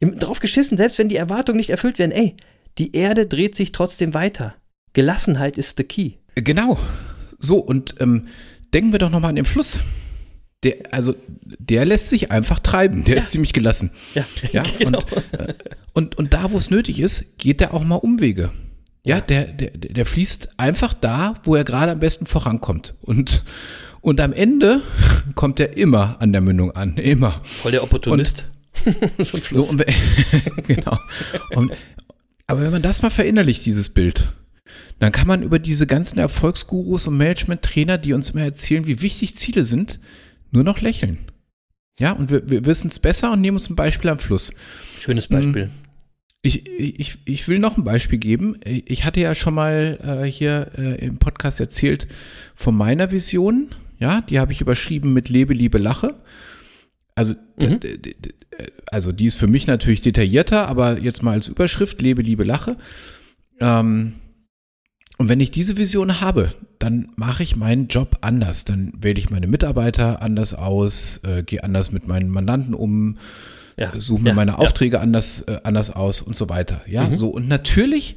Im, 0.00 0.18
drauf 0.18 0.40
geschissen, 0.40 0.76
selbst 0.76 0.98
wenn 0.98 1.08
die 1.08 1.16
Erwartungen 1.16 1.58
nicht 1.58 1.70
erfüllt 1.70 1.98
werden, 1.98 2.12
ey, 2.12 2.36
die 2.78 2.94
Erde 2.94 3.26
dreht 3.26 3.56
sich 3.56 3.72
trotzdem 3.72 4.14
weiter. 4.14 4.54
Gelassenheit 4.92 5.58
ist 5.58 5.76
the 5.76 5.84
key. 5.84 6.12
Genau. 6.36 6.78
So, 7.38 7.58
und 7.58 7.96
ähm, 8.00 8.28
denken 8.72 8.92
wir 8.92 8.98
doch 8.98 9.10
nochmal 9.10 9.30
an 9.30 9.36
den 9.36 9.44
Fluss. 9.44 9.82
Der, 10.64 10.74
also, 10.92 11.14
der 11.42 11.84
lässt 11.84 12.08
sich 12.08 12.30
einfach 12.32 12.58
treiben. 12.58 13.04
Der 13.04 13.14
Ja. 13.14 13.18
ist 13.18 13.30
ziemlich 13.30 13.52
gelassen. 13.52 13.90
Ja, 14.14 14.24
Ja, 14.52 14.64
genau. 14.78 14.98
und, 14.98 15.38
äh, 15.40 15.54
und, 15.92 16.18
und 16.18 16.34
da, 16.34 16.50
wo 16.50 16.58
es 16.58 16.70
nötig 16.70 16.98
ist, 17.00 17.38
geht 17.38 17.60
der 17.60 17.74
auch 17.74 17.84
mal 17.84 17.94
Umwege. 17.96 18.50
Ja, 19.04 19.20
der, 19.20 19.44
der, 19.46 19.70
der 19.70 20.04
fließt 20.06 20.58
einfach 20.58 20.92
da, 20.94 21.34
wo 21.44 21.54
er 21.54 21.64
gerade 21.64 21.92
am 21.92 22.00
besten 22.00 22.26
vorankommt. 22.26 22.94
Und, 23.00 23.44
Und 24.00 24.20
am 24.20 24.32
Ende 24.32 24.82
kommt 25.36 25.60
er 25.60 25.76
immer 25.76 26.16
an 26.20 26.32
der 26.32 26.40
Mündung 26.40 26.72
an, 26.72 26.96
immer. 26.96 27.40
Voll 27.44 27.72
der 27.72 27.82
Opportunist. 27.84 28.46
Fluss. 29.18 29.32
So, 29.50 29.62
und, 29.64 29.84
genau. 30.66 30.98
Und, 31.50 31.72
aber 32.46 32.60
wenn 32.62 32.70
man 32.70 32.82
das 32.82 33.02
mal 33.02 33.10
verinnerlicht, 33.10 33.64
dieses 33.66 33.88
Bild, 33.88 34.32
dann 35.00 35.10
kann 35.12 35.26
man 35.26 35.42
über 35.42 35.58
diese 35.58 35.86
ganzen 35.86 36.18
Erfolgsgurus 36.18 37.06
und 37.06 37.16
Management-Trainer, 37.16 37.98
die 37.98 38.12
uns 38.12 38.30
immer 38.30 38.42
erzählen, 38.42 38.86
wie 38.86 39.02
wichtig 39.02 39.34
Ziele 39.36 39.64
sind, 39.64 39.98
nur 40.50 40.64
noch 40.64 40.80
lächeln. 40.80 41.18
Ja, 41.98 42.12
und 42.12 42.30
wir, 42.30 42.48
wir 42.48 42.64
wissen 42.64 42.88
es 42.88 42.98
besser 42.98 43.32
und 43.32 43.40
nehmen 43.40 43.56
uns 43.56 43.68
ein 43.68 43.76
Beispiel 43.76 44.10
am 44.10 44.18
Fluss. 44.18 44.52
Schönes 45.00 45.26
Beispiel. 45.26 45.64
Hm. 45.64 45.70
Ich, 46.42 46.66
ich, 46.68 47.18
ich 47.24 47.48
will 47.48 47.58
noch 47.58 47.76
ein 47.76 47.84
Beispiel 47.84 48.18
geben. 48.18 48.60
Ich 48.64 49.04
hatte 49.04 49.20
ja 49.20 49.34
schon 49.34 49.54
mal 49.54 49.98
äh, 50.02 50.30
hier 50.30 50.70
äh, 50.78 51.04
im 51.04 51.18
Podcast 51.18 51.58
erzählt 51.58 52.06
von 52.54 52.76
meiner 52.76 53.10
Vision. 53.10 53.74
Ja, 53.98 54.20
die 54.20 54.38
habe 54.38 54.52
ich 54.52 54.60
überschrieben 54.60 55.12
mit 55.12 55.28
Lebe, 55.28 55.52
Liebe, 55.52 55.78
Lache. 55.78 56.14
Also, 57.16 57.34
mhm. 57.60 57.80
also 58.86 59.10
die 59.10 59.26
ist 59.26 59.34
für 59.34 59.48
mich 59.48 59.66
natürlich 59.66 60.00
detaillierter, 60.00 60.68
aber 60.68 61.00
jetzt 61.00 61.24
mal 61.24 61.32
als 61.32 61.48
Überschrift 61.48 62.00
Lebe, 62.00 62.22
Liebe, 62.22 62.44
Lache. 62.44 62.76
Ähm, 63.58 64.14
und 65.18 65.28
wenn 65.28 65.40
ich 65.40 65.50
diese 65.50 65.76
Vision 65.76 66.20
habe, 66.20 66.54
dann 66.78 67.10
mache 67.16 67.42
ich 67.42 67.56
meinen 67.56 67.88
Job 67.88 68.18
anders. 68.20 68.64
Dann 68.64 68.92
wähle 69.00 69.18
ich 69.18 69.30
meine 69.30 69.48
Mitarbeiter 69.48 70.22
anders 70.22 70.54
aus, 70.54 71.20
äh, 71.24 71.42
gehe 71.42 71.64
anders 71.64 71.90
mit 71.90 72.06
meinen 72.06 72.30
Mandanten 72.30 72.72
um, 72.72 73.18
ja. 73.76 73.90
suche 73.98 74.22
mir 74.22 74.28
ja. 74.30 74.34
meine 74.34 74.58
Aufträge 74.58 74.96
ja. 74.96 75.02
anders, 75.02 75.42
äh, 75.42 75.58
anders 75.64 75.90
aus 75.90 76.22
und 76.22 76.36
so 76.36 76.48
weiter. 76.48 76.82
Ja, 76.86 77.08
mhm. 77.08 77.16
so. 77.16 77.28
Und 77.30 77.48
natürlich 77.48 78.14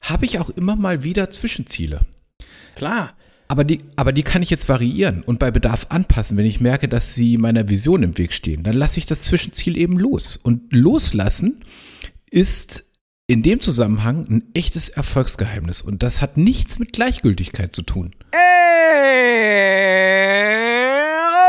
habe 0.00 0.24
ich 0.24 0.40
auch 0.40 0.50
immer 0.50 0.74
mal 0.74 1.04
wieder 1.04 1.30
Zwischenziele. 1.30 2.00
Klar. 2.74 3.14
Aber 3.46 3.62
die, 3.64 3.80
aber 3.94 4.12
die 4.12 4.22
kann 4.24 4.42
ich 4.42 4.50
jetzt 4.50 4.68
variieren 4.68 5.22
und 5.22 5.38
bei 5.38 5.50
Bedarf 5.52 5.86
anpassen, 5.88 6.36
wenn 6.36 6.46
ich 6.46 6.60
merke, 6.60 6.88
dass 6.88 7.14
sie 7.14 7.36
meiner 7.36 7.68
Vision 7.68 8.02
im 8.02 8.18
Weg 8.18 8.32
stehen. 8.32 8.64
Dann 8.64 8.76
lasse 8.76 8.98
ich 8.98 9.06
das 9.06 9.22
Zwischenziel 9.22 9.76
eben 9.76 9.98
los. 9.98 10.36
Und 10.36 10.72
loslassen 10.72 11.60
ist 12.30 12.84
in 13.30 13.42
dem 13.44 13.60
Zusammenhang 13.60 14.26
ein 14.28 14.42
echtes 14.54 14.88
Erfolgsgeheimnis. 14.88 15.82
Und 15.82 16.02
das 16.02 16.20
hat 16.20 16.36
nichts 16.36 16.80
mit 16.80 16.92
Gleichgültigkeit 16.92 17.72
zu 17.72 17.82
tun. 17.82 18.16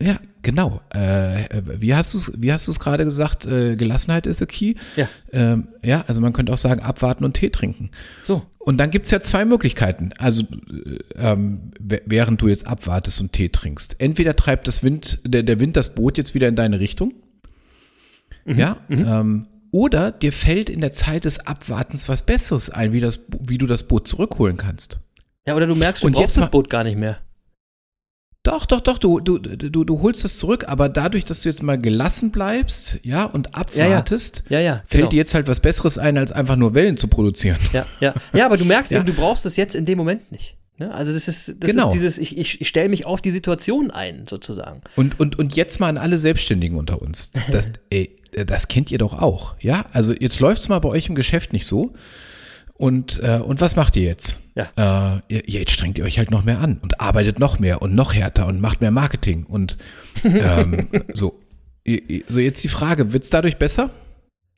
ja, 0.00 0.18
genau. 0.46 0.80
Äh, 0.90 1.62
wie 1.80 1.94
hast 1.94 2.14
du 2.14 2.18
es, 2.18 2.32
wie 2.40 2.52
hast 2.52 2.68
du 2.68 2.70
es 2.70 2.78
gerade 2.78 3.04
gesagt? 3.04 3.44
Äh, 3.44 3.74
Gelassenheit 3.74 4.26
is 4.26 4.38
the 4.38 4.46
key. 4.46 4.76
Ja. 4.94 5.08
Ähm, 5.32 5.68
ja, 5.82 6.04
also 6.06 6.20
man 6.20 6.32
könnte 6.32 6.52
auch 6.52 6.58
sagen, 6.58 6.80
abwarten 6.80 7.24
und 7.24 7.34
Tee 7.34 7.50
trinken. 7.50 7.90
So. 8.22 8.42
Und 8.58 8.78
dann 8.78 8.90
gibt's 8.90 9.10
ja 9.10 9.20
zwei 9.20 9.44
Möglichkeiten. 9.44 10.12
Also 10.18 10.42
äh, 10.42 10.98
ähm, 11.16 11.72
während 11.80 12.40
du 12.40 12.48
jetzt 12.48 12.66
abwartest 12.66 13.20
und 13.20 13.32
Tee 13.32 13.48
trinkst. 13.48 13.96
Entweder 13.98 14.36
treibt 14.36 14.68
das 14.68 14.84
Wind, 14.84 15.18
der, 15.24 15.42
der 15.42 15.58
Wind 15.58 15.76
das 15.76 15.94
Boot 15.94 16.16
jetzt 16.16 16.34
wieder 16.34 16.46
in 16.46 16.54
deine 16.54 16.78
Richtung. 16.78 17.12
Mhm. 18.44 18.58
Ja. 18.58 18.76
Mhm. 18.88 19.06
Ähm, 19.06 19.46
oder 19.72 20.12
dir 20.12 20.32
fällt 20.32 20.70
in 20.70 20.80
der 20.80 20.92
Zeit 20.92 21.24
des 21.24 21.44
Abwartens 21.44 22.08
was 22.08 22.22
Besseres 22.22 22.70
ein, 22.70 22.92
wie, 22.92 23.00
das, 23.00 23.20
wie 23.40 23.58
du 23.58 23.66
das 23.66 23.82
Boot 23.82 24.06
zurückholen 24.06 24.56
kannst. 24.56 25.00
Ja, 25.44 25.56
oder 25.56 25.66
du 25.66 25.74
merkst, 25.74 26.04
du 26.04 26.06
und 26.06 26.12
brauchst 26.12 26.36
das 26.36 26.50
Boot 26.50 26.70
gar 26.70 26.84
nicht 26.84 26.96
mehr. 26.96 27.18
Doch, 28.46 28.64
doch, 28.64 28.80
doch, 28.80 28.98
du, 28.98 29.18
du, 29.18 29.38
du, 29.40 29.82
du 29.82 30.02
holst 30.02 30.22
das 30.22 30.38
zurück, 30.38 30.66
aber 30.68 30.88
dadurch, 30.88 31.24
dass 31.24 31.40
du 31.40 31.48
jetzt 31.48 31.64
mal 31.64 31.76
gelassen 31.76 32.30
bleibst, 32.30 33.00
ja, 33.02 33.24
und 33.24 33.56
abwartest, 33.56 34.44
ja, 34.48 34.60
ja. 34.60 34.64
Ja, 34.66 34.82
fällt 34.86 34.90
genau. 34.90 35.08
dir 35.08 35.16
jetzt 35.16 35.34
halt 35.34 35.48
was 35.48 35.58
Besseres 35.58 35.98
ein, 35.98 36.16
als 36.16 36.30
einfach 36.30 36.54
nur 36.54 36.72
Wellen 36.72 36.96
zu 36.96 37.08
produzieren. 37.08 37.58
Ja, 37.72 37.86
ja. 37.98 38.14
Ja, 38.32 38.46
aber 38.46 38.56
du 38.56 38.64
merkst 38.64 38.92
eben, 38.92 39.04
du 39.04 39.14
brauchst 39.14 39.46
es 39.46 39.56
jetzt 39.56 39.74
in 39.74 39.84
dem 39.84 39.98
Moment 39.98 40.30
nicht. 40.30 40.56
Ne? 40.78 40.94
Also 40.94 41.12
das 41.12 41.26
ist, 41.26 41.56
das 41.58 41.70
genau. 41.70 41.88
ist 41.88 41.94
dieses, 41.94 42.18
ich, 42.18 42.38
ich, 42.38 42.60
ich 42.60 42.68
stelle 42.68 42.88
mich 42.88 43.04
auf 43.04 43.20
die 43.20 43.32
Situation 43.32 43.90
ein, 43.90 44.28
sozusagen. 44.28 44.80
Und, 44.94 45.18
und, 45.18 45.36
und 45.40 45.56
jetzt 45.56 45.80
mal 45.80 45.88
an 45.88 45.98
alle 45.98 46.16
Selbstständigen 46.16 46.78
unter 46.78 47.02
uns. 47.02 47.32
Das, 47.50 47.68
ey, 47.90 48.16
das 48.46 48.68
kennt 48.68 48.92
ihr 48.92 48.98
doch 48.98 49.20
auch, 49.20 49.54
ja? 49.58 49.86
Also 49.92 50.12
jetzt 50.12 50.38
läuft 50.38 50.60
es 50.60 50.68
mal 50.68 50.78
bei 50.78 50.88
euch 50.88 51.08
im 51.08 51.16
Geschäft 51.16 51.52
nicht 51.52 51.66
so. 51.66 51.94
Und, 52.78 53.20
äh, 53.22 53.38
und 53.38 53.60
was 53.60 53.76
macht 53.76 53.96
ihr 53.96 54.02
jetzt? 54.02 54.40
Ja. 54.54 55.22
Äh, 55.28 55.42
jetzt 55.46 55.72
strengt 55.72 55.98
ihr 55.98 56.04
euch 56.04 56.18
halt 56.18 56.30
noch 56.30 56.44
mehr 56.44 56.60
an 56.60 56.78
und 56.82 57.00
arbeitet 57.00 57.38
noch 57.38 57.58
mehr 57.58 57.82
und 57.82 57.94
noch 57.94 58.14
härter 58.14 58.46
und 58.46 58.60
macht 58.60 58.80
mehr 58.80 58.90
Marketing. 58.90 59.44
Und 59.44 59.76
ähm, 60.24 60.88
so. 61.12 61.40
So, 62.28 62.40
jetzt 62.40 62.64
die 62.64 62.68
Frage, 62.68 63.12
wird 63.12 63.22
es 63.22 63.30
dadurch 63.30 63.58
besser? 63.58 63.90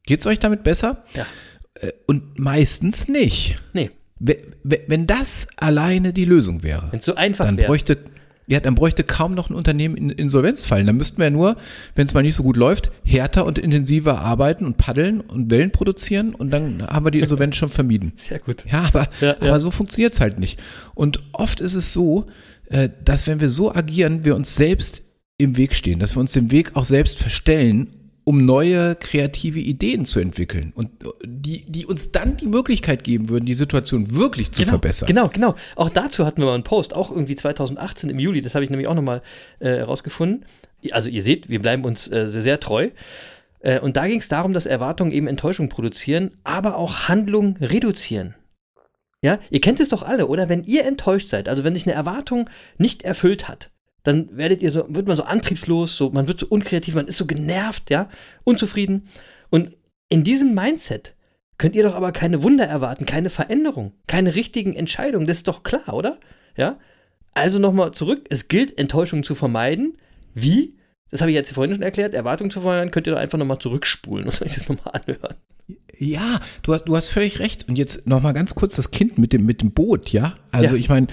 Geht 0.04 0.20
es 0.20 0.26
euch 0.26 0.38
damit 0.38 0.64
besser? 0.64 1.04
Ja. 1.14 1.26
Äh, 1.74 1.92
und 2.06 2.38
meistens 2.38 3.08
nicht. 3.08 3.58
Nee. 3.74 3.90
Wenn 4.20 5.06
das 5.06 5.46
alleine 5.56 6.12
die 6.12 6.24
Lösung 6.24 6.64
wäre, 6.64 6.90
so 7.00 7.14
einfach 7.14 7.44
dann 7.44 7.56
bräuchte, 7.56 7.98
ja, 8.48 8.60
dann 8.60 8.74
bräuchte 8.74 9.04
kaum 9.04 9.34
noch 9.34 9.50
ein 9.50 9.54
Unternehmen 9.54 9.94
in 9.94 10.08
Insolvenz 10.08 10.62
fallen. 10.62 10.86
Dann 10.86 10.96
müssten 10.96 11.18
wir 11.18 11.26
ja 11.26 11.30
nur, 11.30 11.56
wenn 11.94 12.06
es 12.06 12.14
mal 12.14 12.22
nicht 12.22 12.34
so 12.34 12.42
gut 12.42 12.56
läuft, 12.56 12.90
härter 13.04 13.44
und 13.44 13.58
intensiver 13.58 14.20
arbeiten 14.20 14.64
und 14.64 14.78
paddeln 14.78 15.20
und 15.20 15.50
Wellen 15.50 15.70
produzieren 15.70 16.34
und 16.34 16.50
dann 16.50 16.86
haben 16.86 17.04
wir 17.04 17.10
die 17.10 17.20
Insolvenz 17.20 17.56
schon 17.56 17.68
vermieden. 17.68 18.12
Sehr 18.16 18.38
gut. 18.38 18.64
Ja, 18.70 18.84
aber, 18.84 19.08
ja, 19.20 19.28
ja. 19.28 19.36
aber 19.40 19.60
so 19.60 19.70
funktioniert 19.70 20.14
es 20.14 20.20
halt 20.20 20.38
nicht. 20.38 20.58
Und 20.94 21.22
oft 21.32 21.60
ist 21.60 21.74
es 21.74 21.92
so, 21.92 22.26
äh, 22.70 22.88
dass 23.04 23.26
wenn 23.26 23.40
wir 23.40 23.50
so 23.50 23.74
agieren, 23.74 24.24
wir 24.24 24.34
uns 24.34 24.54
selbst 24.54 25.02
im 25.36 25.58
Weg 25.58 25.74
stehen, 25.74 25.98
dass 25.98 26.16
wir 26.16 26.20
uns 26.20 26.32
den 26.32 26.50
Weg 26.50 26.74
auch 26.74 26.86
selbst 26.86 27.18
verstellen 27.18 27.97
um 28.28 28.44
neue 28.44 28.94
kreative 28.94 29.58
Ideen 29.58 30.04
zu 30.04 30.20
entwickeln 30.20 30.74
und 30.74 30.90
die, 31.24 31.64
die 31.66 31.86
uns 31.86 32.12
dann 32.12 32.36
die 32.36 32.46
Möglichkeit 32.46 33.02
geben 33.02 33.30
würden, 33.30 33.46
die 33.46 33.54
Situation 33.54 34.14
wirklich 34.14 34.52
zu 34.52 34.60
genau, 34.60 34.72
verbessern. 34.72 35.06
Genau, 35.06 35.28
genau. 35.28 35.54
Auch 35.76 35.88
dazu 35.88 36.26
hatten 36.26 36.42
wir 36.42 36.44
mal 36.44 36.52
einen 36.52 36.62
Post, 36.62 36.92
auch 36.92 37.10
irgendwie 37.10 37.36
2018 37.36 38.10
im 38.10 38.18
Juli, 38.18 38.42
das 38.42 38.54
habe 38.54 38.64
ich 38.64 38.68
nämlich 38.68 38.86
auch 38.86 38.94
nochmal 38.94 39.22
äh, 39.60 39.70
herausgefunden. 39.70 40.44
Also 40.90 41.08
ihr 41.08 41.22
seht, 41.22 41.48
wir 41.48 41.58
bleiben 41.62 41.86
uns 41.86 42.06
äh, 42.12 42.28
sehr, 42.28 42.42
sehr 42.42 42.60
treu. 42.60 42.90
Äh, 43.60 43.80
und 43.80 43.96
da 43.96 44.06
ging 44.06 44.18
es 44.18 44.28
darum, 44.28 44.52
dass 44.52 44.66
Erwartungen 44.66 45.10
eben 45.10 45.26
Enttäuschung 45.26 45.70
produzieren, 45.70 46.32
aber 46.44 46.76
auch 46.76 47.08
Handlungen 47.08 47.56
reduzieren. 47.62 48.34
Ja, 49.22 49.38
ihr 49.48 49.62
kennt 49.62 49.80
es 49.80 49.88
doch 49.88 50.02
alle, 50.02 50.26
oder? 50.26 50.50
Wenn 50.50 50.64
ihr 50.64 50.84
enttäuscht 50.84 51.30
seid, 51.30 51.48
also 51.48 51.64
wenn 51.64 51.74
sich 51.74 51.86
eine 51.86 51.94
Erwartung 51.94 52.50
nicht 52.76 53.04
erfüllt 53.04 53.48
hat, 53.48 53.70
dann 54.02 54.36
werdet 54.36 54.62
ihr 54.62 54.70
so, 54.70 54.84
wird 54.88 55.06
man 55.06 55.16
so 55.16 55.24
antriebslos, 55.24 55.96
so, 55.96 56.10
man 56.10 56.28
wird 56.28 56.40
so 56.40 56.46
unkreativ, 56.46 56.94
man 56.94 57.08
ist 57.08 57.18
so 57.18 57.26
genervt, 57.26 57.90
ja, 57.90 58.08
unzufrieden. 58.44 59.08
Und 59.50 59.76
in 60.08 60.24
diesem 60.24 60.54
Mindset 60.54 61.14
könnt 61.58 61.74
ihr 61.74 61.82
doch 61.82 61.94
aber 61.94 62.12
keine 62.12 62.42
Wunder 62.42 62.66
erwarten, 62.66 63.04
keine 63.04 63.30
Veränderung, 63.30 63.92
keine 64.06 64.34
richtigen 64.34 64.74
Entscheidungen. 64.74 65.26
Das 65.26 65.38
ist 65.38 65.48
doch 65.48 65.62
klar, 65.62 65.92
oder? 65.92 66.18
Ja. 66.56 66.78
Also 67.34 67.58
nochmal 67.58 67.92
zurück. 67.92 68.26
Es 68.30 68.48
gilt, 68.48 68.78
Enttäuschungen 68.78 69.24
zu 69.24 69.34
vermeiden. 69.34 69.98
Wie? 70.34 70.76
Das 71.10 71.20
habe 71.20 71.30
ich 71.30 71.34
jetzt 71.34 71.52
vorhin 71.52 71.74
schon 71.74 71.82
erklärt. 71.82 72.14
Erwartungen 72.14 72.50
zu 72.50 72.60
vermeiden, 72.60 72.90
könnt 72.90 73.06
ihr 73.06 73.14
doch 73.14 73.20
einfach 73.20 73.38
nochmal 73.38 73.58
zurückspulen 73.58 74.26
und 74.26 74.42
euch 74.42 74.54
das 74.54 74.68
nochmal 74.68 75.00
anhören. 75.00 75.36
Ja, 75.98 76.40
du, 76.62 76.76
du 76.76 76.96
hast 76.96 77.08
völlig 77.08 77.40
recht. 77.40 77.68
Und 77.68 77.76
jetzt 77.76 78.06
nochmal 78.06 78.34
ganz 78.34 78.54
kurz 78.54 78.76
das 78.76 78.90
Kind 78.90 79.18
mit 79.18 79.32
dem, 79.32 79.44
mit 79.44 79.62
dem 79.62 79.72
Boot, 79.72 80.10
ja? 80.10 80.36
Also 80.52 80.74
ja. 80.74 80.80
ich 80.80 80.88
meine, 80.88 81.08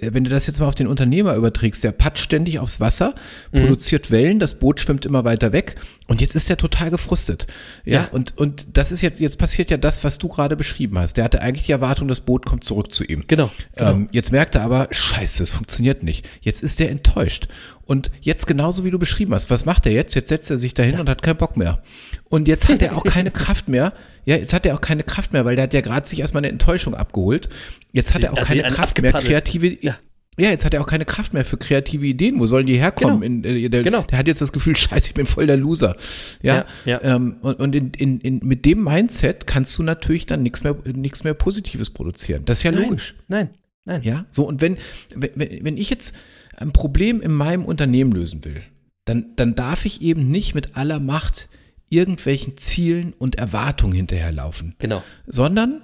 wenn 0.00 0.24
du 0.24 0.30
das 0.30 0.46
jetzt 0.46 0.60
mal 0.60 0.66
auf 0.68 0.74
den 0.74 0.86
Unternehmer 0.86 1.34
überträgst, 1.34 1.82
der 1.84 1.92
patscht 1.92 2.22
ständig 2.24 2.58
aufs 2.58 2.80
Wasser, 2.80 3.14
produziert 3.52 4.10
Wellen, 4.10 4.38
das 4.38 4.54
Boot 4.58 4.80
schwimmt 4.80 5.04
immer 5.04 5.24
weiter 5.24 5.52
weg 5.52 5.76
und 6.06 6.20
jetzt 6.20 6.34
ist 6.36 6.50
er 6.50 6.56
total 6.56 6.90
gefrustet. 6.90 7.46
Ja, 7.84 8.02
Ja. 8.02 8.08
und, 8.12 8.36
und 8.36 8.66
das 8.74 8.92
ist 8.92 9.00
jetzt, 9.00 9.20
jetzt 9.20 9.38
passiert 9.38 9.70
ja 9.70 9.76
das, 9.76 10.04
was 10.04 10.18
du 10.18 10.28
gerade 10.28 10.56
beschrieben 10.56 10.98
hast. 10.98 11.16
Der 11.16 11.24
hatte 11.24 11.40
eigentlich 11.40 11.66
die 11.66 11.72
Erwartung, 11.72 12.08
das 12.08 12.20
Boot 12.20 12.44
kommt 12.46 12.64
zurück 12.64 12.92
zu 12.94 13.04
ihm. 13.04 13.24
Genau, 13.26 13.50
genau. 13.74 13.90
Ähm, 13.90 14.08
jetzt 14.12 14.32
merkt 14.32 14.54
er 14.54 14.62
aber, 14.62 14.88
scheiße, 14.90 15.42
es 15.42 15.50
funktioniert 15.50 16.02
nicht. 16.02 16.28
Jetzt 16.40 16.62
ist 16.62 16.80
er 16.80 16.90
enttäuscht. 16.90 17.48
Und 17.86 18.10
jetzt 18.20 18.46
genauso 18.48 18.84
wie 18.84 18.90
du 18.90 18.98
beschrieben 18.98 19.32
hast, 19.32 19.48
was 19.48 19.64
macht 19.64 19.86
er 19.86 19.92
jetzt? 19.92 20.14
Jetzt 20.16 20.28
setzt 20.28 20.50
er 20.50 20.58
sich 20.58 20.74
dahin 20.74 20.98
und 20.98 21.08
hat 21.08 21.22
keinen 21.22 21.36
Bock 21.36 21.56
mehr. 21.56 21.82
Und 22.24 22.48
jetzt 22.48 22.68
hat 22.68 22.82
er 22.82 22.96
auch 22.96 23.04
keine 23.04 23.30
Kraft 23.30 23.68
mehr. 23.68 23.92
Ja, 24.24 24.36
jetzt 24.36 24.52
hat 24.52 24.66
er 24.66 24.74
auch 24.74 24.80
keine 24.80 25.04
Kraft 25.04 25.32
mehr, 25.32 25.44
weil 25.44 25.54
der 25.54 25.62
hat 25.64 25.72
ja 25.72 25.80
gerade 25.82 26.06
sich 26.06 26.18
erstmal 26.18 26.40
eine 26.40 26.48
Enttäuschung 26.50 26.96
abgeholt. 26.96 27.48
Jetzt 27.92 28.12
hat 28.12 28.24
er 28.24 28.32
auch 28.32 28.38
hat 28.38 28.46
keine 28.46 28.64
Kraft 28.64 29.00
mehr, 29.00 29.12
kreative, 29.12 29.68
Ja. 29.80 29.96
ja. 30.36 30.50
jetzt 30.50 30.64
hat 30.64 30.74
er 30.74 30.80
auch 30.80 30.86
keine 30.88 31.04
Kraft 31.04 31.32
mehr 31.32 31.44
für 31.44 31.58
kreative 31.58 32.04
Ideen. 32.04 32.40
Wo 32.40 32.46
sollen 32.46 32.66
die 32.66 32.76
herkommen? 32.76 33.20
Genau. 33.20 33.48
In, 33.48 33.64
äh, 33.64 33.68
der, 33.68 33.84
Genau. 33.84 34.02
der 34.02 34.18
hat 34.18 34.26
jetzt 34.26 34.40
das 34.40 34.52
Gefühl, 34.52 34.74
scheiße, 34.76 35.06
ich 35.06 35.14
bin 35.14 35.24
voll 35.24 35.46
der 35.46 35.56
Loser. 35.56 35.94
Ja, 36.42 36.66
Ja, 36.86 37.00
ja. 37.00 37.14
Ähm, 37.14 37.36
und, 37.42 37.60
und 37.60 37.76
in, 37.76 37.90
in, 37.92 38.20
in, 38.20 38.40
mit 38.42 38.64
dem 38.64 38.82
Mindset 38.82 39.46
kannst 39.46 39.78
du 39.78 39.84
natürlich 39.84 40.26
dann 40.26 40.42
nichts 40.42 40.64
mehr, 40.64 40.74
nichts 40.92 41.22
mehr 41.22 41.34
Positives 41.34 41.90
produzieren. 41.90 42.42
Das 42.46 42.58
ist 42.58 42.62
ja 42.64 42.72
logisch. 42.72 43.14
Nein, 43.28 43.50
nein. 43.86 44.02
Ja, 44.02 44.26
so 44.30 44.46
und 44.46 44.60
wenn, 44.60 44.76
wenn, 45.14 45.64
wenn 45.64 45.76
ich 45.78 45.88
jetzt 45.88 46.14
ein 46.56 46.72
Problem 46.72 47.22
in 47.22 47.32
meinem 47.32 47.64
Unternehmen 47.64 48.12
lösen 48.12 48.44
will, 48.44 48.62
dann, 49.06 49.34
dann 49.36 49.54
darf 49.54 49.84
ich 49.86 50.02
eben 50.02 50.30
nicht 50.30 50.54
mit 50.54 50.76
aller 50.76 51.00
Macht 51.00 51.48
irgendwelchen 51.88 52.56
Zielen 52.56 53.14
und 53.16 53.36
Erwartungen 53.36 53.94
hinterherlaufen, 53.94 54.74
Genau. 54.78 55.02
sondern 55.26 55.82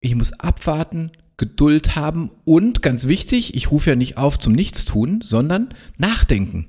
ich 0.00 0.14
muss 0.14 0.32
abwarten, 0.32 1.12
Geduld 1.36 1.96
haben 1.96 2.30
und 2.44 2.80
ganz 2.80 3.06
wichtig, 3.06 3.54
ich 3.54 3.70
rufe 3.70 3.90
ja 3.90 3.96
nicht 3.96 4.16
auf 4.16 4.38
zum 4.38 4.54
Nichtstun, 4.54 5.20
sondern 5.22 5.74
nachdenken. 5.98 6.68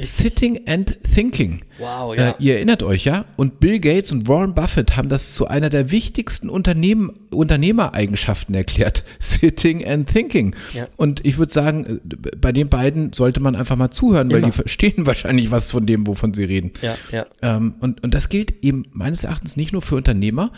Sitting 0.00 0.66
and 0.66 0.98
thinking. 1.02 1.64
Wow, 1.78 2.16
Äh, 2.16 2.34
ihr 2.38 2.56
erinnert 2.56 2.82
euch 2.82 3.04
ja, 3.04 3.24
und 3.36 3.60
Bill 3.60 3.78
Gates 3.80 4.12
und 4.12 4.28
Warren 4.28 4.54
Buffett 4.54 4.96
haben 4.96 5.08
das 5.08 5.34
zu 5.34 5.46
einer 5.48 5.70
der 5.70 5.90
wichtigsten 5.90 6.48
Unternehmen, 6.48 7.10
Unternehmereigenschaften 7.30 8.54
erklärt. 8.54 9.04
Sitting 9.18 9.86
and 9.86 10.08
thinking. 10.08 10.54
Ja. 10.72 10.86
Und 10.96 11.24
ich 11.24 11.38
würde 11.38 11.52
sagen, 11.52 12.00
äh, 12.04 12.16
bei 12.38 12.52
den 12.52 12.68
beiden 12.68 13.12
sollte 13.12 13.40
man 13.40 13.54
einfach 13.56 13.76
mal 13.76 13.90
zuhören, 13.90 14.30
weil 14.30 14.38
Immer. 14.38 14.46
die 14.48 14.52
verstehen 14.52 15.06
wahrscheinlich 15.06 15.50
was 15.50 15.70
von 15.70 15.86
dem, 15.86 16.06
wovon 16.06 16.34
sie 16.34 16.44
reden. 16.44 16.72
Ja, 16.82 16.96
ja. 17.10 17.26
Ähm, 17.42 17.74
und, 17.80 18.02
und 18.02 18.12
das 18.14 18.28
gilt 18.28 18.62
eben 18.64 18.84
meines 18.92 19.24
Erachtens 19.24 19.56
nicht 19.56 19.72
nur 19.72 19.82
für 19.82 19.96
Unternehmer, 19.96 20.52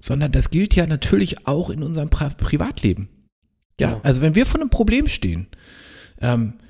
sondern 0.00 0.32
das 0.32 0.50
gilt 0.50 0.74
ja 0.74 0.86
natürlich 0.86 1.46
auch 1.46 1.70
in 1.70 1.82
unserem 1.82 2.10
pra 2.10 2.28
Privatleben. 2.30 3.08
Ja, 3.80 3.88
Genau. 3.90 4.00
also 4.04 4.22
wenn 4.22 4.34
wir 4.34 4.46
vor 4.46 4.60
einem 4.60 4.70
Problem 4.70 5.06
stehen, 5.06 5.48
ähm, 6.20 6.54
äh, 6.60 6.65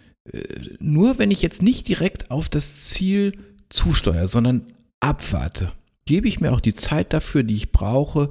nur 0.78 1.18
wenn 1.18 1.30
ich 1.30 1.42
jetzt 1.42 1.62
nicht 1.62 1.88
direkt 1.88 2.30
auf 2.30 2.48
das 2.48 2.82
Ziel 2.82 3.32
zusteuere, 3.68 4.28
sondern 4.28 4.72
abwarte, 5.00 5.72
gebe 6.04 6.28
ich 6.28 6.40
mir 6.40 6.52
auch 6.52 6.60
die 6.60 6.74
Zeit 6.74 7.12
dafür, 7.12 7.42
die 7.42 7.56
ich 7.56 7.72
brauche, 7.72 8.30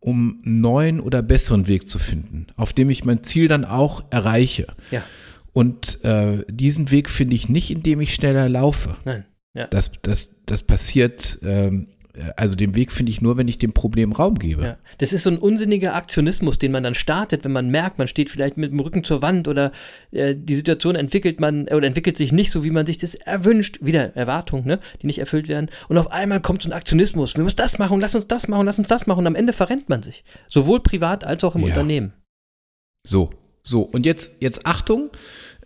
um 0.00 0.40
einen 0.44 0.60
neuen 0.60 1.00
oder 1.00 1.22
besseren 1.22 1.66
Weg 1.66 1.88
zu 1.88 1.98
finden, 1.98 2.46
auf 2.56 2.72
dem 2.72 2.90
ich 2.90 3.04
mein 3.04 3.24
Ziel 3.24 3.48
dann 3.48 3.64
auch 3.64 4.04
erreiche. 4.10 4.68
Ja. 4.90 5.02
Und 5.52 6.04
äh, 6.04 6.44
diesen 6.48 6.90
Weg 6.90 7.10
finde 7.10 7.34
ich 7.34 7.48
nicht, 7.48 7.70
indem 7.70 8.00
ich 8.00 8.14
schneller 8.14 8.48
laufe. 8.48 8.96
Nein. 9.04 9.24
Ja. 9.54 9.66
Das, 9.66 9.90
das, 10.02 10.30
das 10.46 10.62
passiert, 10.62 11.38
ähm, 11.42 11.88
also 12.36 12.56
den 12.56 12.74
Weg 12.74 12.92
finde 12.92 13.10
ich 13.10 13.20
nur, 13.20 13.36
wenn 13.36 13.48
ich 13.48 13.58
dem 13.58 13.72
Problem 13.72 14.12
Raum 14.12 14.38
gebe. 14.38 14.62
Ja. 14.62 14.78
Das 14.98 15.12
ist 15.12 15.24
so 15.24 15.30
ein 15.30 15.38
unsinniger 15.38 15.94
Aktionismus, 15.94 16.58
den 16.58 16.72
man 16.72 16.82
dann 16.82 16.94
startet, 16.94 17.44
wenn 17.44 17.52
man 17.52 17.70
merkt, 17.70 17.98
man 17.98 18.08
steht 18.08 18.30
vielleicht 18.30 18.56
mit 18.56 18.70
dem 18.70 18.80
Rücken 18.80 19.04
zur 19.04 19.22
Wand 19.22 19.48
oder 19.48 19.72
äh, 20.10 20.34
die 20.36 20.54
Situation 20.54 20.96
entwickelt 20.96 21.40
man 21.40 21.66
äh, 21.68 21.74
oder 21.74 21.86
entwickelt 21.86 22.16
sich 22.16 22.32
nicht 22.32 22.50
so, 22.50 22.64
wie 22.64 22.70
man 22.70 22.86
sich 22.86 22.98
das 22.98 23.14
erwünscht. 23.14 23.78
Wieder 23.80 24.16
Erwartungen, 24.16 24.66
ne, 24.66 24.80
die 25.02 25.06
nicht 25.06 25.18
erfüllt 25.18 25.48
werden. 25.48 25.70
Und 25.88 25.98
auf 25.98 26.10
einmal 26.10 26.40
kommt 26.40 26.62
so 26.62 26.68
ein 26.68 26.72
Aktionismus. 26.72 27.36
Wir 27.36 27.44
müssen 27.44 27.56
das 27.56 27.78
machen, 27.78 28.00
lass 28.00 28.14
uns 28.14 28.26
das 28.26 28.48
machen, 28.48 28.66
lass 28.66 28.78
uns 28.78 28.88
das 28.88 29.06
machen. 29.06 29.20
Und 29.20 29.26
am 29.26 29.34
Ende 29.34 29.52
verrennt 29.52 29.88
man 29.88 30.02
sich. 30.02 30.24
Sowohl 30.48 30.80
privat 30.80 31.24
als 31.24 31.44
auch 31.44 31.54
im 31.54 31.62
Ja. 31.62 31.68
Unternehmen. 31.68 32.12
So, 33.04 33.30
so. 33.62 33.82
Und 33.82 34.06
jetzt, 34.06 34.42
jetzt 34.42 34.66
Achtung, 34.66 35.10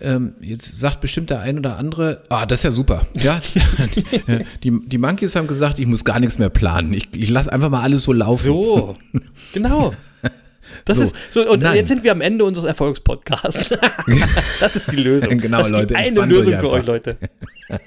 ähm, 0.02 0.34
jetzt 0.40 0.78
sagt 0.78 1.00
bestimmt 1.00 1.30
der 1.30 1.40
ein 1.40 1.58
oder 1.58 1.78
andere, 1.78 2.22
ah, 2.28 2.44
das 2.46 2.60
ist 2.60 2.64
ja 2.64 2.70
super. 2.72 3.06
Ja, 3.14 3.40
die, 4.62 4.80
die 4.86 4.98
Monkeys 4.98 5.36
haben 5.36 5.46
gesagt, 5.46 5.78
ich 5.78 5.86
muss 5.86 6.04
gar 6.04 6.20
nichts 6.20 6.38
mehr 6.38 6.50
planen. 6.50 6.92
Ich, 6.92 7.08
ich 7.12 7.30
lasse 7.30 7.52
einfach 7.52 7.70
mal 7.70 7.82
alles 7.82 8.04
so 8.04 8.12
laufen. 8.12 8.44
So, 8.44 8.96
genau. 9.52 9.94
Das 10.84 10.98
So. 10.98 11.04
ist 11.04 11.14
so, 11.30 11.48
und 11.50 11.62
Nein. 11.62 11.76
jetzt 11.76 11.88
sind 11.88 12.04
wir 12.04 12.12
am 12.12 12.20
Ende 12.20 12.44
unseres 12.44 12.66
Erfolgspodcasts. 12.66 13.70
das 14.60 14.76
ist 14.76 14.92
die 14.92 14.96
Lösung. 14.96 15.38
Genau, 15.38 15.58
das 15.58 15.66
ist 15.68 15.72
Leute, 15.72 15.96
eine 15.96 16.20
Lösung 16.26 16.54
für 16.58 16.70
euch. 16.70 16.86
Leute. 16.86 17.16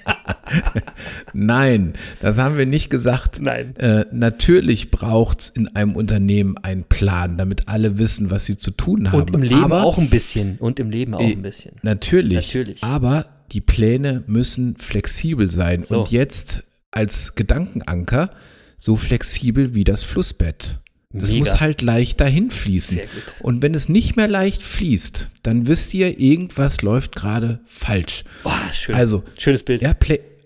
Nein, 1.32 1.94
das 2.20 2.38
haben 2.38 2.56
wir 2.58 2.66
nicht 2.66 2.90
gesagt. 2.90 3.40
Nein. 3.40 3.76
Äh, 3.76 4.06
natürlich 4.12 4.90
braucht 4.90 5.40
es 5.40 5.48
in 5.48 5.68
einem 5.74 5.96
Unternehmen 5.96 6.56
einen 6.58 6.84
Plan, 6.84 7.36
damit 7.38 7.68
alle 7.68 7.98
wissen, 7.98 8.30
was 8.30 8.44
sie 8.46 8.56
zu 8.56 8.70
tun 8.70 9.10
haben. 9.12 9.20
Und 9.22 9.34
im 9.34 9.42
Leben 9.42 9.64
Aber, 9.64 9.82
auch 9.84 9.98
ein 9.98 10.08
bisschen. 10.10 10.56
Und 10.58 10.78
im 10.80 10.90
Leben 10.90 11.14
auch 11.14 11.20
Äh, 11.20 11.32
ein 11.32 11.42
bisschen. 11.42 11.76
Natürlich. 11.82 12.46
Natürlich. 12.54 12.82
Aber 12.82 13.26
die 13.52 13.60
Pläne 13.60 14.22
müssen 14.26 14.76
flexibel 14.76 15.50
sein. 15.50 15.82
So. 15.84 16.00
Und 16.00 16.10
jetzt 16.10 16.64
als 16.90 17.34
Gedankenanker 17.34 18.30
so 18.78 18.96
flexibel 18.96 19.74
wie 19.74 19.84
das 19.84 20.02
Flussbett. 20.02 20.78
Das 21.12 21.30
Mega. 21.30 21.40
muss 21.40 21.60
halt 21.60 21.82
leicht 21.82 22.20
dahin 22.20 22.50
fließen. 22.50 23.00
Und 23.40 23.62
wenn 23.62 23.74
es 23.74 23.88
nicht 23.88 24.16
mehr 24.16 24.28
leicht 24.28 24.62
fließt, 24.62 25.30
dann 25.42 25.66
wisst 25.66 25.94
ihr, 25.94 26.18
irgendwas 26.18 26.82
läuft 26.82 27.14
gerade 27.14 27.60
falsch. 27.64 28.24
Boah, 28.42 28.60
schön. 28.72 28.94
Also, 28.94 29.24
Schönes 29.38 29.62
Bild. 29.62 29.82
Ja, 29.82 29.94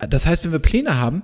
das 0.07 0.25
heißt, 0.25 0.45
wenn 0.45 0.51
wir 0.51 0.59
Pläne 0.59 0.97
haben, 0.97 1.23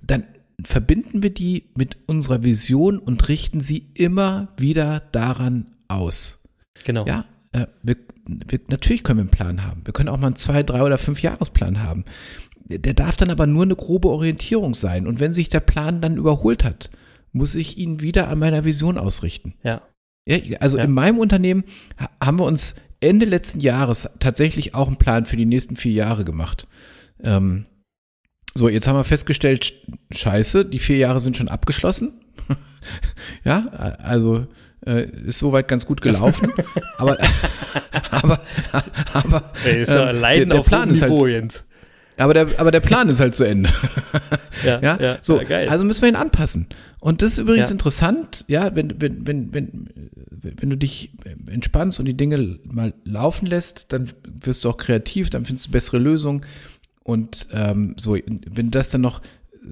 dann 0.00 0.24
verbinden 0.64 1.22
wir 1.22 1.30
die 1.30 1.64
mit 1.76 1.96
unserer 2.06 2.44
Vision 2.44 2.98
und 2.98 3.28
richten 3.28 3.60
sie 3.60 3.88
immer 3.94 4.48
wieder 4.56 5.02
daran 5.12 5.66
aus. 5.88 6.42
Genau. 6.84 7.06
Ja, 7.06 7.24
äh, 7.52 7.66
wir, 7.82 7.96
wir, 8.26 8.60
natürlich 8.68 9.02
können 9.02 9.18
wir 9.18 9.22
einen 9.22 9.30
Plan 9.30 9.64
haben. 9.64 9.82
Wir 9.84 9.92
können 9.92 10.08
auch 10.08 10.18
mal 10.18 10.28
einen 10.28 10.36
zwei, 10.36 10.62
drei 10.62 10.82
oder 10.82 10.98
fünf 10.98 11.20
Jahresplan 11.20 11.82
haben. 11.82 12.04
Der 12.64 12.94
darf 12.94 13.16
dann 13.16 13.30
aber 13.30 13.46
nur 13.46 13.64
eine 13.64 13.76
grobe 13.76 14.08
Orientierung 14.08 14.74
sein. 14.74 15.06
Und 15.06 15.20
wenn 15.20 15.34
sich 15.34 15.48
der 15.48 15.60
Plan 15.60 16.00
dann 16.00 16.16
überholt 16.16 16.64
hat, 16.64 16.90
muss 17.32 17.54
ich 17.54 17.78
ihn 17.78 18.00
wieder 18.00 18.28
an 18.28 18.38
meiner 18.38 18.64
Vision 18.64 18.98
ausrichten. 18.98 19.54
Ja. 19.62 19.82
Ja, 20.26 20.38
also 20.60 20.78
Ja. 20.78 20.84
in 20.84 20.92
meinem 20.92 21.18
Unternehmen 21.18 21.64
ha- 21.98 22.10
haben 22.22 22.38
wir 22.38 22.44
uns 22.44 22.76
Ende 23.00 23.26
letzten 23.26 23.58
Jahres 23.60 24.08
tatsächlich 24.20 24.74
auch 24.74 24.86
einen 24.86 24.96
Plan 24.96 25.24
für 25.26 25.36
die 25.36 25.46
nächsten 25.46 25.74
vier 25.76 25.92
Jahre 25.92 26.24
gemacht. 26.24 26.68
Ähm, 27.24 27.66
so, 28.54 28.68
jetzt 28.68 28.86
haben 28.86 28.96
wir 28.96 29.04
festgestellt, 29.04 29.64
sch- 29.64 30.16
scheiße, 30.16 30.64
die 30.66 30.78
vier 30.78 30.98
Jahre 30.98 31.18
sind 31.20 31.36
schon 31.36 31.48
abgeschlossen. 31.48 32.20
ja, 33.44 33.66
also 33.68 34.46
äh, 34.86 35.04
ist 35.26 35.38
soweit 35.38 35.66
ganz 35.68 35.86
gut 35.86 36.00
gelaufen. 36.02 36.52
aber, 36.98 37.18
aber, 38.10 38.40
aber, 39.12 39.52
ähm, 39.64 40.16
Leiden 40.20 40.50
der, 40.50 40.58
der 40.58 40.64
Plan 40.64 40.90
ist 40.90 41.02
halt, 41.02 41.12
Jens. 41.28 41.64
Aber 42.24 42.34
der, 42.34 42.48
aber 42.58 42.70
der 42.70 42.80
Plan 42.80 43.08
ist 43.08 43.20
halt 43.20 43.36
zu 43.36 43.44
Ende. 43.44 43.70
Ja, 44.64 44.80
Ja, 44.80 45.18
so, 45.22 45.40
ja, 45.40 45.56
also 45.70 45.84
müssen 45.84 46.02
wir 46.02 46.08
ihn 46.10 46.14
anpassen. 46.14 46.66
Und 47.00 47.20
das 47.20 47.32
ist 47.32 47.38
übrigens 47.38 47.66
Ja. 47.68 47.72
interessant, 47.72 48.44
ja, 48.46 48.72
wenn, 48.76 49.00
wenn, 49.00 49.26
wenn, 49.26 49.52
wenn, 49.52 49.88
wenn 50.30 50.70
du 50.70 50.76
dich 50.76 51.10
entspannst 51.50 51.98
und 51.98 52.04
die 52.04 52.16
Dinge 52.16 52.58
mal 52.64 52.94
laufen 53.04 53.46
lässt, 53.46 53.92
dann 53.92 54.10
wirst 54.40 54.64
du 54.64 54.68
auch 54.68 54.76
kreativ, 54.76 55.30
dann 55.30 55.44
findest 55.46 55.66
du 55.66 55.70
bessere 55.72 55.98
Lösungen. 55.98 56.42
Und 57.02 57.48
ähm, 57.52 57.96
so, 57.98 58.14
wenn 58.14 58.66
du 58.66 58.70
das 58.70 58.90
dann 58.90 59.00
noch, 59.00 59.20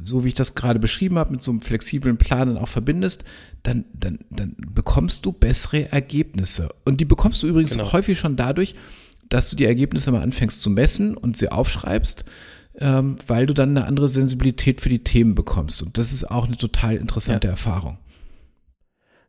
so 0.03 0.24
wie 0.24 0.28
ich 0.28 0.34
das 0.34 0.57
gerade 0.57 0.80
beschrieben 0.80 1.18
habe, 1.18 1.30
mit 1.32 1.42
so 1.42 1.53
einem 1.53 1.62
flexiblen 1.62 2.16
Plan 2.16 2.48
dann 2.48 2.59
auch 2.59 2.66
verbindest, 2.68 3.22
dann, 3.62 3.84
dann, 3.92 4.18
dann 4.30 4.57
bekommst 4.74 5.24
du 5.24 5.30
bessere 5.32 5.92
Ergebnisse. 5.92 6.70
Und 6.84 7.01
die 7.01 7.05
bekommst 7.05 7.44
du 7.44 7.46
übrigens 7.46 7.72
Genau. 7.72 7.92
häufig 7.92 8.18
schon 8.18 8.34
dadurch, 8.34 8.74
dass 9.30 9.48
du 9.48 9.56
die 9.56 9.64
Ergebnisse 9.64 10.12
mal 10.12 10.22
anfängst 10.22 10.60
zu 10.60 10.68
messen 10.68 11.16
und 11.16 11.36
sie 11.36 11.50
aufschreibst, 11.50 12.24
ähm, 12.78 13.16
weil 13.26 13.46
du 13.46 13.54
dann 13.54 13.70
eine 13.76 13.86
andere 13.86 14.08
Sensibilität 14.08 14.80
für 14.80 14.88
die 14.90 15.02
Themen 15.02 15.34
bekommst. 15.34 15.82
Und 15.82 15.96
das 15.96 16.12
ist 16.12 16.30
auch 16.30 16.46
eine 16.46 16.56
total 16.56 16.96
interessante 16.96 17.48
Erfahrung. 17.48 17.98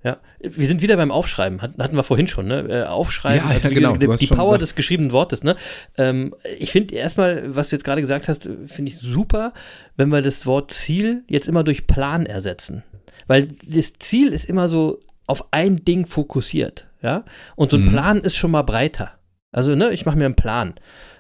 Ja, 0.04 0.18
wir 0.40 0.66
sind 0.66 0.82
wieder 0.82 0.98
beim 0.98 1.12
Aufschreiben, 1.12 1.62
hatten, 1.62 1.96
wir 1.96 2.02
vorhin 2.04 2.26
schon, 2.26 2.48
ne? 2.48 2.62
Äh, 2.68 2.84
Aufschreiben, 2.86 3.48
Ja, 3.48 3.54
ja, 3.54 3.70
genau, 3.70 3.96
die 3.96 4.26
schon 4.26 4.36
Power 4.36 4.46
gesagt. 4.48 4.62
des 4.64 4.76
geschriebenen 4.76 5.12
Wortes, 5.12 5.44
ne? 5.44 5.56
Ähm, 5.96 6.34
ich 6.58 6.72
finde 6.72 6.96
erstmal, 6.96 7.56
was 7.56 7.70
du 7.70 7.76
jetzt 7.76 7.84
gerade 7.84 8.02
gesagt 8.02 8.28
hast, 8.28 8.50
finde 8.66 8.92
ich 8.92 8.98
super, 8.98 9.54
wenn 9.98 10.10
wir 10.10 10.24
das 10.24 10.48
Wort 10.48 10.72
Ziel 10.72 11.24
jetzt 11.30 11.48
immer 11.48 11.64
durch 11.64 11.86
Plan 11.86 12.26
ersetzen. 12.26 12.82
Weil 13.28 13.50
das 13.68 13.94
Ziel 14.00 14.30
ist 14.30 14.46
immer 14.46 14.70
so 14.70 15.00
auf 15.28 15.54
ein 15.54 15.86
Ding 15.86 16.08
fokussiert, 16.08 16.88
ja? 17.04 17.24
Und 17.56 17.70
so 17.70 17.78
ein 17.78 17.84
Mhm. 17.84 17.90
Plan 17.90 18.20
ist 18.22 18.36
schon 18.36 18.50
mal 18.50 18.64
breiter. 18.64 19.12
Also, 19.52 19.76
ne, 19.76 19.92
ich 19.92 20.06
mache 20.06 20.18
mir 20.18 20.26
einen 20.26 20.36
Plan. 20.36 20.74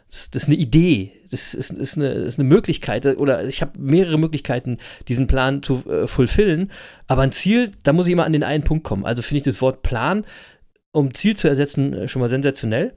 Das, 0.09 0.29
das 0.29 0.43
ist 0.43 0.49
eine 0.49 0.57
Idee, 0.57 1.13
das 1.29 1.53
ist, 1.53 1.71
ist, 1.71 1.97
eine, 1.97 2.09
ist 2.09 2.37
eine 2.37 2.47
Möglichkeit 2.47 3.05
oder 3.05 3.45
ich 3.45 3.61
habe 3.61 3.79
mehrere 3.79 4.17
Möglichkeiten, 4.17 4.77
diesen 5.07 5.27
Plan 5.27 5.63
zu 5.63 5.83
äh, 5.89 6.07
fulfillen. 6.07 6.71
Aber 7.07 7.21
ein 7.21 7.31
Ziel, 7.31 7.71
da 7.83 7.93
muss 7.93 8.07
ich 8.07 8.13
immer 8.13 8.25
an 8.25 8.33
den 8.33 8.43
einen 8.43 8.65
Punkt 8.65 8.83
kommen. 8.83 9.05
Also 9.05 9.21
finde 9.21 9.37
ich 9.37 9.43
das 9.43 9.61
Wort 9.61 9.83
Plan 9.83 10.25
um 10.91 11.13
Ziel 11.13 11.35
zu 11.35 11.47
ersetzen, 11.47 11.93
äh, 11.93 12.07
schon 12.07 12.21
mal 12.21 12.29
sensationell. 12.29 12.93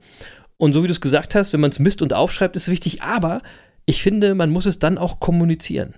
Und 0.57 0.73
so 0.73 0.83
wie 0.83 0.87
du 0.87 0.93
es 0.93 1.01
gesagt 1.01 1.35
hast, 1.35 1.53
wenn 1.53 1.59
man 1.59 1.71
es 1.71 1.79
misst 1.79 2.01
und 2.01 2.13
aufschreibt, 2.13 2.55
ist 2.55 2.69
wichtig, 2.69 3.01
aber 3.01 3.41
ich 3.85 4.01
finde, 4.01 4.35
man 4.35 4.49
muss 4.49 4.65
es 4.65 4.79
dann 4.79 4.97
auch 4.97 5.19
kommunizieren. 5.19 5.95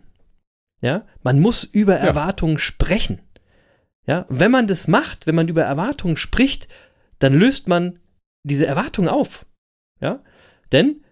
Ja, 0.82 1.06
man 1.24 1.40
muss 1.40 1.64
über 1.64 1.98
ja. 1.98 2.06
Erwartungen 2.06 2.58
sprechen. 2.58 3.20
Ja, 4.06 4.26
wenn 4.30 4.52
man 4.52 4.68
das 4.68 4.88
macht, 4.88 5.28
wenn 5.28 5.36
man 5.36 5.48
über 5.48 5.64
Erwartungen 5.64 6.18
spricht, 6.18 6.68
dann 7.20 7.34
löst 7.34 7.68
man 7.68 8.00
diese 8.48 8.66
Erwartungen 8.66 9.10
auf. 9.10 9.46
Ja, 10.00 10.22
denn 10.72 11.04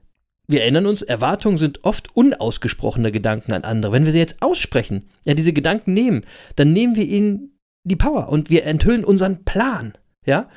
wir 0.48 0.62
erinnern 0.62 0.86
uns, 0.86 1.02
Erwartungen 1.02 1.58
sind 1.58 1.84
oft 1.84 2.16
unausgesprochene 2.16 3.12
Gedanken 3.12 3.54
an 3.54 3.64
andere. 3.64 3.92
Wenn 3.92 4.06
wir 4.06 4.12
sie 4.12 4.20
jetzt 4.20 4.42
aussprechen, 4.42 5.10
ja, 5.24 5.34
diese 5.34 5.54
Gedanken 5.54 5.94
nehmen, 5.94 6.24
dann 6.56 6.72
nehmen 6.74 6.96
wir 6.96 7.06
ihnen 7.06 7.58
die 7.84 7.96
Power 7.96 8.30
und 8.30 8.50
wir 8.50 8.66
enthüllen 8.66 9.04
unseren 9.04 9.44
Plan. 9.44 9.94
Ja, 10.26 10.50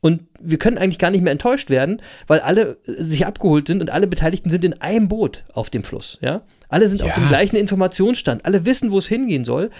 und 0.00 0.22
wir 0.40 0.58
können 0.58 0.78
eigentlich 0.78 0.98
gar 0.98 1.10
nicht 1.10 1.22
mehr 1.22 1.32
enttäuscht 1.32 1.70
werden, 1.70 2.00
weil 2.26 2.40
alle 2.40 2.78
äh, 2.86 3.02
sich 3.02 3.26
abgeholt 3.26 3.66
sind 3.66 3.80
und 3.80 3.90
alle 3.90 4.06
Beteiligten 4.06 4.50
sind 4.50 4.64
in 4.64 4.80
einem 4.80 5.08
Boot 5.08 5.44
auf 5.52 5.70
dem 5.70 5.82
Fluss. 5.82 6.18
Ja? 6.20 6.42
Alle 6.68 6.88
sind 6.88 7.00
ja. 7.00 7.06
auf 7.06 7.14
dem 7.14 7.28
gleichen 7.28 7.56
Informationsstand. 7.56 8.44
Alle 8.44 8.64
wissen, 8.64 8.92
wo 8.92 8.98
es 8.98 9.08
hingehen 9.08 9.44
soll. 9.44 9.70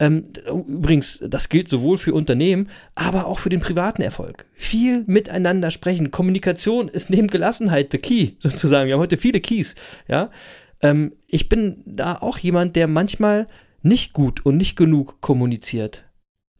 Ähm, 0.00 0.26
übrigens, 0.46 1.22
das 1.26 1.48
gilt 1.48 1.68
sowohl 1.68 1.98
für 1.98 2.14
Unternehmen, 2.14 2.68
aber 2.94 3.26
auch 3.26 3.40
für 3.40 3.48
den 3.48 3.60
privaten 3.60 4.02
Erfolg. 4.02 4.46
Viel 4.54 5.02
miteinander 5.06 5.70
sprechen. 5.70 6.10
Kommunikation 6.10 6.88
ist 6.88 7.10
neben 7.10 7.28
Gelassenheit 7.28 7.90
the 7.90 7.98
key, 7.98 8.32
sozusagen. 8.38 8.86
Wir 8.86 8.94
haben 8.94 9.00
heute 9.00 9.16
viele 9.16 9.40
Keys. 9.40 9.74
Ja? 10.06 10.30
Ähm, 10.80 11.12
ich 11.26 11.48
bin 11.48 11.82
da 11.84 12.16
auch 12.16 12.38
jemand, 12.38 12.76
der 12.76 12.86
manchmal 12.86 13.48
nicht 13.82 14.12
gut 14.12 14.44
und 14.46 14.56
nicht 14.56 14.76
genug 14.76 15.20
kommuniziert. 15.20 16.04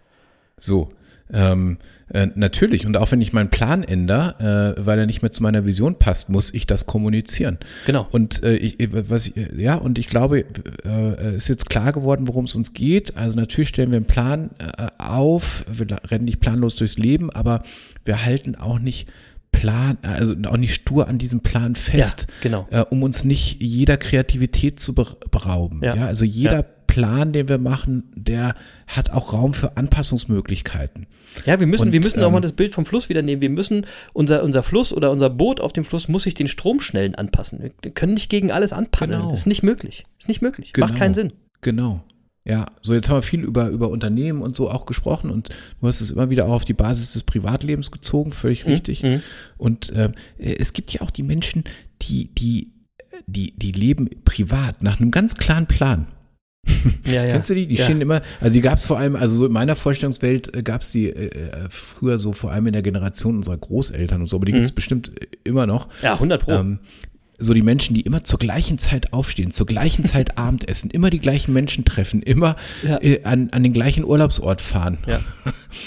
So, 0.59 0.91
ähm, 1.33 1.79
äh, 2.13 2.29
natürlich, 2.35 2.87
und 2.87 2.97
auch 2.97 3.11
wenn 3.13 3.21
ich 3.21 3.33
meinen 3.33 3.49
Plan 3.49 3.83
ändere, 3.83 4.77
äh, 4.79 4.87
weil 4.87 4.99
er 4.99 5.07
nicht 5.07 5.23
mehr 5.23 5.33
zu 5.33 5.43
meiner 5.43 5.65
Vision 5.65 5.99
passt, 5.99 6.29
muss 6.29 6.53
ich 6.53 6.67
das 6.67 6.87
kommunizieren. 6.87 7.59
Genau. 7.87 8.07
Und 8.11 8.43
äh, 8.43 8.57
ich, 8.57 8.77
was 8.93 9.29
ich, 9.29 9.35
ja, 9.57 9.77
und 9.77 9.99
ich 9.99 10.09
glaube, 10.09 10.45
äh, 10.85 11.37
ist 11.37 11.49
jetzt 11.49 11.71
klar 11.71 11.93
geworden, 11.93 12.29
worum 12.29 12.45
es 12.45 12.55
uns 12.55 12.75
geht. 12.75 13.17
Also 13.17 13.39
natürlich 13.39 13.71
stellen 13.71 13.91
wir 13.91 13.97
einen 13.97 14.07
Plan 14.07 14.51
äh, 14.59 14.89
auf, 14.99 15.65
wir 15.71 15.87
rennen 16.11 16.27
nicht 16.27 16.41
planlos 16.41 16.77
durchs 16.77 16.99
Leben, 16.99 17.31
aber 17.31 17.63
wir 18.05 18.25
halten 18.25 18.55
auch 18.55 18.79
nicht 18.79 19.09
Plan, 19.51 19.99
also 20.03 20.35
auch 20.47 20.57
nicht 20.57 20.75
stur 20.75 21.09
an 21.09 21.19
diesem 21.19 21.41
Plan 21.41 21.77
fest, 21.77 22.27
ja, 22.29 22.35
genau. 22.43 22.69
äh, 22.71 22.81
um 22.81 23.03
uns 23.03 23.25
nicht 23.25 23.63
jeder 23.63 23.97
Kreativität 23.97 24.81
zu 24.81 24.95
berauben. 24.95 25.81
Ja, 25.83 25.95
ja 25.95 26.07
also 26.07 26.25
jeder 26.25 26.61
ja. 26.61 26.65
Plan, 26.95 27.33
den 27.33 27.49
wir 27.49 27.59
machen, 27.59 28.05
der 28.15 28.55
hat 28.87 29.11
auch 29.11 29.33
Raum 29.33 29.53
für 29.53 29.77
Anpassungsmöglichkeiten. 29.77 31.09
Ja, 31.45 31.59
wir 31.59 31.67
müssen, 31.67 31.89
Und, 31.89 31.93
wir 31.93 31.99
müssen 31.99 32.21
ähm, 32.21 32.27
auch 32.27 32.31
mal 32.31 32.41
das 32.41 32.53
Bild 32.53 32.73
vom 32.73 32.87
Fluss 32.87 33.09
wieder 33.09 33.21
nehmen. 33.21 33.43
Wir 33.43 33.51
müssen, 33.51 33.85
unser, 34.13 34.45
unser 34.45 34.63
Fluss 34.63 34.93
oder 34.93 35.11
unser 35.11 35.29
Boot 35.29 35.61
auf 35.61 35.73
dem 35.73 35.85
Fluss 35.85 36.07
muss 36.07 36.23
sich 36.23 36.35
den 36.35 36.47
Stromschnellen 36.47 37.17
anpassen. 37.17 37.73
Wir 37.83 37.91
können 37.91 38.15
nicht 38.15 38.31
gegen 38.31 38.53
alles 38.53 38.73
anpaddeln. 38.73 39.19
Genau. 39.19 39.31
Das 39.33 39.41
ist 39.41 39.47
nicht 39.47 39.65
möglich. 39.65 40.05
Das 40.19 40.27
ist 40.27 40.29
nicht 40.29 40.41
möglich. 40.41 40.73
Genau. 40.73 40.87
Macht 40.87 40.97
keinen 40.97 41.15
Sinn. 41.15 41.33
Genau. 41.63 42.05
Ja, 42.45 42.67
so 42.81 42.95
jetzt 42.95 43.09
haben 43.09 43.17
wir 43.17 43.23
viel 43.23 43.43
über, 43.43 43.71
über 43.71 43.89
Unternehmen 43.89 44.41
und 44.41 44.55
so 44.55 44.71
auch 44.71 44.87
gesprochen 44.87 45.31
und 45.31 45.49
du 45.81 45.89
hast 45.89 46.01
es 46.01 46.13
immer 46.13 46.31
wieder 46.31 46.47
auch 46.47 46.53
auf 46.53 46.65
die 46.65 46.75
Basis 46.75 47.15
des 47.15 47.25
Privatlebens 47.25 47.91
gezogen, 47.91 48.31
völlig 48.31 48.67
mhm. 48.67 48.73
richtig. 48.73 49.03
Mhm. 49.03 49.23
Und 49.57 49.91
äh, 49.91 50.13
es 50.39 50.75
gibt 50.75 50.93
ja 50.93 51.01
auch 51.01 51.11
die 51.11 51.25
Menschen, 51.25 51.65
die, 52.03 52.33
die, 52.35 52.71
die, 53.27 53.59
die 53.59 53.73
leben 53.73 54.11
privat 54.25 54.83
nach 54.83 55.01
einem 55.01 55.11
ganz 55.11 55.37
klaren 55.37 55.67
Plan. 55.67 56.07
Ja, 57.07 57.25
ja. 57.25 57.33
Kennst 57.33 57.51
du 57.51 57.55
die? 57.55 57.67
Die 57.67 57.77
ja. 57.77 57.85
stehen 57.85 58.01
immer, 58.01 58.23
also 58.41 58.55
die 58.55 58.61
gab 58.61 58.79
es 58.79 58.87
vor 58.87 58.99
allem, 58.99 59.17
also 59.17 59.37
so 59.37 59.47
in 59.47 59.53
meiner 59.53 59.77
Vorstellungswelt 59.77 60.55
äh, 60.55 60.63
gab 60.63 60.83
es 60.83 60.91
die 60.91 61.09
äh, 61.09 61.27
äh, 61.27 61.67
früher 61.69 62.19
so 62.19 62.33
vor 62.33 62.53
allem 62.53 62.67
in 62.67 62.73
der 62.73 62.83
Generation 62.83 63.37
unserer 63.37 63.57
Großeltern 63.57 64.23
und 64.23 64.29
so, 64.29 64.37
aber 64.37 64.47
die 64.47 64.53
mhm. 64.53 64.57
gibt 64.57 64.67
es 64.67 64.73
bestimmt 64.73 65.13
immer 65.45 65.67
noch. 65.67 65.89
Ja, 66.03 66.15
100 66.15 66.43
Pro. 66.43 66.53
Ähm, 66.53 66.79
so 67.39 67.53
die 67.53 67.63
Menschen, 67.63 67.95
die 67.95 68.03
immer 68.03 68.25
zur 68.25 68.39
gleichen 68.39 68.79
Zeit 68.79 69.13
aufstehen, 69.13 69.51
zur 69.51 69.67
gleichen 69.67 70.05
Zeit 70.05 70.39
Abendessen, 70.39 70.91
immer 70.91 71.11
die 71.11 71.19
gleichen 71.19 71.53
Menschen 71.53 71.85
treffen, 71.85 72.23
immer 72.23 72.57
ja. 72.83 73.01
äh, 73.03 73.23
an, 73.25 73.51
an 73.51 73.63
den 73.63 73.73
gleichen 73.73 74.05
Urlaubsort 74.05 74.61
fahren. 74.61 74.99
Ja. 75.07 75.21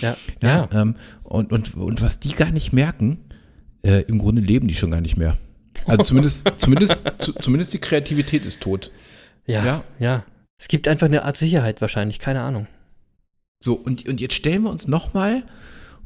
Ja. 0.01 0.17
ja, 0.41 0.67
ja. 0.69 0.81
Ähm, 0.81 0.95
und, 1.23 1.53
und, 1.53 1.75
und 1.75 2.01
was 2.01 2.19
die 2.19 2.33
gar 2.33 2.51
nicht 2.51 2.73
merken, 2.73 3.19
äh, 3.83 4.01
im 4.01 4.17
Grunde 4.17 4.41
leben 4.41 4.67
die 4.67 4.75
schon 4.75 4.91
gar 4.91 4.99
nicht 4.99 5.15
mehr. 5.15 5.37
Also 5.85 6.03
zumindest, 6.03 6.45
zumindest, 6.57 7.05
zu, 7.19 7.31
zumindest 7.31 7.73
die 7.73 7.79
Kreativität 7.79 8.45
ist 8.45 8.59
tot. 8.59 8.91
Ja, 9.45 9.65
ja, 9.65 9.83
ja. 9.97 10.25
Es 10.57 10.67
gibt 10.67 10.87
einfach 10.87 11.05
eine 11.05 11.23
Art 11.23 11.37
Sicherheit 11.37 11.81
wahrscheinlich, 11.81 12.19
keine 12.19 12.41
Ahnung. 12.41 12.67
So, 13.59 13.73
und, 13.73 14.07
und 14.07 14.21
jetzt 14.21 14.35
stellen 14.35 14.63
wir 14.63 14.71
uns 14.71 14.87
nochmal 14.87 15.43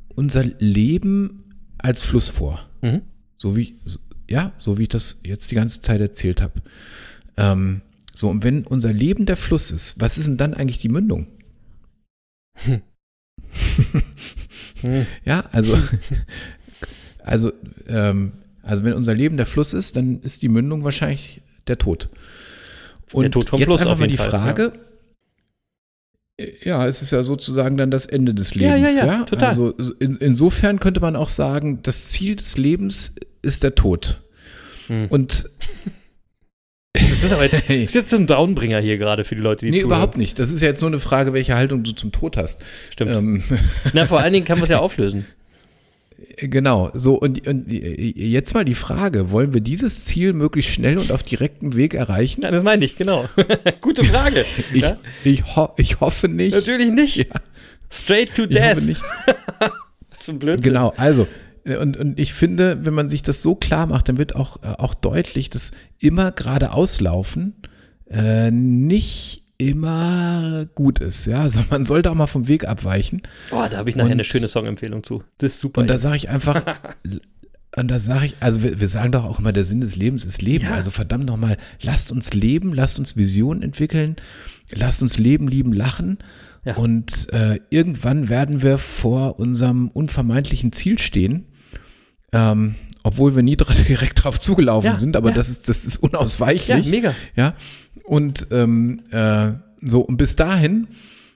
unser 0.10 0.44
Leben 0.44 1.44
als 1.78 2.02
Fluss 2.02 2.30
vor. 2.30 2.68
Mhm. 2.82 3.02
So 3.38 3.56
wie, 3.56 3.78
ja, 4.30 4.52
so 4.58 4.78
wie 4.78 4.84
ich 4.84 4.90
das 4.90 5.22
jetzt 5.26 5.50
die 5.52 5.56
ganze 5.56 5.82
Zeit 5.82 6.02
erzählt 6.02 6.42
habe. 6.42 6.62
Ähm, 7.38 7.82
so, 8.14 8.30
und 8.30 8.44
wenn 8.44 8.66
unser 8.66 8.94
Leben 8.94 9.26
der 9.26 9.38
Fluss 9.38 9.72
ist, 9.72 10.00
was 10.00 10.18
ist 10.18 10.28
denn 10.28 10.38
dann 10.38 10.54
eigentlich 10.54 10.80
die 10.80 10.90
Mündung? 10.90 11.28
Hm. 12.56 12.82
ja, 15.26 15.46
also, 15.52 15.78
also, 17.24 17.52
ähm, 17.88 18.34
also 18.64 18.84
wenn 18.84 18.94
unser 18.94 19.14
Leben 19.14 19.38
der 19.38 19.46
Fluss 19.46 19.74
ist, 19.74 19.96
dann 19.96 20.22
ist 20.22 20.42
die 20.42 20.50
Mündung 20.50 20.84
wahrscheinlich 20.84 21.42
der 21.68 21.78
Tod. 21.78 22.10
Und 23.14 23.24
der 23.24 23.32
Tod 23.32 23.50
vom 23.50 23.60
jetzt 23.60 23.68
Fluss 23.68 23.82
einfach 23.82 23.98
mal 23.98 24.08
die 24.08 24.18
Frage, 24.18 24.74
ja. 26.40 26.46
ja. 26.64 26.88
es 26.88 27.02
ist 27.02 27.12
ja 27.12 27.24
sozusagen 27.24 27.78
dann 27.78 27.92
das 27.92 28.06
Ende 28.06 28.34
des 28.34 28.56
Lebens. 28.56 28.96
Ja, 28.96 29.06
ja, 29.06 29.14
ja, 29.14 29.24
total. 29.24 29.50
Also 29.50 29.72
in, 30.00 30.18
insofern 30.18 30.80
könnte 30.80 31.00
man 31.00 31.16
auch 31.16 31.30
sagen, 31.30 31.80
das 31.84 32.10
Ziel 32.10 32.36
des 32.36 32.58
Lebens 32.58 33.16
ist 33.42 33.64
der 33.64 33.76
Tod. 33.76 34.22
Hm. 34.88 35.08
Und 35.10 35.50
das 36.94 37.24
ist 37.24 37.34
aber 37.34 37.44
jetzt, 37.44 37.64
das 37.70 37.76
ist 37.76 37.96
jetzt 37.96 38.14
ein 38.14 38.28
Downbringer 38.28 38.80
hier 38.80 38.98
gerade 38.98 39.24
für 39.24 39.36
die 39.36 39.42
Leute, 39.42 39.66
die 39.66 39.72
Nee, 39.72 39.82
zuhören. 39.82 39.92
überhaupt 39.92 40.18
nicht. 40.18 40.40
Das 40.40 40.50
ist 40.50 40.62
ja 40.62 40.68
jetzt 40.68 40.82
nur 40.82 40.90
eine 40.90 41.00
Frage, 41.00 41.34
welche 41.34 41.56
Haltung 41.56 41.84
du 41.84 41.92
zum 41.92 42.12
Tod 42.12 42.38
hast. 42.38 42.62
Stimmt. 42.92 43.12
Ähm. 43.12 43.44
Na, 43.94 44.06
vor 44.06 44.20
allen 44.20 44.34
Dingen 44.34 44.46
kann 44.46 44.58
man 44.58 44.64
es 44.64 44.70
ja 44.70 44.80
auflösen. 44.80 45.26
Genau, 46.38 46.92
so 46.94 47.16
und, 47.16 47.48
und, 47.48 47.66
jetzt 47.68 48.54
mal 48.54 48.66
die 48.66 48.74
Frage, 48.74 49.32
wollen 49.32 49.54
wir 49.54 49.62
dieses 49.62 50.06
Ziel 50.06 50.34
möglichst 50.34 50.72
schnell 50.72 50.98
und 50.98 51.12
auf 51.12 51.24
direktem 51.24 51.76
Weg 51.76 51.94
erreichen? 51.94 52.42
Ja, 52.42 52.52
das 52.52 52.64
meine 52.64 52.86
ich, 52.86 52.96
genau. 52.96 53.26
Gute 53.82 54.04
Frage. 54.04 54.46
ich, 54.74 54.82
ja? 54.82 54.98
ich, 55.24 55.56
ho 55.56 55.70
ich 55.78 56.00
hoffe 56.00 56.28
nicht. 56.28 56.54
Natürlich 56.54 56.92
nicht. 56.92 57.16
Ja. 57.18 57.26
Straight 57.90 58.36
to 58.36 58.46
death. 58.46 58.56
Ich 58.56 58.76
hoffe 58.76 58.82
nicht. 58.82 59.04
das 60.10 60.22
ist 60.22 60.30
ein 60.30 60.40
Blödsinn. 60.40 60.64
Genau, 60.64 60.94
also 60.98 61.28
äh, 61.64 61.78
und, 61.78 61.98
und 61.98 62.20
ich 62.20 62.34
finde, 62.34 62.86
wenn 62.86 62.94
man 62.94 63.10
sich 63.10 63.24
das 63.24 63.42
so 63.42 63.56
klar 63.56 63.88
macht, 63.88 64.10
dann 64.10 64.18
wird 64.18 64.36
auch, 64.36 64.62
äh, 64.64 64.68
auch 64.78 64.94
deutlich, 64.94 65.50
dass 65.50 65.72
immer 66.00 66.32
geradeaus 66.32 67.02
laufen 67.02 67.56
äh, 68.10 68.52
nicht 68.52 69.41
immer 69.62 70.66
gut 70.74 71.00
ist. 71.00 71.28
Ja, 71.28 71.42
also 71.42 71.62
man 71.70 71.86
sollte 71.86 72.10
auch 72.10 72.16
mal 72.16 72.28
vom 72.28 72.48
Weg 72.48 72.68
abweichen. 72.68 73.22
Oh, 73.52 73.64
da 73.70 73.78
habe 73.78 73.90
ich 73.90 73.96
nachher 73.96 74.08
und, 74.08 74.14
eine 74.14 74.24
schöne 74.24 74.48
Songempfehlung 74.48 75.04
zu. 75.04 75.24
Das 75.38 75.54
ist 75.54 75.60
super. 75.60 75.82
Und 75.82 75.88
da 75.88 76.00
sage 76.00 76.16
ich 76.16 76.30
einfach, 76.30 76.64
und 77.76 77.88
da 77.88 78.00
sage 78.00 78.26
ich, 78.26 78.36
also 78.40 78.64
wir, 78.64 78.80
wir, 78.80 78.88
sagen 78.88 79.12
doch 79.12 79.24
auch 79.24 79.38
immer, 79.38 79.54
der 79.54 79.64
Sinn 79.64 79.82
des 79.82 79.96
Lebens 79.96 80.26
ist 80.26 80.42
Leben. 80.42 80.66
Ja. 80.66 80.72
Also 80.72 80.90
verdammt 80.90 81.26
nochmal, 81.26 81.58
lasst 81.82 82.12
uns 82.12 82.34
leben, 82.34 82.74
lasst 82.74 82.98
uns 82.98 83.16
Visionen 83.16 83.62
entwickeln, 83.62 84.16
lasst 84.72 85.04
uns 85.04 85.20
leben, 85.20 85.48
lieben, 85.48 85.74
lachen. 85.74 86.18
Ja. 86.66 86.76
Und 86.76 87.32
äh, 87.32 87.60
irgendwann 87.70 88.30
werden 88.30 88.64
wir 88.64 88.80
vor 88.80 89.40
unserem 89.40 89.90
unvermeidlichen 89.90 90.72
Ziel 90.72 90.98
stehen. 90.98 91.46
Ähm, 92.34 92.76
obwohl 93.04 93.36
wir 93.36 93.44
nie 93.44 93.58
direkt 93.88 94.24
drauf 94.24 94.40
zugelaufen 94.40 94.92
ja, 94.92 95.00
sind, 95.00 95.16
aber 95.16 95.30
ja. 95.30 95.36
das 95.36 95.50
ist 95.50 95.70
das 95.70 95.86
ist 95.86 95.98
unausweichlich. 95.98 96.86
Ja, 96.86 96.92
mega. 96.92 97.16
Ja. 97.36 97.56
Und 98.06 98.48
ähm, 98.52 99.02
äh, 99.12 99.52
so 99.82 100.02
und 100.02 100.18
bis 100.18 100.36
dahin 100.36 100.88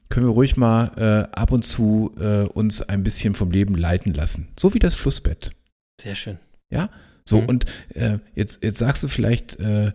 können 0.09 0.28
wir 0.28 0.32
ruhig 0.34 0.55
mal 0.57 0.91
äh, 1.32 1.36
ab 1.36 1.51
und 1.51 1.66
zu 1.66 2.13
äh, 2.20 2.43
uns 2.43 2.82
ein 2.82 3.03
bisschen 3.03 3.34
vom 3.36 3.51
Leben 3.51 3.76
leiten 3.76 4.13
lassen, 4.13 4.49
so 4.59 4.74
wie 4.74 4.80
das 4.80 4.93
Flussbett. 4.95 5.51
Sehr 5.99 6.16
schön. 6.16 6.38
Ja. 6.70 6.89
So, 7.26 7.41
Mhm. 7.41 7.47
und 7.47 7.66
äh, 7.95 8.20
jetzt, 8.36 8.63
jetzt 8.63 8.78
sagst 8.78 9.01
du 9.03 9.07
vielleicht, 9.07 9.59
äh, 9.59 9.93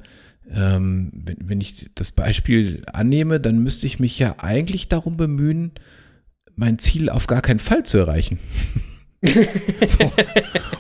ähm, 0.53 1.13
wenn, 1.15 1.37
wenn 1.45 1.61
ich 1.61 1.91
das 1.95 2.11
Beispiel 2.11 2.83
annehme, 2.93 3.39
dann 3.39 3.63
müsste 3.63 3.87
ich 3.87 4.01
mich 4.01 4.19
ja 4.19 4.35
eigentlich 4.39 4.89
darum 4.89 5.17
bemühen, 5.17 5.73
mein 6.57 6.81
Ziel 6.81 7.09
auf 7.09 7.29
gar 7.29 7.41
keinen 7.41 7.61
Fall 7.61 7.85
zu 7.85 7.99
erreichen. 7.99 8.41
so. 9.23 10.13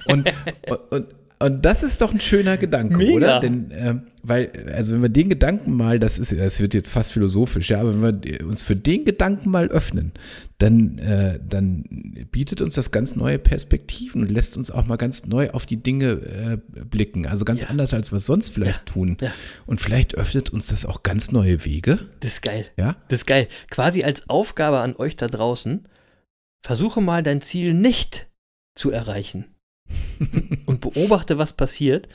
und, 0.07 0.33
und, 0.69 0.79
und 0.91 1.07
das 1.49 1.83
ist 1.83 2.03
doch 2.03 2.13
ein 2.13 2.21
schöner 2.21 2.59
Gedanke, 2.59 2.99
Mega. 2.99 3.13
oder? 3.15 3.41
Denn, 3.41 3.71
ähm, 3.75 4.03
weil, 4.23 4.51
also 4.75 4.93
wenn 4.93 5.01
wir 5.01 5.09
den 5.09 5.31
Gedanken 5.31 5.73
mal, 5.75 5.99
das 5.99 6.19
ist, 6.19 6.39
das 6.39 6.61
wird 6.61 6.75
jetzt 6.75 6.91
fast 6.91 7.13
philosophisch, 7.13 7.71
ja, 7.71 7.81
aber 7.81 8.03
wenn 8.03 8.23
wir 8.23 8.47
uns 8.47 8.63
für 8.63 8.77
den 8.77 9.07
Gedanken 9.07 9.49
mal 9.49 9.69
öffnen, 9.69 10.13
dann, 10.59 10.99
äh, 10.99 11.41
dann 11.49 11.85
bietet 12.31 12.61
uns 12.61 12.75
das 12.75 12.91
ganz 12.91 13.17
neue 13.17 13.39
Perspektiven 13.39 14.21
und 14.21 14.31
lässt 14.31 14.59
uns 14.59 14.71
auch 14.71 14.85
mal 14.87 14.97
ganz 14.97 15.27
neu 15.27 15.49
auf 15.53 15.65
die 15.65 15.79
Dinge 15.79 16.11
äh, 16.11 16.59
blicken. 16.85 17.27
Also 17.27 17.47
ganz 17.47 17.63
Ja. 17.63 17.69
anders, 17.69 17.95
als 17.95 18.13
wir 18.13 18.19
es 18.19 18.27
sonst 18.27 18.51
vielleicht 18.51 18.85
tun. 18.85 19.17
ja. 19.23 19.33
Und 19.65 19.81
vielleicht 19.81 20.15
öffnet 20.17 20.51
uns 20.51 20.67
das 20.67 20.85
auch 20.85 21.03
ganz 21.03 21.33
neue 21.33 21.65
Wege. 21.65 22.01
Das 22.21 22.33
ist 22.35 22.43
geil. 22.43 22.67
Ja, 22.77 22.97
Das 23.09 23.21
ist 23.21 23.27
geil. 23.27 23.49
Quasi 23.71 24.03
als 24.03 24.29
Aufgabe 24.29 24.81
an 24.81 24.95
euch 24.97 25.17
da 25.17 25.29
draußen, 25.29 25.89
versuche 26.63 27.01
mal 27.01 27.23
dein 27.23 27.41
Ziel 27.41 27.73
nicht 27.73 28.29
zu 28.75 28.91
erreichen. 28.91 29.47
Und 30.67 30.81
beobachte, 30.81 31.39
was 31.39 31.53
passiert. 31.53 32.09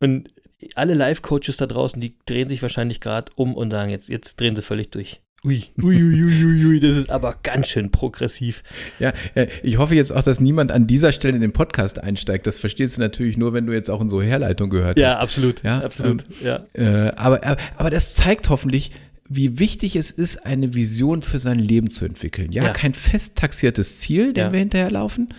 Und 0.00 0.30
alle 0.74 0.94
Life-Coaches 0.94 1.56
da 1.56 1.66
draußen, 1.66 2.00
die 2.00 2.14
drehen 2.26 2.48
sich 2.48 2.62
wahrscheinlich 2.62 3.00
gerade 3.00 3.32
um 3.36 3.54
und 3.54 3.70
sagen, 3.70 3.90
jetzt, 3.90 4.08
jetzt 4.08 4.38
drehen 4.40 4.56
sie 4.56 4.62
völlig 4.62 4.90
durch. 4.90 5.20
Ui, 5.42 5.64
ui, 5.82 5.96
ui, 5.96 6.44
ui, 6.44 6.66
ui, 6.66 6.80
das 6.80 6.98
ist 6.98 7.08
aber 7.10 7.34
ganz 7.42 7.68
schön 7.68 7.90
progressiv. 7.90 8.62
Ja, 8.98 9.14
äh, 9.34 9.46
ich 9.62 9.78
hoffe 9.78 9.94
jetzt 9.94 10.10
auch, 10.12 10.22
dass 10.22 10.38
niemand 10.38 10.70
an 10.70 10.86
dieser 10.86 11.12
Stelle 11.12 11.34
in 11.34 11.40
den 11.40 11.54
Podcast 11.54 11.98
einsteigt. 11.98 12.46
Das 12.46 12.58
verstehst 12.58 12.98
du 12.98 13.00
natürlich 13.00 13.38
nur, 13.38 13.54
wenn 13.54 13.66
du 13.66 13.72
jetzt 13.72 13.88
auch 13.88 14.02
in 14.02 14.10
so 14.10 14.20
Herleitung 14.20 14.68
gehört 14.68 14.98
Ja, 14.98 15.12
hast. 15.14 15.16
absolut. 15.16 15.62
Ja, 15.62 15.80
absolut. 15.80 16.26
ja. 16.44 16.66
Äh, 16.74 17.12
aber, 17.16 17.42
aber, 17.42 17.56
aber 17.78 17.88
das 17.88 18.14
zeigt 18.16 18.50
hoffentlich, 18.50 18.90
wie 19.30 19.58
wichtig 19.58 19.96
es 19.96 20.10
ist, 20.10 20.44
eine 20.44 20.74
Vision 20.74 21.22
für 21.22 21.38
sein 21.38 21.58
Leben 21.58 21.88
zu 21.88 22.04
entwickeln. 22.04 22.52
Ja, 22.52 22.64
Ja. 22.64 22.70
kein 22.74 22.92
fest 22.92 23.38
taxiertes 23.38 23.98
Ziel, 23.98 24.34
dem 24.34 24.44
Ja. 24.48 24.52
wir 24.52 24.58
hinterherlaufen. 24.58 25.32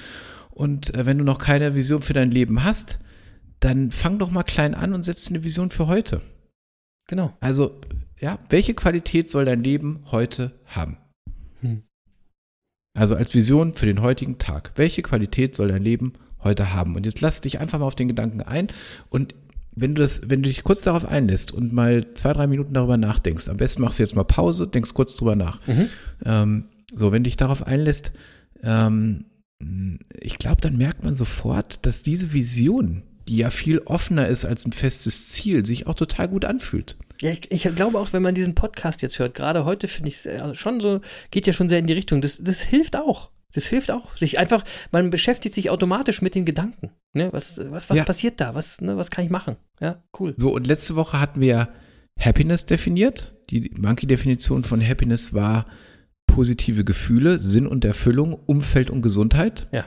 Und 0.52 0.94
äh, 0.94 1.06
wenn 1.06 1.18
du 1.18 1.24
noch 1.24 1.40
keine 1.40 1.76
Vision 1.76 2.02
für 2.02 2.14
dein 2.14 2.32
Leben 2.32 2.64
hast, 2.64 3.00
dann 3.60 3.92
fang 3.92 4.20
doch 4.20 4.32
mal 4.32 4.44
klein 4.44 4.74
an 4.74 4.94
und 4.94 5.04
setz 5.04 5.30
eine 5.30 5.44
Vision 5.44 5.70
für 5.70 5.88
heute. 5.88 6.22
Genau. 7.08 7.36
Also, 7.40 7.80
ja, 8.20 8.40
welche 8.50 8.74
Qualität 8.74 9.30
soll 9.30 9.46
dein 9.46 9.64
Leben 9.64 10.04
heute 10.12 10.60
haben? 10.66 10.98
Hm. 11.62 11.84
Also 12.94 13.16
als 13.16 13.34
Vision 13.34 13.74
für 13.74 13.86
den 13.86 14.02
heutigen 14.02 14.38
Tag. 14.38 14.74
Welche 14.76 15.02
Qualität 15.02 15.56
soll 15.56 15.70
dein 15.70 15.84
Leben 15.84 16.14
heute 16.44 16.74
haben? 16.74 16.96
Und 16.96 17.06
jetzt 17.06 17.22
lass 17.22 17.42
dich 17.42 17.60
einfach 17.60 17.80
mal 17.80 17.86
auf 17.86 17.96
den 17.96 18.08
Gedanken 18.08 18.42
ein 18.42 18.68
und 19.10 19.36
wenn 19.74 19.96
du 19.96 20.02
das, 20.02 20.30
wenn 20.30 20.44
du 20.44 20.50
dich 20.50 20.64
kurz 20.64 20.82
darauf 20.82 21.06
einlässt 21.06 21.52
und 21.52 21.72
mal 21.72 22.14
zwei, 22.14 22.34
drei 22.34 22.48
Minuten 22.48 22.74
darüber 22.74 22.98
nachdenkst, 22.98 23.48
am 23.48 23.58
besten 23.58 23.82
machst 23.82 24.00
du 24.00 24.04
jetzt 24.04 24.16
mal 24.16 24.26
Pause, 24.26 24.68
denkst 24.68 24.94
kurz 24.94 25.16
drüber 25.16 25.36
nach. 25.36 25.66
Mhm. 25.66 25.90
Ähm, 26.26 26.66
so, 26.94 27.12
wenn 27.12 27.24
du 27.24 27.30
dich 27.30 27.38
darauf 27.38 27.66
einlässt, 27.66 28.12
ähm, 28.64 29.26
ich 30.20 30.38
glaube, 30.38 30.62
dann 30.62 30.78
merkt 30.78 31.04
man 31.04 31.14
sofort, 31.14 31.80
dass 31.86 32.04
diese 32.04 32.34
Vision, 32.34 33.04
die 33.28 33.38
ja 33.38 33.50
viel 33.50 33.80
offener 33.80 34.28
ist 34.28 34.46
als 34.46 34.66
ein 34.66 34.72
festes 34.72 35.30
Ziel, 35.30 35.66
sich 35.66 35.88
auch 35.88 35.96
total 35.96 36.28
gut 36.28 36.46
anfühlt. 36.46 36.98
Ja, 37.22 37.30
ich, 37.32 37.52
ich 37.52 37.64
glaube 37.76 38.00
auch, 38.00 38.14
wenn 38.14 38.24
man 38.24 38.34
diesen 38.36 38.56
Podcast 38.56 39.02
jetzt 39.04 39.20
hört, 39.20 39.36
gerade 39.36 39.64
heute 39.66 39.88
finde 39.88 40.10
ich 40.10 40.26
es 40.26 40.58
schon 40.58 40.80
so, 40.82 41.02
geht 41.30 41.46
ja 41.46 41.54
schon 41.54 41.70
sehr 41.70 41.80
in 41.80 41.88
die 41.88 41.94
Richtung. 41.94 42.22
Das, 42.22 42.40
das 42.42 42.62
hilft 42.62 42.96
auch. 42.96 43.30
Das 43.54 43.66
hilft 43.66 43.92
auch. 43.92 44.16
Sich 44.18 44.40
einfach, 44.40 44.64
man 44.92 45.10
beschäftigt 45.10 45.54
sich 45.56 45.70
automatisch 45.70 46.22
mit 46.22 46.36
den 46.36 46.46
Gedanken. 46.46 46.92
Ne? 47.14 47.30
Was, 47.32 47.60
was, 47.70 47.90
was 47.90 47.98
Ja. 47.98 48.06
passiert 48.06 48.40
da? 48.40 48.56
Was, 48.56 48.80
ne, 48.82 48.98
was 48.98 49.12
kann 49.12 49.26
ich 49.26 49.30
machen? 49.30 49.58
Ja, 49.80 50.02
cool. 50.20 50.34
So, 50.38 50.54
und 50.54 50.66
letzte 50.66 50.96
Woche 50.96 51.20
hatten 51.20 51.42
wir 51.42 51.70
Happiness 52.20 52.66
definiert. 52.66 53.34
Die 53.50 53.72
Monkey-Definition 53.78 54.64
von 54.64 54.86
Happiness 54.86 55.34
war 55.34 55.66
positive 56.32 56.86
Gefühle, 56.86 57.40
Sinn 57.40 57.68
und 57.68 57.84
Erfüllung, 57.84 58.34
Umfeld 58.46 58.90
und 58.90 59.02
Gesundheit. 59.02 59.68
Ja. 59.72 59.86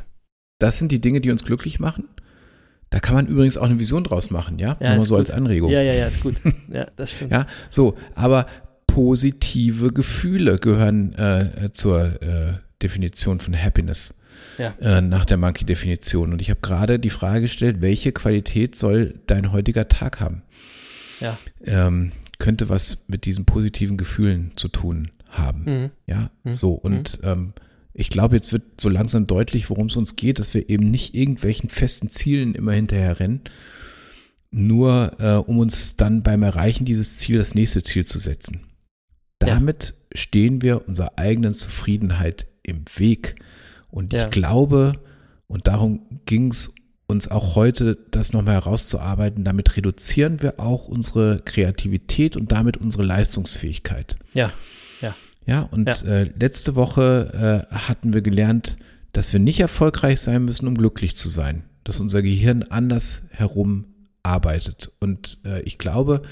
Das 0.59 0.79
sind 0.79 0.93
die 0.93 1.01
Dinge, 1.01 1.21
die 1.23 1.31
uns 1.31 1.45
glücklich 1.45 1.81
machen. 1.81 2.05
Da 2.91 3.01
kann 3.01 3.15
man 3.15 3.27
übrigens 3.27 3.57
auch 3.57 3.65
eine 3.65 3.79
Vision 3.81 4.05
draus 4.05 4.31
machen, 4.31 4.59
ja? 4.59 4.77
Ja, 4.79 4.95
Nur 4.97 5.07
so 5.07 5.17
als 5.17 5.31
gut. 5.31 5.37
Anregung. 5.37 5.71
Ja, 5.71 5.81
ja, 5.81 5.95
ja, 5.95 6.07
ist 6.07 6.21
gut. 6.21 6.35
Ja, 6.71 6.87
das 6.97 7.13
stimmt. 7.13 7.33
Ja, 7.33 7.47
so, 7.71 7.97
aber 8.15 8.47
positive 8.87 9.91
Gefühle 9.93 10.59
gehören 10.59 11.15
äh, 11.15 11.71
zur 11.73 12.23
äh, 12.23 12.59
Definition 12.83 13.41
von 13.41 13.57
Happiness 13.61 14.15
Ja. 14.59 14.75
äh, 14.81 15.01
nach 15.01 15.25
der 15.25 15.39
Monkey-Definition. 15.39 16.33
Und 16.33 16.43
ich 16.43 16.51
habe 16.51 16.61
gerade 16.61 16.99
die 16.99 17.11
Frage 17.11 17.43
gestellt, 17.43 17.81
welche 17.81 18.13
Qualität 18.13 18.77
soll 18.77 19.15
dein 19.27 19.51
heutiger 19.51 19.89
Tag 19.89 20.21
haben? 20.21 20.43
Ja. 21.21 21.39
Ähm, 21.65 22.13
könnte 22.39 22.69
was 22.69 22.99
mit 23.09 23.25
diesen 23.25 23.47
positiven 23.47 23.97
Gefühlen 23.97 24.53
zu 24.57 24.69
tun 24.69 25.11
haben. 25.39 25.65
Mhm. 25.65 25.91
Ja, 26.07 26.31
Mhm. 26.45 26.53
so. 26.53 26.73
Und 26.73 27.19
ähm, 27.23 27.53
ich 27.93 28.11
glaube, 28.11 28.35
jetzt 28.37 28.53
wird 28.53 28.81
so 28.81 28.89
langsam 28.89 29.27
deutlich, 29.27 29.71
worum 29.71 29.87
es 29.87 29.97
uns 29.97 30.17
geht, 30.17 30.39
dass 30.39 30.53
wir 30.55 30.69
eben 30.69 30.91
nicht 30.91 31.15
irgendwelchen 31.15 31.69
festen 31.69 32.09
Zielen 32.11 32.55
immer 32.55 32.73
hinterher 32.73 33.21
rennen, 33.21 33.43
nur 34.51 35.17
äh, 35.19 35.35
um 35.37 35.59
uns 35.59 35.97
dann 35.97 36.23
beim 36.23 36.43
Erreichen 36.43 36.85
dieses 36.85 37.19
Ziels 37.19 37.49
das 37.49 37.55
nächste 37.55 37.83
Ziel 37.83 38.05
zu 38.05 38.19
setzen. 38.19 38.61
Ja. 39.43 39.49
Damit 39.55 39.95
stehen 40.15 40.63
wir 40.63 40.87
unserer 40.89 41.13
eigenen 41.19 41.55
Zufriedenheit 41.55 42.47
im 42.63 42.85
Weg. 42.97 43.37
Und 43.91 44.13
ich 44.13 44.21
Ja. 44.23 44.29
glaube, 44.29 44.95
und 45.49 45.67
darum 45.67 46.21
ging 46.27 46.51
es 46.51 46.75
uns 47.07 47.29
auch 47.29 47.55
heute, 47.55 47.99
das 48.11 48.33
nochmal 48.33 48.55
herauszuarbeiten, 48.55 49.45
damit 49.45 49.77
reduzieren 49.77 50.41
wir 50.43 50.59
auch 50.59 50.89
unsere 50.89 51.43
Kreativität 51.45 52.37
und 52.37 52.51
damit 52.51 52.77
unsere 52.77 53.03
Leistungsfähigkeit. 53.05 54.17
Ja. 54.33 54.53
Ja, 55.47 55.63
und 55.63 55.87
Ja. 55.87 56.09
Äh, 56.09 56.23
letzte 56.39 56.75
Woche 56.75 57.67
äh, 57.71 57.75
hatten 57.75 58.13
wir 58.13 58.23
gelernt, 58.23 58.77
dass 59.13 59.33
wir 59.33 59.41
nicht 59.41 59.61
erfolgreich 59.61 60.21
sein 60.21 60.45
müssen, 60.45 60.67
um 60.67 60.77
glücklich 60.77 61.17
zu 61.17 61.29
sein. 61.29 61.65
Dass 61.85 62.01
unser 62.01 62.23
Gehirn 62.23 62.63
anders 62.63 63.25
herum 63.31 63.87
arbeitet. 64.23 64.91
Und 65.01 65.39
äh, 65.45 65.61
ich 65.63 65.77
glaube, 65.79 66.23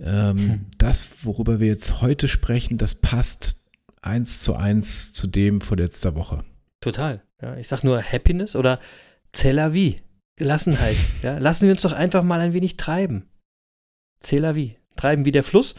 ähm, 0.00 0.36
Hm. 0.38 0.66
das, 0.78 1.04
worüber 1.24 1.60
wir 1.60 1.66
jetzt 1.68 2.00
heute 2.00 2.28
sprechen, 2.28 2.78
das 2.78 2.94
passt 2.94 3.56
eins 4.02 4.40
zu 4.40 4.54
eins 4.54 5.12
zu 5.12 5.26
dem 5.26 5.60
von 5.60 5.78
letzter 5.78 6.14
Woche. 6.14 6.44
Total. 6.80 7.22
Ja, 7.42 7.56
ich 7.56 7.68
sag 7.68 7.82
nur 7.84 8.02
Happiness 8.02 8.54
oder 8.56 8.78
C'est 9.34 9.52
la 9.52 9.72
vie. 9.74 9.96
Gelassenheit. 10.36 10.96
Ja, 11.22 11.38
lassen 11.38 11.64
wir 11.64 11.72
uns 11.72 11.82
doch 11.82 11.92
einfach 11.92 12.22
mal 12.22 12.40
ein 12.40 12.52
wenig 12.54 12.76
treiben. 12.76 13.28
C'est 14.22 14.38
la 14.38 14.54
vie. 14.54 14.76
Treiben 14.96 15.24
wie 15.24 15.32
der 15.32 15.42
Fluss 15.42 15.74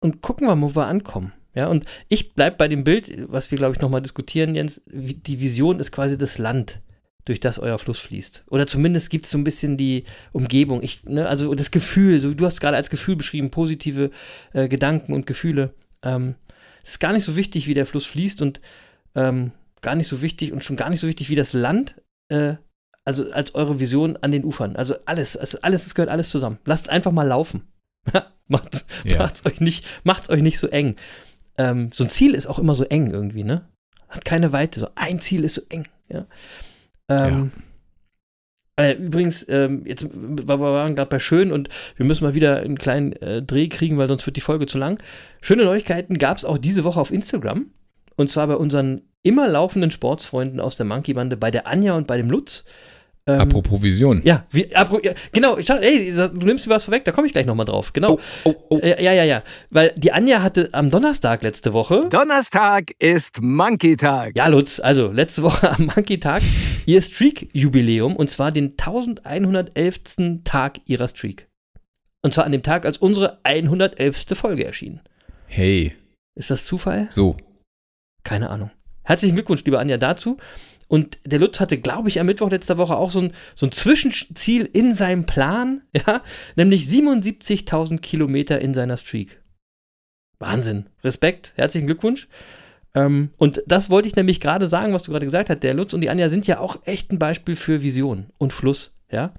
und 0.00 0.20
gucken 0.20 0.46
wir 0.48 0.54
mal, 0.56 0.70
wo 0.70 0.76
wir 0.76 0.86
ankommen. 0.86 1.32
Ja, 1.54 1.66
und 1.68 1.84
ich 2.08 2.34
bleibe 2.34 2.56
bei 2.56 2.68
dem 2.68 2.84
Bild, 2.84 3.12
was 3.30 3.50
wir, 3.50 3.58
glaube 3.58 3.74
ich, 3.74 3.80
nochmal 3.80 4.00
diskutieren, 4.02 4.54
Jens. 4.54 4.80
Wie- 4.86 5.14
Die 5.14 5.40
Vision 5.40 5.80
ist 5.80 5.92
quasi 5.92 6.16
das 6.16 6.38
Land, 6.38 6.80
durch 7.24 7.40
das 7.40 7.58
euer 7.58 7.78
Fluss 7.78 7.98
fließt. 8.00 8.44
Oder 8.50 8.66
zumindest 8.66 9.10
gibt 9.10 9.26
es 9.26 9.30
so 9.30 9.38
ein 9.38 9.44
bisschen 9.44 9.76
die 9.76 10.04
Umgebung. 10.32 10.82
Ich, 10.82 11.04
ne, 11.04 11.28
also 11.28 11.54
das 11.54 11.70
Gefühl, 11.70 12.20
so, 12.20 12.32
du 12.34 12.44
hast 12.46 12.60
gerade 12.60 12.76
als 12.76 12.90
Gefühl 12.90 13.16
beschrieben, 13.16 13.50
positive 13.50 14.10
äh, 14.54 14.68
Gedanken 14.68 15.12
und 15.12 15.26
Gefühle. 15.26 15.74
Ähm, 16.02 16.34
es 16.82 16.92
ist 16.92 16.98
gar 17.00 17.12
nicht 17.12 17.24
so 17.24 17.36
wichtig, 17.36 17.66
wie 17.68 17.74
der 17.74 17.86
Fluss 17.86 18.06
fließt 18.06 18.42
und 18.42 18.60
ähm, 19.14 19.52
gar 19.82 19.94
nicht 19.94 20.08
so 20.08 20.20
wichtig 20.22 20.52
und 20.52 20.64
schon 20.64 20.76
gar 20.76 20.90
nicht 20.90 21.00
so 21.00 21.06
wichtig 21.06 21.28
wie 21.28 21.36
das 21.36 21.52
Land, 21.52 22.00
äh, 22.28 22.54
also 23.04 23.30
als 23.30 23.54
eure 23.54 23.78
Vision 23.78 24.16
an 24.16 24.32
den 24.32 24.44
Ufern. 24.44 24.74
Also 24.74 24.94
alles, 25.04 25.36
es, 25.36 25.54
alles, 25.56 25.86
es 25.86 25.94
gehört 25.94 26.10
alles 26.10 26.30
zusammen. 26.30 26.58
Lasst 26.64 26.88
einfach 26.88 27.12
mal 27.12 27.26
laufen. 27.26 27.62
macht's, 28.48 28.84
Ja. 29.04 29.18
macht's 29.18 29.44
euch 29.46 29.60
nicht, 29.60 29.84
macht's 30.02 30.28
euch 30.30 30.40
nicht 30.42 30.58
so 30.58 30.66
eng. 30.68 30.96
Ähm, 31.62 31.90
so 31.92 32.04
ein 32.04 32.10
Ziel 32.10 32.34
ist 32.34 32.46
auch 32.46 32.58
immer 32.58 32.74
so 32.74 32.84
eng 32.84 33.10
irgendwie, 33.10 33.44
ne? 33.44 33.68
Hat 34.08 34.24
keine 34.24 34.52
Weite. 34.52 34.80
So 34.80 34.88
ein 34.94 35.20
Ziel 35.20 35.44
ist 35.44 35.54
so 35.54 35.62
eng, 35.68 35.86
ja. 36.08 36.26
Ähm, 37.08 37.52
äh, 38.76 38.92
übrigens, 38.94 39.46
ähm, 39.48 39.82
jetzt 39.86 40.02
wir 40.12 40.46
wir 40.46 40.60
waren 40.60 40.96
gerade 40.96 41.10
bei 41.10 41.18
Schön 41.18 41.52
und 41.52 41.68
wir 41.96 42.06
müssen 42.06 42.24
mal 42.24 42.34
wieder 42.34 42.58
einen 42.60 42.78
kleinen 42.78 43.12
äh, 43.12 43.42
Dreh 43.42 43.68
kriegen, 43.68 43.98
weil 43.98 44.08
sonst 44.08 44.26
wird 44.26 44.36
die 44.36 44.40
Folge 44.40 44.66
zu 44.66 44.78
lang. 44.78 45.02
Schöne 45.40 45.64
Neuigkeiten 45.64 46.18
gab 46.18 46.38
es 46.38 46.44
auch 46.44 46.58
diese 46.58 46.84
Woche 46.84 47.00
auf 47.00 47.12
Instagram. 47.12 47.66
Und 48.16 48.28
zwar 48.28 48.46
bei 48.46 48.56
unseren 48.56 49.02
immer 49.22 49.48
laufenden 49.48 49.90
Sportsfreunden 49.90 50.60
aus 50.60 50.76
der 50.76 50.86
Monkey-Bande, 50.86 51.36
bei 51.36 51.50
der 51.50 51.66
Anja 51.66 51.94
und 51.94 52.06
bei 52.06 52.16
dem 52.16 52.30
Lutz. 52.30 52.64
Ähm, 53.24 53.40
Apropos 53.40 53.80
Vision. 53.80 54.20
Ja, 54.24 54.46
wie, 54.50 54.74
apro, 54.74 54.98
ja, 55.00 55.12
genau, 55.30 55.56
ich 55.56 55.70
ey, 55.70 56.12
du 56.12 56.44
nimmst 56.46 56.66
mir 56.66 56.74
was 56.74 56.84
vorweg, 56.84 57.04
da 57.04 57.12
komme 57.12 57.28
ich 57.28 57.32
gleich 57.32 57.46
nochmal 57.46 57.66
drauf. 57.66 57.92
Genau. 57.92 58.18
Oh, 58.44 58.50
oh, 58.50 58.54
oh. 58.70 58.78
Äh, 58.78 59.02
ja, 59.02 59.12
ja, 59.12 59.22
ja. 59.22 59.44
Weil 59.70 59.92
die 59.96 60.10
Anja 60.10 60.42
hatte 60.42 60.70
am 60.72 60.90
Donnerstag 60.90 61.42
letzte 61.42 61.72
Woche. 61.72 62.08
Donnerstag 62.10 62.90
ist 62.98 63.40
Monkey-Tag. 63.40 64.36
Ja, 64.36 64.48
Lutz, 64.48 64.80
also 64.80 65.12
letzte 65.12 65.44
Woche 65.44 65.70
am 65.70 65.86
Monkey-Tag 65.86 66.42
ihr 66.86 67.00
Streak-Jubiläum 67.00 68.16
und 68.16 68.28
zwar 68.28 68.50
den 68.50 68.70
1111. 68.70 70.42
Tag 70.42 70.80
ihrer 70.86 71.06
Streak. 71.06 71.48
Und 72.22 72.34
zwar 72.34 72.44
an 72.44 72.52
dem 72.52 72.62
Tag, 72.62 72.86
als 72.86 72.98
unsere 72.98 73.38
111. 73.44 74.26
Folge 74.34 74.64
erschien. 74.64 75.00
Hey, 75.46 75.94
Ist 76.34 76.50
das 76.50 76.64
Zufall? 76.64 77.06
so. 77.10 77.36
Keine 78.24 78.50
Ahnung. 78.50 78.70
Herzlichen 79.04 79.34
Glückwunsch, 79.34 79.64
liebe 79.64 79.78
Anja, 79.80 79.96
dazu. 79.96 80.38
Und 80.92 81.16
der 81.24 81.38
Lutz 81.38 81.58
hatte, 81.58 81.78
glaube 81.78 82.10
ich, 82.10 82.20
am 82.20 82.26
Mittwoch 82.26 82.50
letzter 82.50 82.76
Woche 82.76 82.98
auch 82.98 83.10
so 83.10 83.20
ein, 83.20 83.32
so 83.54 83.64
ein 83.64 83.72
Zwischenziel 83.72 84.68
in 84.70 84.94
seinem 84.94 85.24
Plan, 85.24 85.80
ja, 85.96 86.20
nämlich 86.54 86.84
77.000 86.84 87.98
Kilometer 88.00 88.60
in 88.60 88.74
seiner 88.74 88.98
Streak. 88.98 89.40
Wahnsinn. 90.38 90.90
Respekt, 91.02 91.54
herzlichen 91.56 91.86
Glückwunsch. 91.86 92.28
Ähm, 92.94 93.30
und 93.38 93.62
das 93.66 93.88
wollte 93.88 94.06
ich 94.06 94.16
nämlich 94.16 94.38
gerade 94.38 94.68
sagen, 94.68 94.92
was 94.92 95.02
du 95.02 95.12
gerade 95.12 95.24
gesagt 95.24 95.48
hast. 95.48 95.62
Der 95.62 95.72
Lutz 95.72 95.94
und 95.94 96.02
die 96.02 96.10
Anja 96.10 96.28
sind 96.28 96.46
ja 96.46 96.60
auch 96.60 96.76
echt 96.84 97.10
ein 97.10 97.18
Beispiel 97.18 97.56
für 97.56 97.80
Vision 97.80 98.26
und 98.36 98.52
Fluss, 98.52 98.94
ja. 99.10 99.32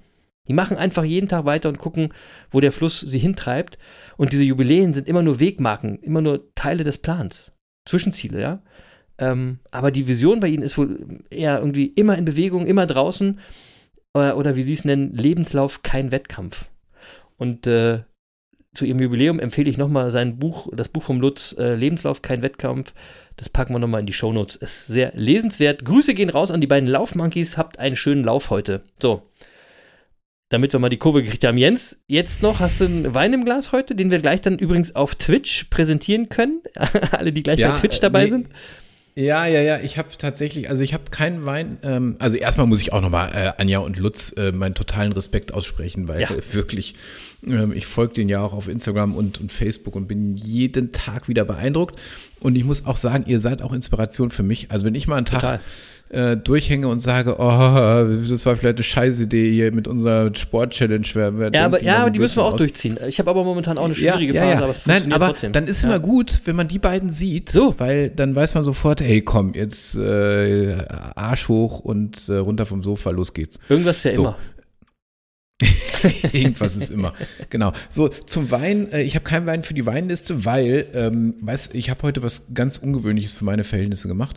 Die 0.48 0.54
machen 0.54 0.76
einfach 0.76 1.04
jeden 1.04 1.28
Tag 1.28 1.44
weiter 1.44 1.68
und 1.68 1.78
gucken, 1.78 2.12
wo 2.50 2.58
der 2.58 2.72
Fluss 2.72 2.98
sie 2.98 3.20
hintreibt. 3.20 3.78
Und 4.16 4.32
diese 4.32 4.42
Jubiläen 4.42 4.92
sind 4.92 5.06
immer 5.06 5.22
nur 5.22 5.38
Wegmarken, 5.38 6.00
immer 6.00 6.20
nur 6.20 6.52
Teile 6.56 6.82
des 6.82 6.98
Plans. 6.98 7.52
Zwischenziele, 7.86 8.40
ja. 8.40 8.62
Ähm, 9.18 9.58
aber 9.70 9.90
die 9.90 10.08
Vision 10.08 10.40
bei 10.40 10.48
ihnen 10.48 10.62
ist 10.62 10.76
wohl 10.76 11.20
eher 11.30 11.58
irgendwie 11.58 11.86
immer 11.86 12.18
in 12.18 12.24
Bewegung, 12.24 12.66
immer 12.66 12.86
draußen. 12.86 13.38
Oder, 14.12 14.36
oder 14.36 14.56
wie 14.56 14.62
sie 14.62 14.74
es 14.74 14.84
nennen, 14.84 15.12
Lebenslauf, 15.14 15.82
kein 15.82 16.12
Wettkampf. 16.12 16.66
Und 17.36 17.66
äh, 17.66 18.00
zu 18.74 18.84
ihrem 18.84 19.00
Jubiläum 19.00 19.38
empfehle 19.38 19.70
ich 19.70 19.78
nochmal 19.78 20.10
sein 20.10 20.38
Buch, 20.38 20.68
das 20.72 20.88
Buch 20.88 21.04
vom 21.04 21.20
Lutz, 21.20 21.54
äh, 21.58 21.74
Lebenslauf, 21.74 22.22
kein 22.22 22.42
Wettkampf. 22.42 22.92
Das 23.36 23.48
packen 23.48 23.72
wir 23.72 23.78
nochmal 23.78 24.00
in 24.00 24.06
die 24.06 24.12
Shownotes. 24.12 24.56
Ist 24.56 24.86
sehr 24.86 25.12
lesenswert. 25.14 25.84
Grüße 25.84 26.14
gehen 26.14 26.28
raus 26.28 26.50
an 26.50 26.60
die 26.60 26.66
beiden 26.66 26.88
Laufmonkeys. 26.88 27.56
Habt 27.56 27.78
einen 27.78 27.96
schönen 27.96 28.24
Lauf 28.24 28.50
heute. 28.50 28.82
So. 29.00 29.22
Damit 30.50 30.72
wir 30.72 30.78
mal 30.78 30.88
die 30.88 30.98
Kurve 30.98 31.22
gekriegt 31.22 31.44
haben. 31.44 31.56
Jens, 31.56 32.04
jetzt 32.06 32.42
noch, 32.42 32.60
hast 32.60 32.80
du 32.80 32.84
einen 32.84 33.14
Wein 33.14 33.32
im 33.32 33.44
Glas 33.44 33.72
heute, 33.72 33.96
den 33.96 34.10
wir 34.10 34.20
gleich 34.20 34.40
dann 34.40 34.58
übrigens 34.58 34.94
auf 34.94 35.16
Twitch 35.16 35.64
präsentieren 35.64 36.28
können? 36.28 36.60
Alle, 37.10 37.32
die 37.32 37.42
gleich 37.42 37.58
Ja, 37.58 37.72
bei 37.72 37.78
Twitch 37.78 37.98
dabei 37.98 38.24
nee. 38.24 38.30
sind. 38.30 38.48
Ja, 39.16 39.46
ja, 39.46 39.60
ja, 39.60 39.78
ich 39.78 39.96
habe 39.96 40.08
tatsächlich, 40.18 40.68
also 40.68 40.82
ich 40.82 40.92
habe 40.92 41.04
keinen 41.10 41.44
Wein. 41.46 41.78
Ähm, 41.82 42.16
also 42.18 42.36
erstmal 42.36 42.66
muss 42.66 42.80
ich 42.80 42.92
auch 42.92 43.00
nochmal 43.00 43.30
äh, 43.32 43.52
Anja 43.62 43.78
und 43.78 43.96
Lutz 43.96 44.32
äh, 44.36 44.50
meinen 44.50 44.74
totalen 44.74 45.12
Respekt 45.12 45.54
aussprechen, 45.54 46.08
weil 46.08 46.20
Ja. 46.22 46.30
äh, 46.30 46.42
wirklich, 46.52 46.96
ähm, 47.46 47.72
ich 47.72 47.86
folge 47.86 48.14
denen 48.14 48.28
ja 48.28 48.40
auch 48.42 48.52
auf 48.52 48.68
Instagram 48.68 49.14
und, 49.14 49.40
und 49.40 49.52
Facebook 49.52 49.94
und 49.94 50.08
bin 50.08 50.34
jeden 50.36 50.90
Tag 50.90 51.28
wieder 51.28 51.44
beeindruckt. 51.44 51.98
Und 52.40 52.56
ich 52.56 52.64
muss 52.64 52.86
auch 52.86 52.96
sagen, 52.96 53.24
ihr 53.28 53.38
seid 53.38 53.62
auch 53.62 53.72
Inspiration 53.72 54.30
für 54.30 54.42
mich. 54.42 54.70
Also 54.72 54.84
wenn 54.84 54.96
ich 54.96 55.06
mal 55.06 55.16
einen 55.16 55.26
Tag 55.26 55.40
Total. 55.40 55.60
Äh, 56.14 56.36
durchhänge 56.36 56.88
und 56.88 57.00
sage, 57.00 57.36
oh, 57.38 57.40
das 58.28 58.46
war 58.46 58.56
vielleicht 58.56 58.76
eine 58.76 58.82
scheiß 58.84 59.20
Idee 59.20 59.50
hier 59.52 59.72
mit 59.72 59.88
unserer 59.88 60.34
Sport-Challenge. 60.34 61.06
Ja, 61.14 61.28
aber, 61.64 61.82
ja, 61.82 61.96
so 61.96 62.00
aber 62.02 62.10
die 62.10 62.18
müssen 62.18 62.36
wir 62.36 62.44
auch 62.44 62.52
aus. 62.54 62.58
durchziehen. 62.58 62.98
Ich 63.06 63.18
habe 63.18 63.30
aber 63.30 63.44
momentan 63.44 63.76
auch 63.78 63.84
eine 63.84 63.94
schwierige 63.94 64.34
Phase, 64.34 64.62
aber 64.62 64.70
es 64.70 64.86
Nein, 64.86 65.00
funktioniert 65.02 65.14
aber 65.22 65.32
trotzdem. 65.32 65.52
dann 65.52 65.66
ist 65.66 65.82
ja. 65.82 65.88
immer 65.88 65.98
gut, 65.98 66.40
wenn 66.44 66.56
man 66.56 66.68
die 66.68 66.78
beiden 66.78 67.10
sieht, 67.10 67.50
So. 67.50 67.74
weil 67.78 68.10
dann 68.10 68.34
weiß 68.34 68.54
man 68.54 68.64
sofort, 68.64 69.00
hey, 69.00 69.20
komm, 69.22 69.54
jetzt 69.54 69.96
äh, 69.96 70.76
Arsch 71.14 71.48
hoch 71.48 71.80
und 71.80 72.28
äh, 72.28 72.36
runter 72.36 72.66
vom 72.66 72.82
Sofa, 72.82 73.10
los 73.10 73.34
geht's. 73.34 73.58
Irgendwas 73.68 73.96
ist 73.98 74.04
ja 74.04 74.12
So. 74.12 74.22
immer. 74.22 74.36
Irgendwas 76.32 76.76
ist 76.76 76.90
immer. 76.90 77.14
Genau. 77.50 77.72
So, 77.88 78.08
zum 78.08 78.50
Wein. 78.50 78.90
Äh, 78.92 79.02
ich 79.02 79.14
habe 79.14 79.24
keinen 79.24 79.46
Wein 79.46 79.62
für 79.62 79.74
die 79.74 79.86
Weinliste, 79.86 80.44
weil, 80.44 80.86
ähm, 80.94 81.34
weißt, 81.40 81.74
ich 81.74 81.90
habe 81.90 82.02
heute 82.02 82.22
was 82.22 82.52
ganz 82.54 82.76
Ungewöhnliches 82.78 83.34
für 83.34 83.44
meine 83.44 83.64
Verhältnisse 83.64 84.08
gemacht. 84.08 84.36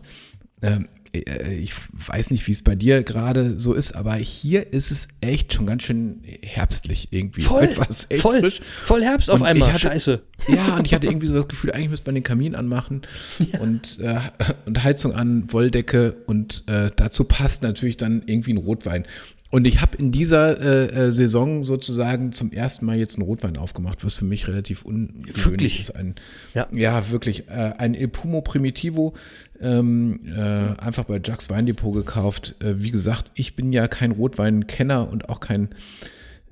Ähm, 0.62 0.84
äh, 0.84 0.88
ich 1.14 1.74
weiß 2.08 2.32
nicht, 2.32 2.46
wie 2.48 2.52
es 2.52 2.62
bei 2.64 2.76
dir 2.76 3.04
gerade 3.04 3.60
so 3.60 3.74
ist, 3.74 3.94
aber 3.94 4.16
hier 4.16 4.74
ist 4.74 4.92
es 4.92 5.08
echt 5.22 5.54
schon 5.54 5.66
ganz 5.66 5.84
schön 5.84 6.22
herbstlich 6.44 7.08
irgendwie. 7.12 7.42
Voll, 7.42 7.68
voll, 7.70 8.40
frisch. 8.42 8.62
voll 8.86 9.04
Herbst 9.04 9.30
auf 9.30 9.42
Und 9.42 9.48
einmal. 9.48 9.68
ich 9.70 9.74
hatte- 9.74 9.84
Scheiße. 9.88 10.22
Ja, 10.48 10.78
und 10.78 10.86
ich 10.86 10.94
hatte 10.94 11.08
irgendwie 11.08 11.28
so 11.28 11.34
das 11.36 11.48
Gefühl, 11.48 11.72
eigentlich 11.72 11.90
müsste 11.90 12.08
man 12.08 12.16
den 12.16 12.24
Kamin 12.24 12.54
anmachen 12.56 13.02
und, 13.60 14.00
äh, 14.00 14.20
und 14.66 14.84
Heizung 14.84 15.14
an, 15.14 15.52
Wolldecke 15.52 16.18
und 16.28 16.64
äh, 16.68 16.92
dazu 16.96 17.24
passt 17.24 17.64
natürlich 17.64 17.98
dann 17.98 18.22
irgendwie 18.26 18.54
ein 18.54 18.58
Rotwein. 18.58 19.06
Und 19.50 19.66
ich 19.66 19.82
habe 19.82 19.98
in 19.98 20.12
dieser 20.12 20.60
äh, 20.60 21.08
äh, 21.08 21.12
Saison 21.12 21.64
sozusagen 21.64 22.34
zum 22.34 22.52
ersten 22.52 22.86
Mal 22.86 22.98
jetzt 22.98 23.16
einen 23.16 23.24
Rotwein 23.24 23.56
aufgemacht, 23.56 24.04
was 24.04 24.14
für 24.14 24.26
mich 24.26 24.48
relativ 24.48 24.84
ungewöhnlich 24.84 25.80
ist. 25.80 25.92
Ein, 25.92 26.16
Ja. 26.54 26.68
ja. 26.72 27.10
wirklich. 27.10 27.48
Äh, 27.48 27.74
ein 27.78 27.94
Il 27.94 28.10
Pumo 28.10 28.42
Primitivo, 28.42 29.14
ähm, 29.62 30.20
äh, 30.28 30.40
einfach 30.40 31.06
bei 31.06 31.22
Jacques 31.24 31.50
Weindepot 31.50 31.94
gekauft. 31.94 32.56
Äh, 32.60 32.76
wie 32.80 32.92
gesagt, 32.92 33.32
ich 33.36 33.56
bin 33.56 33.72
ja 33.72 33.88
kein 33.88 34.12
Rotweinkenner 34.12 35.10
und 35.10 35.30
auch 35.30 35.40
kein 35.40 35.70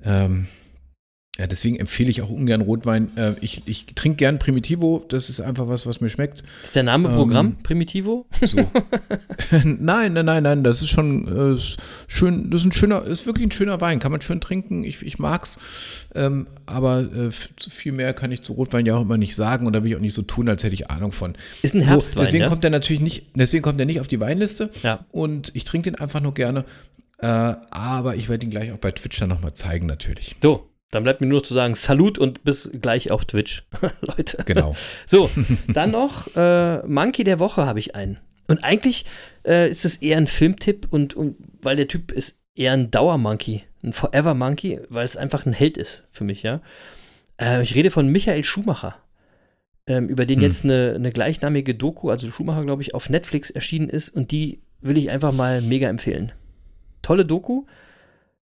ähm, 0.02 0.46
ja, 1.38 1.46
deswegen 1.46 1.76
empfehle 1.76 2.08
ich 2.08 2.22
auch 2.22 2.30
ungern 2.30 2.62
Rotwein. 2.62 3.14
Äh, 3.16 3.34
ich, 3.40 3.62
ich 3.66 3.86
trinke 3.94 4.16
gern 4.16 4.38
Primitivo, 4.38 5.04
das 5.08 5.28
ist 5.28 5.40
einfach 5.40 5.68
was, 5.68 5.86
was 5.86 6.00
mir 6.00 6.08
schmeckt. 6.08 6.42
Ist 6.62 6.74
der 6.74 6.82
Name 6.82 7.08
Ähm, 7.08 7.14
Programm 7.14 7.56
Primitivo? 7.62 8.26
So. 8.42 8.56
nein, 9.50 10.14
nein, 10.14 10.24
nein, 10.24 10.42
nein, 10.42 10.64
das 10.64 10.80
ist 10.82 10.88
schon 10.88 11.56
äh, 11.56 11.60
schön, 12.08 12.50
das 12.50 12.62
ist 12.62 12.66
ein 12.66 12.72
schöner, 12.72 13.04
ist 13.04 13.26
wirklich 13.26 13.46
ein 13.46 13.52
schöner 13.52 13.80
Wein, 13.80 13.98
kann 13.98 14.12
man 14.12 14.20
schön 14.22 14.40
trinken, 14.40 14.82
ich, 14.84 15.02
ich 15.02 15.18
mag's. 15.18 15.60
Ähm, 16.14 16.46
aber 16.64 17.00
äh, 17.00 17.30
viel 17.30 17.92
mehr 17.92 18.14
kann 18.14 18.32
ich 18.32 18.42
zu 18.42 18.54
Rotwein 18.54 18.86
ja 18.86 18.96
auch 18.96 19.02
immer 19.02 19.18
nicht 19.18 19.36
sagen 19.36 19.66
und 19.66 19.74
da 19.74 19.82
will 19.82 19.90
ich 19.90 19.96
auch 19.96 20.00
nicht 20.00 20.14
so 20.14 20.22
tun, 20.22 20.48
als 20.48 20.64
hätte 20.64 20.74
ich 20.74 20.90
Ahnung 20.90 21.12
von. 21.12 21.36
Ist 21.62 21.74
ein 21.74 21.84
So, 21.84 21.92
Herbstwein, 21.92 22.24
deswegen 22.24 22.44
ja? 22.44 22.48
kommt 22.48 22.64
er 22.64 22.70
natürlich 22.70 23.02
nicht, 23.02 23.26
deswegen 23.34 23.62
kommt 23.62 23.78
er 23.78 23.86
nicht 23.86 24.00
auf 24.00 24.08
die 24.08 24.20
Weinliste. 24.20 24.70
Ja. 24.82 25.04
Und 25.12 25.50
ich 25.54 25.64
trinke 25.64 25.90
den 25.90 26.00
einfach 26.00 26.20
nur 26.20 26.32
gerne. 26.34 26.64
Äh, 27.18 27.26
aber 27.26 28.16
ich 28.16 28.28
werde 28.28 28.44
ihn 28.44 28.50
gleich 28.50 28.72
auch 28.72 28.78
bei 28.78 28.90
Twitch 28.90 29.18
dann 29.18 29.28
nochmal 29.28 29.54
zeigen, 29.54 29.86
natürlich. 29.86 30.36
So, 30.42 30.68
dann 30.90 31.02
bleibt 31.02 31.20
mir 31.20 31.26
nur 31.26 31.40
noch 31.40 31.46
zu 31.46 31.54
sagen, 31.54 31.74
Salut 31.74 32.18
und 32.18 32.44
bis 32.44 32.70
gleich 32.80 33.10
auf 33.10 33.24
Twitch, 33.24 33.66
Leute. 34.00 34.42
Genau. 34.44 34.76
So, 35.06 35.30
dann 35.68 35.90
noch 35.90 36.34
äh, 36.36 36.86
Monkey 36.86 37.24
der 37.24 37.38
Woche 37.38 37.66
habe 37.66 37.78
ich 37.78 37.94
einen. 37.94 38.18
Und 38.48 38.62
eigentlich 38.62 39.04
äh, 39.44 39.68
ist 39.68 39.84
es 39.84 39.96
eher 39.96 40.16
ein 40.18 40.26
Filmtipp 40.26 40.86
und, 40.90 41.14
und 41.14 41.36
weil 41.62 41.76
der 41.76 41.88
Typ 41.88 42.12
ist 42.12 42.38
eher 42.54 42.72
ein 42.72 42.90
Dauermonkey, 42.90 43.64
ein 43.82 43.92
Forever 43.92 44.34
Monkey, 44.34 44.80
weil 44.88 45.04
es 45.04 45.16
einfach 45.16 45.46
ein 45.46 45.52
Held 45.52 45.76
ist 45.76 46.04
für 46.12 46.24
mich, 46.24 46.42
ja. 46.42 46.60
Äh, 47.40 47.62
ich 47.62 47.74
rede 47.74 47.90
von 47.90 48.08
Michael 48.08 48.44
Schumacher, 48.44 48.96
ähm, 49.86 50.08
über 50.08 50.26
den 50.26 50.38
Hm. 50.38 50.44
jetzt 50.44 50.64
eine, 50.64 50.94
eine 50.94 51.10
gleichnamige 51.10 51.74
Doku, 51.74 52.10
also 52.10 52.30
Schumacher, 52.30 52.64
glaube 52.64 52.82
ich, 52.82 52.94
auf 52.94 53.10
Netflix 53.10 53.50
erschienen 53.50 53.88
ist 53.88 54.10
und 54.10 54.30
die 54.30 54.60
will 54.80 54.96
ich 54.96 55.10
einfach 55.10 55.32
mal 55.32 55.60
mega 55.62 55.88
empfehlen. 55.88 56.32
Tolle 57.02 57.24
Doku, 57.24 57.66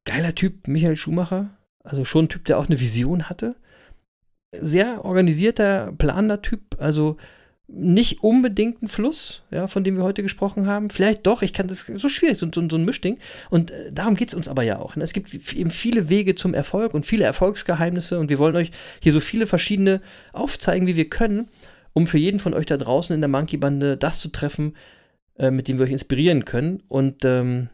geiler 0.05 0.35
Typ, 0.35 0.68
Michael 0.68 0.97
Schumacher, 0.97 1.51
also 1.85 2.05
schon 2.05 2.26
ein 2.26 2.28
Typ, 2.28 2.45
der 2.45 2.59
auch 2.59 2.66
eine 2.66 2.81
Vision 2.81 3.28
hatte. 3.28 3.57
Sehr 4.53 5.05
organisierter, 5.05 5.93
planender 5.97 6.43
Typ, 6.43 6.61
also 6.78 7.16
nicht 7.72 8.22
unbedingt 8.22 8.83
ein 8.83 8.89
Fluss, 8.89 9.45
ja, 9.51 9.66
von 9.68 9.85
dem 9.85 9.97
wir 9.97 10.03
heute 10.03 10.22
gesprochen 10.22 10.66
haben. 10.66 10.91
Vielleicht 10.91 11.26
doch, 11.26 11.43
ich 11.43 11.53
kann 11.53 11.68
das 11.68 11.87
so 11.95 12.09
schwierig, 12.09 12.39
so, 12.39 12.49
so, 12.53 12.68
so 12.68 12.76
ein 12.76 12.85
Mischding. 12.85 13.18
Und 13.49 13.70
äh, 13.70 13.93
darum 13.93 14.16
geht 14.16 14.28
es 14.28 14.35
uns 14.35 14.49
aber 14.49 14.62
ja 14.62 14.78
auch. 14.78 14.97
ne? 14.97 15.05
Es 15.05 15.12
gibt 15.12 15.55
eben 15.55 15.70
viele 15.70 16.09
Wege 16.09 16.35
zum 16.35 16.53
Erfolg 16.53 16.95
und 16.95 17.07
viele 17.07 17.24
Erfolgsgeheimnisse 17.24 18.18
und 18.18 18.28
wir 18.28 18.39
wollen 18.39 18.57
euch 18.57 18.72
hier 19.01 19.12
so 19.12 19.20
viele 19.20 19.47
verschiedene 19.47 20.01
aufzeigen, 20.33 20.87
wie 20.87 20.97
wir 20.97 21.09
können, 21.09 21.47
um 21.93 22.07
für 22.07 22.18
jeden 22.18 22.41
von 22.41 22.55
euch 22.55 22.66
da 22.66 22.76
draußen 22.76 23.14
in 23.14 23.20
der 23.20 23.28
Monkey-Bande 23.28 23.97
das 23.97 24.18
zu 24.18 24.31
treffen, 24.31 24.76
äh, 25.39 25.51
mit 25.51 25.68
dem 25.68 25.78
wir 25.78 25.85
euch 25.85 25.93
inspirieren 25.93 26.45
können. 26.45 26.83
Und 26.89 27.24
ähm, 27.24 27.68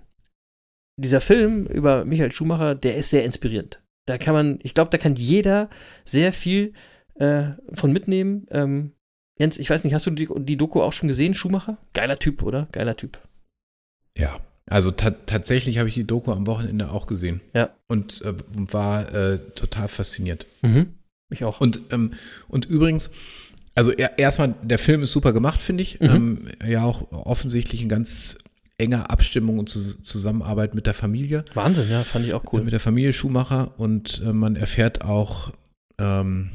dieser 0.99 1.21
Film 1.21 1.67
über 1.67 2.05
Michael 2.05 2.33
Schumacher, 2.33 2.75
der 2.75 2.97
ist 2.97 3.11
sehr 3.11 3.25
inspirierend. 3.25 3.81
Da 4.07 4.19
kann 4.19 4.35
man, 4.35 4.59
ich 4.63 4.75
glaube, 4.75 4.91
da 4.91 4.99
kann 4.99 5.17
jeder 5.17 5.69
sehr 6.05 6.33
viel 6.33 6.73
äh, 7.17 7.51
von 7.73 7.93
mitnehmen. 7.93 8.47
Ähm, 8.51 8.93
Jens, 9.39 9.59
ich 9.59 9.69
weiß 9.69 9.85
nicht, 9.85 9.93
hast 9.93 10.07
du 10.07 10.11
die, 10.11 10.29
die 10.39 10.57
Doku 10.57 10.81
auch 10.81 10.93
schon 10.93 11.09
gesehen, 11.09 11.35
Schumacher? 11.35 11.79
Geiler 11.93 12.19
Typ, 12.19 12.43
oder? 12.43 12.69
Geiler 12.73 12.97
Typ. 12.97 13.19
Ja, 14.17 14.41
also 14.67 14.91
ta 14.91 15.11
tatsächlich 15.11 15.79
habe 15.79 15.89
ich 15.89 15.95
die 15.95 16.07
Doku 16.07 16.33
am 16.33 16.47
Wochenende 16.47 16.91
auch 16.91 17.07
gesehen. 17.07 17.41
Ja. 17.55 17.71
Und 17.87 18.23
äh, 18.23 18.35
war 18.55 19.13
äh, 19.15 19.39
total 19.55 19.89
fasziniert. 19.89 20.47
Mhm. 20.63 20.95
Ich 21.31 21.45
auch. 21.45 21.61
Und, 21.61 21.81
ähm, 21.91 22.15
und 22.49 22.65
übrigens, 22.67 23.11
also 23.75 23.93
er, 23.93 24.19
erstmal, 24.19 24.55
der 24.63 24.79
Film 24.79 25.03
ist 25.03 25.13
super 25.13 25.33
gemacht, 25.33 25.61
finde 25.61 25.83
ich. 25.83 26.01
Mhm. 26.01 26.09
Ähm, 26.09 26.49
ja, 26.67 26.85
auch 26.85 27.11
offensichtlich 27.13 27.83
in 27.83 27.89
ganz 27.89 28.39
enger 28.79 29.11
Abstimmung 29.11 29.59
und 29.59 29.69
Zus- 29.71 30.03
Zusammenarbeit 30.03 30.75
mit 30.75 30.87
der 30.87 30.95
Familie. 30.95 31.45
Wahnsinn, 31.55 31.89
ja, 31.91 32.05
fand 32.05 32.27
ich 32.27 32.35
auch 32.35 32.45
cool. 32.53 32.63
Mit 32.63 32.73
der 32.73 32.81
Familie 32.81 33.13
Schumacher 33.13 33.73
und 33.79 34.21
äh, 34.25 34.33
man 34.33 34.55
erfährt 34.57 35.03
auch 35.03 35.53
ähm, 35.99 36.51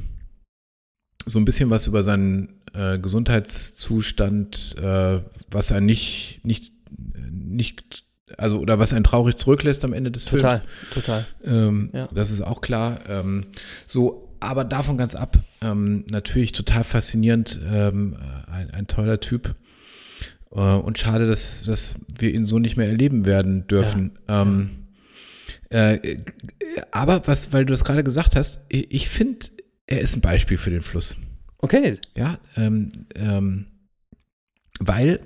so 1.25 1.39
ein 1.39 1.45
bisschen 1.45 1.69
was 1.69 1.87
über 1.87 2.03
seinen 2.03 2.61
äh, 2.73 2.99
Gesundheitszustand, 2.99 4.75
äh, 4.81 5.19
was 5.49 5.71
er 5.71 5.81
nicht, 5.81 6.39
nicht, 6.43 6.73
nicht, 7.31 8.03
also 8.37 8.59
oder 8.59 8.79
was 8.79 8.93
einen 8.93 9.03
traurig 9.03 9.35
zurücklässt 9.37 9.83
am 9.83 9.93
Ende 9.93 10.11
des 10.11 10.25
Total, 10.25 10.59
Films. 10.59 10.93
total. 10.93 11.25
Ähm, 11.43 11.89
Ja. 11.93 12.07
Das 12.13 12.31
ist 12.31 12.41
auch 12.41 12.61
klar. 12.61 12.99
Ähm, 13.07 13.45
so, 13.87 14.35
aber 14.39 14.63
davon 14.63 14.97
ganz 14.97 15.15
ab. 15.15 15.37
Ähm, 15.61 16.05
natürlich 16.09 16.51
total 16.51 16.83
faszinierend. 16.83 17.59
Ähm, 17.71 18.15
ein, 18.51 18.71
ein 18.71 18.87
toller 18.87 19.19
Typ. 19.19 19.55
Äh, 20.53 20.59
und 20.59 20.99
schade, 20.99 21.27
dass, 21.27 21.63
dass 21.63 21.95
wir 22.17 22.33
ihn 22.33 22.45
so 22.45 22.59
nicht 22.59 22.77
mehr 22.77 22.87
erleben 22.87 23.25
werden 23.25 23.67
dürfen. 23.67 24.19
Ähm, 24.27 24.87
äh, 25.69 26.17
aber 26.91 27.27
was, 27.27 27.53
weil 27.53 27.65
du 27.65 27.71
das 27.71 27.83
gerade 27.83 28.03
gesagt 28.03 28.35
hast, 28.35 28.61
ich, 28.69 28.91
ich 28.91 29.09
finde, 29.09 29.47
er 29.87 30.01
ist 30.01 30.15
ein 30.15 30.21
Beispiel 30.21 30.57
für 30.57 30.69
den 30.69 30.81
Fluss. 30.81 31.17
Okay. 31.59 31.97
Ja, 32.15 32.39
ähm, 32.57 32.89
ähm, 33.15 33.67
weil, 34.79 35.19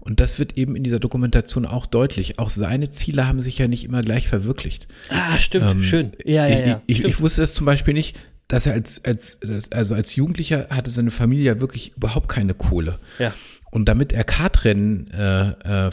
Und 0.00 0.20
das 0.20 0.38
wird 0.38 0.56
eben 0.56 0.76
in 0.76 0.84
dieser 0.84 1.00
Dokumentation 1.00 1.66
auch 1.66 1.86
deutlich. 1.86 2.38
Auch 2.38 2.50
seine 2.50 2.90
Ziele 2.90 3.26
haben 3.26 3.42
sich 3.42 3.58
ja 3.58 3.68
nicht 3.68 3.84
immer 3.84 4.02
gleich 4.02 4.28
verwirklicht. 4.28 4.86
Ah, 5.08 5.38
stimmt, 5.38 5.70
ähm, 5.70 5.82
schön. 5.82 6.12
Ja, 6.24 6.46
ja, 6.46 6.66
ja. 6.66 6.82
Ich, 6.86 7.00
ich, 7.00 7.04
ich, 7.06 7.20
wusste 7.20 7.40
das 7.40 7.54
zum 7.54 7.66
Beispiel 7.66 7.94
nicht, 7.94 8.18
dass 8.48 8.66
er 8.66 8.72
als, 8.72 9.04
als, 9.04 9.38
also 9.72 9.94
als 9.94 10.16
Jugendlicher 10.16 10.68
hatte 10.70 10.90
seine 10.90 11.10
Familie 11.10 11.44
ja 11.44 11.60
wirklich 11.60 11.92
überhaupt 11.96 12.28
keine 12.28 12.54
Kohle. 12.54 12.98
Ja. 13.18 13.32
Und 13.70 13.86
damit 13.86 14.14
er 14.14 14.24
Kartrennen 14.24 15.10
äh, 15.12 15.50
äh, 15.50 15.86
äh, 15.88 15.90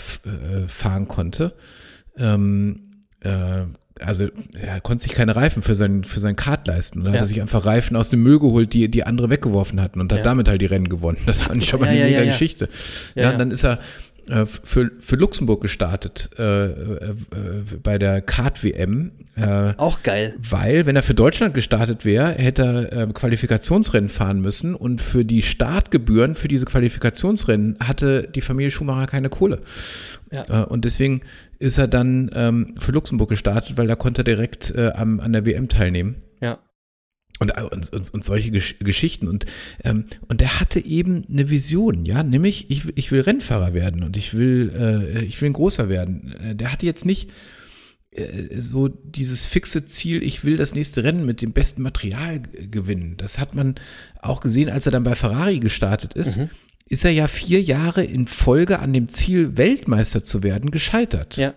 fahren 0.68 1.10
konnte, 1.10 1.53
ähm, 2.18 3.03
äh, 3.20 3.64
also 3.99 4.28
er 4.53 4.82
konnte 4.82 5.03
sich 5.03 5.14
keine 5.14 5.36
Reifen 5.36 5.64
für 5.64 5.76
sein, 5.76 6.03
für 6.03 6.20
sein 6.20 6.36
Kart 6.36 6.68
leisten. 6.68 6.99
Und 6.99 7.06
dann 7.06 7.14
ja. 7.14 7.20
hat 7.20 7.26
er 7.26 7.28
sich 7.28 7.41
einfach 7.41 7.66
Reifen 7.66 7.95
aus 7.95 8.10
dem 8.10 8.24
Müll 8.24 8.39
geholt, 8.39 8.74
die, 8.74 8.89
die 8.89 9.03
andere 9.06 9.30
weggeworfen 9.30 9.82
hatten 9.82 9.99
und 9.99 10.12
hat 10.12 10.20
ja. 10.20 10.24
damit 10.24 10.47
halt 10.47 10.62
die 10.62 10.66
Rennen 10.66 10.89
gewonnen. 10.89 11.18
Das 11.26 11.43
fand 11.43 11.62
ich 11.64 11.70
schon 11.70 11.82
mal 11.82 11.88
ja, 11.88 12.03
eine 12.03 12.12
mega 12.12 12.26
Geschichte. 12.26 12.70
Ja, 13.16 13.32
und 13.32 13.39
dann 13.39 13.51
ist 13.51 13.64
er 13.64 13.80
für, 14.45 14.91
für 14.99 15.15
Luxemburg 15.15 15.61
gestartet 15.61 16.30
äh, 16.38 16.65
äh, 16.65 17.15
bei 17.82 17.97
der 17.97 18.21
Kart-WM. 18.21 19.11
Äh, 19.36 19.73
Auch 19.78 20.01
geil. 20.01 20.36
Weil, 20.38 20.86
wenn 20.86 20.95
er 20.95 21.03
für 21.03 21.13
Deutschland 21.13 21.53
gestartet 21.53 22.05
wäre, 22.05 22.32
hätte 22.32 22.89
er 22.91 23.09
äh, 23.09 23.13
Qualifikationsrennen 23.13 24.09
fahren 24.09 24.41
müssen 24.41 24.76
und 24.76 25.01
für 25.01 25.26
die 25.26 25.41
Startgebühren 25.41 26.36
für 26.36 26.47
diese 26.47 26.65
Qualifikationsrennen 26.65 27.78
hatte 27.82 28.28
die 28.34 28.41
Familie 28.41 28.71
Schumacher 28.71 29.07
keine 29.07 29.30
Kohle. 29.30 29.59
Ja. 30.32 30.63
Äh, 30.63 30.65
und 30.65 30.86
deswegen 30.86 31.21
ist 31.59 31.78
er 31.78 31.88
dann 31.88 32.32
ähm, 32.34 32.76
für 32.80 32.91
Luxemburg 32.91 33.30
gestartet, 33.30 33.78
weil 33.78 33.88
da 33.88 33.95
konnte 33.95 34.21
er 34.21 34.26
direkt 34.26 34.76
am, 34.76 35.19
an 35.19 35.32
der 35.34 35.45
WM 35.45 35.69
teilnehmen. 35.69 36.23
Ja. 36.41 36.59
Und, 37.39 37.51
und, 37.59 37.91
und, 37.91 38.13
und 38.13 38.23
solche 38.23 38.51
Gesch 38.51 38.79
Geschichten. 38.79 39.27
Und, 39.27 39.45
ähm, 39.83 40.05
und 40.27 40.41
er 40.41 40.59
hatte 40.59 40.79
eben 40.79 41.25
eine 41.29 41.49
Vision, 41.49 42.05
ja, 42.05 42.23
nämlich 42.23 42.71
ich, 42.71 42.83
ich 42.95 43.11
will 43.11 43.21
Rennfahrer 43.21 43.73
werden 43.73 44.03
und 44.03 44.15
ich 44.15 44.36
will, 44.36 44.71
äh, 44.73 45.25
ich 45.25 45.41
will 45.41 45.49
ein 45.49 45.53
großer 45.53 45.89
werden. 45.89 46.33
Äh, 46.41 46.55
der 46.55 46.71
hatte 46.71 46.86
jetzt 46.86 47.05
nicht 47.05 47.29
äh, 48.11 48.61
so 48.61 48.88
dieses 48.88 49.45
fixe 49.45 49.86
Ziel, 49.86 50.23
ich 50.23 50.45
will 50.45 50.55
das 50.55 50.73
nächste 50.73 51.03
Rennen 51.03 51.25
mit 51.25 51.41
dem 51.41 51.51
besten 51.51 51.81
Material 51.81 52.39
gewinnen. 52.39 53.15
Das 53.17 53.38
hat 53.38 53.53
man 53.53 53.75
auch 54.21 54.39
gesehen, 54.39 54.69
als 54.69 54.86
er 54.86 54.93
dann 54.93 55.03
bei 55.03 55.15
Ferrari 55.15 55.59
gestartet 55.59 56.13
ist. 56.13 56.38
Mhm. 56.38 56.49
Ist 56.88 57.03
er 57.03 57.11
ja 57.11 57.27
vier 57.27 57.61
Jahre 57.61 58.03
in 58.03 58.27
Folge 58.27 58.79
an 58.79 58.93
dem 58.93 59.09
Ziel, 59.09 59.57
Weltmeister 59.57 60.23
zu 60.23 60.43
werden, 60.43 60.71
gescheitert. 60.71 61.36
Ja, 61.36 61.55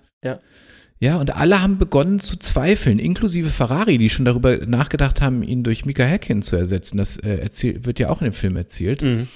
ja. 1.00 1.08
Ja, 1.08 1.16
und 1.16 1.36
alle 1.36 1.62
haben 1.62 1.78
begonnen 1.78 2.18
zu 2.18 2.38
zweifeln, 2.38 2.98
inklusive 2.98 3.50
Ferrari, 3.50 3.98
die 3.98 4.10
schon 4.10 4.24
darüber 4.24 4.56
nachgedacht 4.66 5.20
haben, 5.20 5.42
ihn 5.42 5.62
durch 5.62 5.84
Mika 5.84 6.02
Häkkinen 6.02 6.42
zu 6.42 6.56
ersetzen. 6.56 6.98
Das 6.98 7.18
äh, 7.18 7.36
erzähl, 7.36 7.84
wird 7.84 8.00
ja 8.00 8.10
auch 8.10 8.20
in 8.20 8.26
dem 8.26 8.32
Film 8.32 8.56
erzählt. 8.56 9.02
Mhm. 9.02 9.28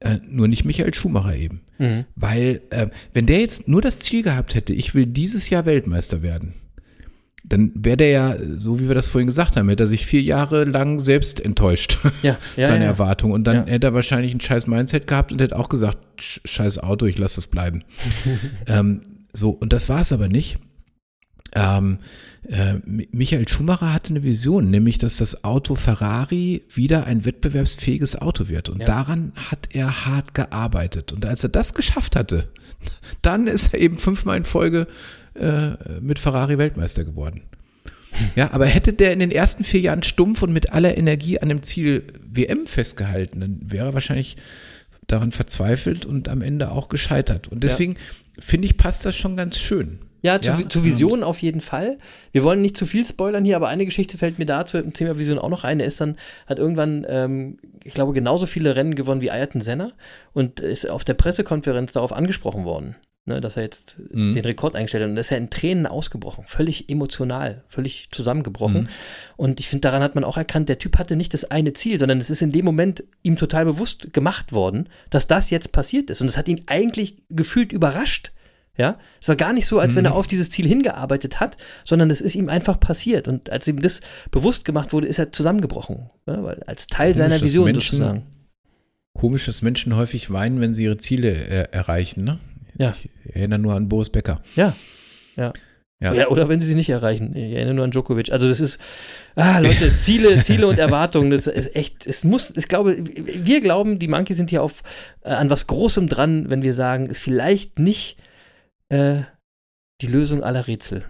Äh, 0.00 0.18
nur 0.28 0.48
nicht 0.48 0.64
Michael 0.64 0.94
Schumacher 0.94 1.36
eben. 1.36 1.60
Mhm. 1.78 2.04
Weil, 2.16 2.62
äh, 2.70 2.88
wenn 3.12 3.26
der 3.26 3.40
jetzt 3.40 3.68
nur 3.68 3.80
das 3.80 4.00
Ziel 4.00 4.22
gehabt 4.22 4.54
hätte, 4.54 4.72
ich 4.72 4.94
will 4.94 5.06
dieses 5.06 5.50
Jahr 5.50 5.66
Weltmeister 5.66 6.22
werden, 6.22 6.54
dann 7.44 7.72
wäre 7.74 7.96
der 7.96 8.10
ja, 8.10 8.36
so 8.58 8.78
wie 8.80 8.88
wir 8.88 8.94
das 8.94 9.08
vorhin 9.08 9.26
gesagt 9.26 9.56
haben, 9.56 9.68
hätte 9.68 9.84
er 9.84 9.88
sich 9.88 10.04
vier 10.04 10.22
Jahre 10.22 10.64
lang 10.64 11.00
selbst 11.00 11.40
enttäuscht, 11.40 11.98
ja, 12.22 12.38
ja, 12.56 12.66
seine 12.66 12.84
ja. 12.84 12.90
Erwartungen. 12.90 13.32
Und 13.32 13.44
dann 13.44 13.66
hätte 13.66 13.86
er 13.86 13.94
wahrscheinlich 13.94 14.34
ein 14.34 14.40
scheiß 14.40 14.66
Mindset 14.66 15.06
gehabt 15.06 15.32
und 15.32 15.40
hätte 15.40 15.56
auch 15.56 15.68
gesagt, 15.68 15.98
scheiß 16.44 16.78
Auto, 16.78 17.06
ich 17.06 17.18
lasse 17.18 17.36
das 17.36 17.46
bleiben. 17.46 17.84
ähm, 18.66 19.00
so, 19.32 19.50
und 19.50 19.72
das 19.72 19.88
war 19.88 20.00
es 20.00 20.12
aber 20.12 20.28
nicht. 20.28 20.58
Ähm, 21.54 21.98
äh, 22.48 22.74
Michael 22.84 23.48
Schumacher 23.48 23.92
hatte 23.92 24.10
eine 24.10 24.22
Vision, 24.22 24.70
nämlich 24.70 24.98
dass 24.98 25.16
das 25.18 25.44
Auto 25.44 25.74
Ferrari 25.74 26.62
wieder 26.72 27.04
ein 27.04 27.24
wettbewerbsfähiges 27.24 28.16
Auto 28.16 28.48
wird. 28.48 28.68
Und 28.68 28.80
ja. 28.80 28.86
daran 28.86 29.32
hat 29.34 29.68
er 29.72 30.06
hart 30.06 30.34
gearbeitet. 30.34 31.12
Und 31.12 31.26
als 31.26 31.42
er 31.42 31.50
das 31.50 31.74
geschafft 31.74 32.16
hatte, 32.16 32.48
dann 33.22 33.46
ist 33.46 33.74
er 33.74 33.80
eben 33.80 33.98
fünfmal 33.98 34.36
in 34.36 34.44
Folge 34.44 34.86
äh, 35.34 35.72
mit 36.00 36.18
Ferrari 36.18 36.58
Weltmeister 36.58 37.04
geworden. 37.04 37.42
Ja, 38.34 38.52
aber 38.52 38.66
hätte 38.66 38.92
der 38.92 39.12
in 39.12 39.18
den 39.18 39.30
ersten 39.30 39.64
vier 39.64 39.80
Jahren 39.80 40.02
stumpf 40.02 40.42
und 40.42 40.52
mit 40.52 40.72
aller 40.72 40.96
Energie 40.96 41.38
an 41.40 41.50
dem 41.50 41.62
Ziel 41.62 42.04
WM 42.26 42.66
festgehalten, 42.66 43.40
dann 43.40 43.60
wäre 43.62 43.88
er 43.88 43.94
wahrscheinlich 43.94 44.36
daran 45.06 45.32
verzweifelt 45.32 46.06
und 46.06 46.28
am 46.28 46.42
Ende 46.42 46.70
auch 46.70 46.88
gescheitert. 46.88 47.48
Und 47.48 47.62
deswegen 47.64 47.94
ja. 47.94 48.42
finde 48.42 48.66
ich, 48.66 48.76
passt 48.76 49.04
das 49.04 49.16
schon 49.16 49.36
ganz 49.36 49.58
schön. 49.58 49.98
Ja, 50.20 50.40
zu, 50.40 50.50
ja? 50.50 50.68
zu 50.68 50.84
Visionen 50.84 51.22
auf 51.22 51.40
jeden 51.40 51.60
Fall. 51.60 51.98
Wir 52.32 52.42
wollen 52.42 52.60
nicht 52.60 52.76
zu 52.76 52.86
viel 52.86 53.04
spoilern 53.04 53.44
hier, 53.44 53.56
aber 53.56 53.68
eine 53.68 53.84
Geschichte 53.84 54.18
fällt 54.18 54.38
mir 54.38 54.46
dazu 54.46 54.78
im 54.78 54.92
Thema 54.92 55.18
Vision 55.18 55.38
auch 55.38 55.48
noch 55.48 55.64
ein. 55.64 55.80
Er 55.80 55.86
ist 55.86 56.00
dann, 56.00 56.16
hat 56.46 56.58
irgendwann, 56.58 57.06
ähm, 57.08 57.58
ich 57.84 57.94
glaube, 57.94 58.12
genauso 58.12 58.46
viele 58.46 58.74
Rennen 58.74 58.94
gewonnen 58.94 59.20
wie 59.20 59.30
Ayrton 59.30 59.60
Senna 59.60 59.92
und 60.32 60.60
ist 60.60 60.88
auf 60.88 61.04
der 61.04 61.14
Pressekonferenz 61.14 61.92
darauf 61.92 62.12
angesprochen 62.12 62.64
worden, 62.64 62.96
ne, 63.26 63.40
dass 63.40 63.56
er 63.56 63.62
jetzt 63.62 63.96
mhm. 64.12 64.34
den 64.34 64.44
Rekord 64.44 64.74
eingestellt 64.74 65.04
hat. 65.04 65.10
Und 65.10 65.16
ist 65.18 65.30
er 65.30 65.38
in 65.38 65.50
Tränen 65.50 65.86
ausgebrochen, 65.86 66.44
völlig 66.48 66.88
emotional, 66.88 67.62
völlig 67.68 68.08
zusammengebrochen. 68.10 68.82
Mhm. 68.82 68.88
Und 69.36 69.60
ich 69.60 69.68
finde, 69.68 69.82
daran 69.82 70.02
hat 70.02 70.16
man 70.16 70.24
auch 70.24 70.36
erkannt, 70.36 70.68
der 70.68 70.80
Typ 70.80 70.98
hatte 70.98 71.14
nicht 71.14 71.32
das 71.32 71.48
eine 71.48 71.74
Ziel, 71.74 72.00
sondern 72.00 72.18
es 72.18 72.28
ist 72.28 72.42
in 72.42 72.50
dem 72.50 72.64
Moment 72.64 73.04
ihm 73.22 73.36
total 73.36 73.66
bewusst 73.66 74.12
gemacht 74.12 74.52
worden, 74.52 74.88
dass 75.10 75.28
das 75.28 75.50
jetzt 75.50 75.70
passiert 75.70 76.10
ist. 76.10 76.20
Und 76.20 76.26
es 76.26 76.36
hat 76.36 76.48
ihn 76.48 76.62
eigentlich 76.66 77.18
gefühlt 77.30 77.72
überrascht 77.72 78.32
ja, 78.78 78.96
es 79.20 79.28
war 79.28 79.34
gar 79.34 79.52
nicht 79.52 79.66
so, 79.66 79.80
als 79.80 79.96
wenn 79.96 80.04
er 80.04 80.12
mhm. 80.12 80.16
auf 80.18 80.28
dieses 80.28 80.50
Ziel 80.50 80.66
hingearbeitet 80.66 81.40
hat, 81.40 81.56
sondern 81.84 82.10
es 82.10 82.20
ist 82.20 82.36
ihm 82.36 82.48
einfach 82.48 82.78
passiert. 82.78 83.26
Und 83.26 83.50
als 83.50 83.66
ihm 83.66 83.82
das 83.82 84.00
bewusst 84.30 84.64
gemacht 84.64 84.92
wurde, 84.92 85.08
ist 85.08 85.18
er 85.18 85.32
zusammengebrochen. 85.32 86.10
Ja, 86.26 86.44
weil 86.44 86.62
als 86.62 86.86
Teil 86.86 87.12
Komisch, 87.12 87.16
seiner 87.16 87.42
Vision 87.42 87.64
Menschen, 87.64 87.98
sozusagen. 87.98 88.26
Komisch, 89.14 89.46
dass 89.46 89.62
Menschen 89.62 89.96
häufig 89.96 90.30
weinen, 90.30 90.60
wenn 90.60 90.74
sie 90.74 90.84
ihre 90.84 90.96
Ziele 90.96 91.28
äh, 91.28 91.68
erreichen, 91.72 92.22
ne? 92.22 92.38
Ja. 92.78 92.94
Ich 93.24 93.34
erinnere 93.34 93.58
nur 93.58 93.74
an 93.74 93.88
Boris 93.88 94.10
Becker. 94.10 94.40
Ja. 94.54 94.76
Ja. 95.34 95.52
Ja. 95.98 96.14
ja. 96.14 96.28
oder 96.28 96.48
wenn 96.48 96.60
sie 96.60 96.68
sie 96.68 96.76
nicht 96.76 96.90
erreichen. 96.90 97.34
Ich 97.34 97.54
erinnere 97.54 97.74
nur 97.74 97.84
an 97.84 97.90
Djokovic. 97.90 98.30
Also 98.30 98.46
das 98.46 98.60
ist, 98.60 98.78
ah, 99.34 99.58
Leute, 99.58 99.96
Ziele, 99.96 100.40
Ziele 100.44 100.68
und 100.68 100.78
Erwartungen, 100.78 101.32
das 101.32 101.48
ist 101.48 101.74
echt, 101.74 102.06
es 102.06 102.22
muss, 102.22 102.52
ich 102.56 102.68
glaube, 102.68 102.96
wir 103.00 103.60
glauben, 103.60 103.98
die 103.98 104.06
Monkeys 104.06 104.36
sind 104.36 104.50
hier 104.50 104.62
auf, 104.62 104.84
äh, 105.24 105.30
an 105.30 105.50
was 105.50 105.66
Großem 105.66 106.08
dran, 106.08 106.48
wenn 106.48 106.62
wir 106.62 106.74
sagen, 106.74 107.08
es 107.10 107.18
vielleicht 107.18 107.80
nicht 107.80 108.18
äh, 108.88 109.22
die 110.00 110.06
Lösung 110.06 110.42
aller 110.42 110.66
Rätsel. 110.66 111.04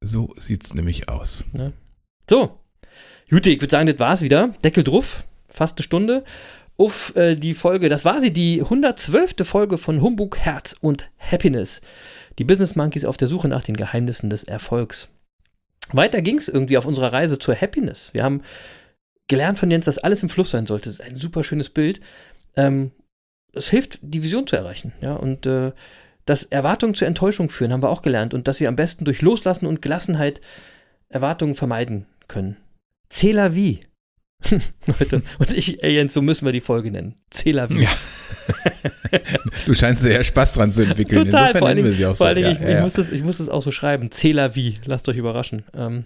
So 0.00 0.34
sieht's 0.38 0.74
nämlich 0.74 1.08
aus. 1.08 1.44
Ja. 1.52 1.72
So, 2.28 2.58
Juti, 3.26 3.50
ich 3.50 3.60
würde 3.60 3.70
sagen, 3.70 3.86
das 3.86 3.98
war's 3.98 4.22
wieder. 4.22 4.48
Deckel 4.64 4.84
drauf, 4.84 5.24
fast 5.48 5.78
eine 5.78 5.82
Stunde. 5.82 6.24
Auf 6.76 7.14
äh, 7.16 7.34
die 7.34 7.54
Folge, 7.54 7.88
das 7.88 8.04
war 8.04 8.20
sie, 8.20 8.32
die 8.32 8.62
112. 8.62 9.34
Folge 9.42 9.78
von 9.78 10.00
Humbug, 10.00 10.38
Herz 10.38 10.76
und 10.80 11.10
Happiness. 11.18 11.80
Die 12.38 12.44
Business 12.44 12.76
Monkeys 12.76 13.04
auf 13.04 13.16
der 13.16 13.28
Suche 13.28 13.48
nach 13.48 13.62
den 13.62 13.76
Geheimnissen 13.76 14.30
des 14.30 14.44
Erfolgs. 14.44 15.12
Weiter 15.92 16.22
ging 16.22 16.38
es 16.38 16.48
irgendwie 16.48 16.78
auf 16.78 16.86
unserer 16.86 17.12
Reise 17.12 17.38
zur 17.38 17.54
Happiness. 17.54 18.14
Wir 18.14 18.22
haben 18.22 18.42
gelernt 19.26 19.58
von 19.58 19.70
Jens, 19.70 19.86
dass 19.86 19.98
alles 19.98 20.22
im 20.22 20.28
Fluss 20.28 20.50
sein 20.50 20.66
sollte. 20.66 20.84
Das 20.84 20.94
ist 20.94 21.02
ein 21.02 21.16
super 21.16 21.42
schönes 21.42 21.68
Bild. 21.68 22.00
Ähm, 22.56 22.92
es 23.52 23.68
hilft, 23.68 23.98
die 24.02 24.22
Vision 24.22 24.46
zu 24.46 24.56
erreichen. 24.56 24.92
Ja, 25.00 25.14
und 25.14 25.46
äh, 25.46 25.72
dass 26.28 26.42
Erwartungen 26.42 26.94
zur 26.94 27.08
Enttäuschung 27.08 27.48
führen, 27.48 27.72
haben 27.72 27.82
wir 27.82 27.88
auch 27.88 28.02
gelernt. 28.02 28.34
Und 28.34 28.48
dass 28.48 28.60
wir 28.60 28.68
am 28.68 28.76
besten 28.76 29.06
durch 29.06 29.22
Loslassen 29.22 29.64
und 29.64 29.80
Gelassenheit 29.80 30.42
Erwartungen 31.08 31.54
vermeiden 31.54 32.04
können. 32.26 32.58
Cela 33.08 33.54
wie. 33.54 33.80
Leute, 34.86 35.22
und 35.38 35.56
ich, 35.56 35.82
ey 35.82 35.94
Jens, 35.94 36.12
so 36.12 36.20
müssen 36.20 36.44
wir 36.44 36.52
die 36.52 36.60
Folge 36.60 36.90
nennen. 36.90 37.14
Cela 37.30 37.70
wie. 37.70 37.84
Ja. 37.84 37.90
du 39.66 39.74
scheinst 39.74 40.02
sehr 40.02 40.22
Spaß 40.22 40.52
dran 40.52 40.70
zu 40.70 40.82
entwickeln. 40.82 41.24
Total, 41.24 41.40
Insofern 41.40 41.58
vor 41.58 41.68
allem, 41.68 41.84
wir 41.84 41.92
sie 41.92 42.04
auch 42.04 42.16
vor 42.16 42.16
so. 42.16 42.24
Allem, 42.26 42.42
ja, 42.42 42.50
ich, 42.50 42.60
ja. 42.60 42.76
Ich, 42.76 42.80
muss 42.82 42.92
das, 42.92 43.10
ich 43.10 43.22
muss 43.22 43.38
das 43.38 43.48
auch 43.48 43.62
so 43.62 43.70
schreiben. 43.70 44.10
Cela 44.10 44.54
wie. 44.54 44.74
Lasst 44.84 45.08
euch 45.08 45.16
überraschen. 45.16 45.64
Ähm, 45.74 46.04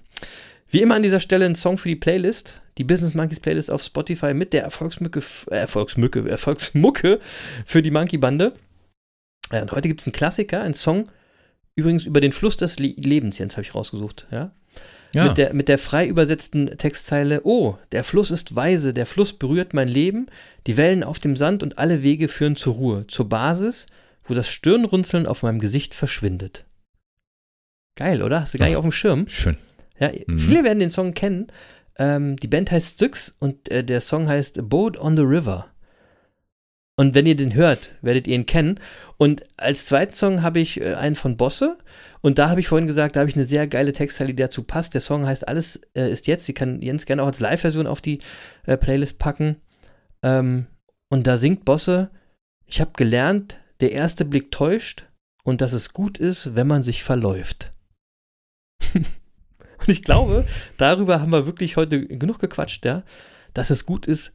wie 0.71 0.83
immer 0.83 0.95
an 0.95 1.03
dieser 1.03 1.21
Stelle 1.21 1.47
ein 1.47 1.57
Song 1.57 1.79
für 1.79 1.89
die 1.89 1.97
Playlist. 1.97 2.61
Die 2.79 2.85
Business 2.85 3.15
Monkeys 3.15 3.41
Playlist 3.41 3.73
auf 3.73 3.83
Spotify 3.83 4.35
mit 4.35 4.53
der 4.53 4.63
Erfolgsmücke, 4.63 5.21
äh, 5.51 5.57
Erfolgsmücke, 5.57 6.29
Erfolgsmucke 6.31 7.19
für 7.67 7.83
die 7.83 7.91
Monkey 7.91 8.19
Bande. 8.19 8.55
Ja, 9.53 9.63
und 9.63 9.73
heute 9.73 9.89
gibt 9.89 10.01
es 10.01 10.07
einen 10.07 10.13
Klassiker, 10.13 10.63
einen 10.63 10.75
Song, 10.75 11.09
übrigens 11.75 12.05
über 12.05 12.21
den 12.21 12.33
Fluss 12.33 12.57
des 12.57 12.79
Le 12.79 12.95
Lebens, 12.97 13.39
Jens, 13.39 13.55
habe 13.55 13.63
ich 13.63 13.75
rausgesucht, 13.75 14.27
ja. 14.31 14.53
Ja. 15.15 15.27
Mit, 15.27 15.37
der, 15.37 15.53
mit 15.53 15.69
der 15.69 15.77
frei 15.79 16.07
übersetzten 16.07 16.79
Textzeile: 16.79 17.43
Oh, 17.45 17.77
der 17.93 18.03
Fluss 18.03 18.31
ist 18.31 18.57
weise, 18.57 18.95
der 18.95 19.05
Fluss 19.05 19.35
berührt 19.35 19.75
mein 19.75 19.89
Leben, 19.89 20.27
die 20.67 20.79
Wellen 20.79 21.05
auf 21.05 21.19
dem 21.19 21.37
Sand 21.37 21.63
und 21.63 21.77
alle 21.77 22.03
Wege 22.03 22.29
führen 22.29 22.57
zur 22.57 22.75
Ruhe, 22.75 23.07
zur 23.09 23.29
Basis, 23.29 23.87
wo 24.25 24.33
das 24.33 24.49
Stirnrunzeln 24.49 25.27
auf 25.27 25.43
meinem 25.43 25.59
Gesicht 25.59 25.93
verschwindet. 25.93 26.65
Geil, 27.97 28.23
oder? 28.23 28.41
Hast 28.41 28.55
du 28.55 28.59
gar 28.59 28.67
nicht 28.69 28.77
auf 28.77 28.85
dem 28.85 28.93
Schirm? 28.93 29.29
Schön. 29.29 29.59
Ja, 29.99 30.11
mhm. 30.27 30.39
Viele 30.39 30.65
werden 30.65 30.79
den 30.79 30.91
Song 30.91 31.13
kennen. 31.13 31.49
Ähm, 31.99 32.37
die 32.37 32.49
Band 32.49 32.71
heißt 32.71 32.95
Styx 32.95 33.35
und 33.39 33.71
äh, 33.71 33.85
der 33.85 34.01
Song 34.01 34.29
heißt 34.29 34.67
Boat 34.69 34.99
on 34.99 35.15
the 35.17 35.23
River. 35.23 35.72
Und 37.03 37.17
wenn 37.17 37.27
ihr 37.27 37.35
den 37.35 37.55
hört, 37.55 37.91
werdet 38.01 38.29
ihr 38.29 38.37
ihn 38.37 38.47
kennen. 38.47 38.79
Und 39.17 39.43
als 39.57 39.87
zweiten 39.87 40.15
Song 40.15 40.43
habe 40.43 40.61
ich 40.61 40.81
äh, 40.81 40.95
einen 40.95 41.17
von 41.17 41.37
Bosse. 41.37 41.77
Und 42.21 42.39
da 42.39 42.49
habe 42.49 42.61
ich 42.61 42.69
vorhin 42.69 42.87
gesagt, 42.87 43.17
da 43.17 43.21
habe 43.21 43.29
ich 43.29 43.35
eine 43.35 43.45
sehr 43.45 43.67
geile 43.67 43.93
Textzeile, 43.93 44.29
die 44.29 44.41
dazu 44.41 44.63
passt. 44.63 44.95
Der 44.95 45.01
Song 45.01 45.27
heißt 45.27 45.49
Alles 45.49 45.81
äh, 45.97 46.13
ist 46.13 46.29
jetzt. 46.29 46.47
Sie 46.47 46.55
kann 46.55 46.81
Jens 46.81 47.05
gerne 47.05 47.25
auch 47.25 47.27
als 47.27 47.41
Live-Version 47.41 47.89
auf 47.89 48.03
die 48.03 48.21
äh, 48.67 48.77
Playlist 48.77 49.19
packen. 49.19 49.57
Ähm, 50.23 50.69
und 51.09 51.27
da 51.27 51.39
singt 51.39 51.65
Bosse, 51.65 52.13
ich 52.67 52.81
habe 52.81 52.93
gelernt, 52.95 53.59
der 53.81 53.91
erste 53.91 54.25
Blick 54.25 54.53
täuscht 54.53 55.05
und 55.43 55.61
dass 55.61 55.73
es 55.73 55.93
gut 55.93 56.19
ist, 56.19 56.55
wenn 56.55 56.69
man 56.69 56.85
sich 56.85 57.03
verläuft. 57.03 57.73
und 58.95 59.89
ich 59.89 60.05
glaube, 60.05 60.47
darüber 60.77 61.21
haben 61.21 61.33
wir 61.33 61.47
wirklich 61.47 61.77
heute 61.77 62.07
genug 62.07 62.39
gequatscht, 62.39 62.85
ja, 62.85 63.03
dass 63.55 63.71
es 63.71 63.87
gut 63.87 64.07
ist, 64.07 64.33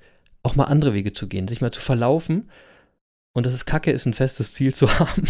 auch 0.47 0.55
mal 0.55 0.65
andere 0.65 0.93
Wege 0.93 1.13
zu 1.13 1.27
gehen, 1.27 1.47
sich 1.47 1.61
mal 1.61 1.71
zu 1.71 1.81
verlaufen 1.81 2.49
und 3.33 3.45
dass 3.45 3.53
es 3.53 3.65
kacke 3.65 3.91
ist, 3.91 4.05
ein 4.05 4.13
festes 4.13 4.53
Ziel 4.53 4.73
zu 4.73 4.87
haben. 4.99 5.23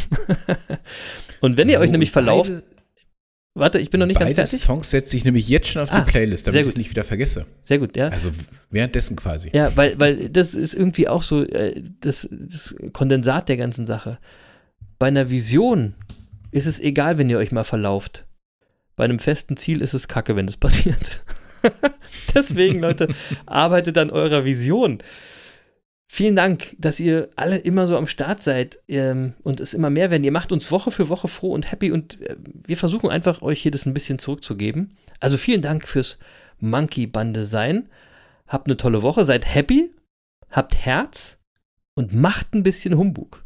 und 1.41 1.57
wenn 1.57 1.69
ihr 1.69 1.77
So, 1.79 1.83
euch 1.83 1.91
nämlich 1.91 2.11
beide- 2.11 2.25
verlauft, 2.25 2.51
warte, 3.53 3.79
ich 3.79 3.89
bin 3.89 3.99
noch 3.99 4.07
nicht 4.07 4.19
Beide 4.19 4.33
ganz 4.35 4.51
fertig. 4.51 4.65
Songs 4.65 4.89
setze 4.91 5.17
ich 5.17 5.25
nämlich 5.25 5.47
jetzt 5.49 5.67
schon 5.69 5.81
auf 5.81 5.91
Ah, 5.91 6.01
die 6.01 6.11
Playlist, 6.11 6.47
damit 6.47 6.61
ich 6.61 6.67
es 6.67 6.77
nicht 6.77 6.89
wieder 6.89 7.03
vergesse. 7.03 7.45
Sehr 7.63 7.79
gut, 7.79 7.97
ja. 7.97 8.07
Also 8.09 8.31
währenddessen 8.69 9.15
quasi. 9.15 9.49
Ja, 9.53 9.75
weil, 9.75 9.99
weil 9.99 10.29
das 10.29 10.53
ist 10.55 10.73
irgendwie 10.73 11.07
auch 11.07 11.23
so 11.23 11.43
äh, 11.43 11.81
das, 11.99 12.27
das 12.31 12.75
Kondensat 12.93 13.49
der 13.49 13.57
ganzen 13.57 13.87
Sache. 13.87 14.19
Bei 14.99 15.07
einer 15.07 15.29
Vision 15.29 15.95
ist 16.51 16.65
es 16.67 16.79
egal, 16.79 17.17
wenn 17.17 17.29
ihr 17.29 17.37
euch 17.37 17.51
mal 17.51 17.63
verlauft. 17.63 18.25
Bei 18.95 19.03
einem 19.03 19.19
festen 19.19 19.57
Ziel 19.57 19.81
ist 19.81 19.93
es 19.93 20.07
kacke, 20.07 20.35
wenn 20.35 20.47
das 20.47 20.57
passiert. 20.57 21.23
Deswegen, 22.35 22.79
Leute, 22.79 23.07
arbeitet 23.45 23.97
an 23.97 24.09
eurer 24.09 24.45
Vision. 24.45 25.01
Vielen 26.09 26.37
Dank, 26.37 26.75
dass 26.79 27.01
ihr 27.01 27.29
alle 27.35 27.57
immer 27.57 27.85
so 27.85 27.97
am 27.97 28.07
Start 28.07 28.41
seid 28.41 28.79
ähm, 28.87 29.33
und 29.43 29.59
es 29.59 29.73
immer 29.73 29.89
mehr 29.89 30.09
werden. 30.09 30.23
Ihr 30.23 30.31
macht 30.31 30.53
uns 30.53 30.71
Woche 30.71 30.89
für 30.89 31.09
Woche 31.09 31.27
froh 31.27 31.53
und 31.53 31.69
happy 31.69 31.91
und 31.91 32.21
äh, 32.21 32.37
wir 32.65 32.77
versuchen 32.77 33.09
einfach, 33.09 33.41
euch 33.41 33.61
hier 33.61 33.71
das 33.71 33.85
ein 33.85 33.93
bisschen 33.93 34.17
zurückzugeben. 34.17 34.95
Also 35.19 35.37
vielen 35.37 35.61
Dank 35.61 35.85
fürs 35.85 36.19
Monkey-Bande 36.59 37.43
sein. 37.43 37.89
Habt 38.47 38.67
eine 38.67 38.77
tolle 38.77 39.03
Woche, 39.03 39.25
seid 39.25 39.53
happy, 39.53 39.91
habt 40.49 40.77
Herz 40.77 41.39
und 41.95 42.13
macht 42.13 42.53
ein 42.53 42.63
bisschen 42.63 42.97
Humbug. 42.97 43.43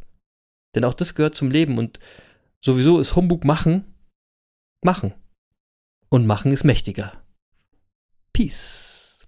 Denn 0.75 0.83
auch 0.83 0.93
das 0.93 1.15
gehört 1.15 1.35
zum 1.35 1.49
Leben 1.49 1.79
und 1.79 1.99
sowieso 2.63 2.99
ist 2.99 3.15
Humbug 3.15 3.43
machen, 3.43 3.95
machen. 4.83 5.13
Und 6.09 6.27
machen 6.27 6.51
ist 6.51 6.63
mächtiger. 6.63 7.20
Peace. 8.33 9.25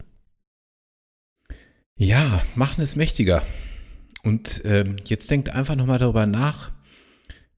Ja, 1.97 2.43
machen 2.55 2.81
es 2.81 2.95
mächtiger. 2.95 3.43
Und 4.23 4.61
ähm, 4.65 4.95
jetzt 5.05 5.29
denkt 5.29 5.49
einfach 5.49 5.75
nochmal 5.75 5.99
darüber 5.99 6.25
nach, 6.25 6.71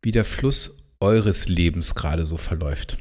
wie 0.02 0.12
der 0.12 0.26
Fluss 0.26 0.96
eures 1.00 1.48
Lebens 1.48 1.96
gerade 1.96 2.26
so 2.26 2.38
verläuft. 2.38 2.98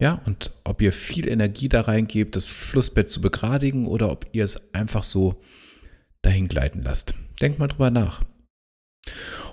Ja, 0.00 0.22
und 0.26 0.52
ob 0.64 0.80
ihr 0.80 0.92
viel 0.92 1.28
Energie 1.28 1.68
da 1.68 1.82
reingebt, 1.82 2.36
das 2.36 2.44
Flussbett 2.44 3.10
zu 3.10 3.20
begradigen 3.20 3.86
oder 3.86 4.10
ob 4.10 4.26
ihr 4.32 4.44
es 4.44 4.72
einfach 4.74 5.02
so 5.02 5.42
dahin 6.22 6.46
gleiten 6.46 6.82
lasst. 6.82 7.14
Denkt 7.40 7.58
mal 7.58 7.66
drüber 7.66 7.90
nach. 7.90 8.22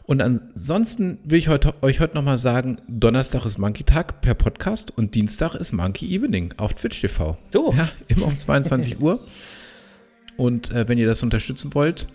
Und 0.03 0.21
ansonsten 0.21 1.17
will 1.23 1.39
ich 1.39 1.47
heute, 1.47 1.73
euch 1.81 1.99
heute 1.99 2.15
nochmal 2.15 2.37
sagen, 2.37 2.79
Donnerstag 2.87 3.45
ist 3.45 3.57
Monkey 3.57 3.83
Tag 3.83 4.21
per 4.21 4.35
Podcast 4.35 4.95
und 4.95 5.15
Dienstag 5.15 5.55
ist 5.55 5.71
Monkey 5.71 6.13
Evening 6.13 6.53
auf 6.57 6.75
Twitch 6.75 7.01
TV. 7.01 7.37
So. 7.51 7.73
Ja, 7.73 7.89
immer 8.07 8.27
um 8.27 8.37
22 8.37 8.99
Uhr. 8.99 9.19
Und 10.37 10.71
äh, 10.71 10.87
wenn 10.87 10.99
ihr 10.99 11.07
das 11.07 11.23
unterstützen 11.23 11.73
wollt, 11.73 12.07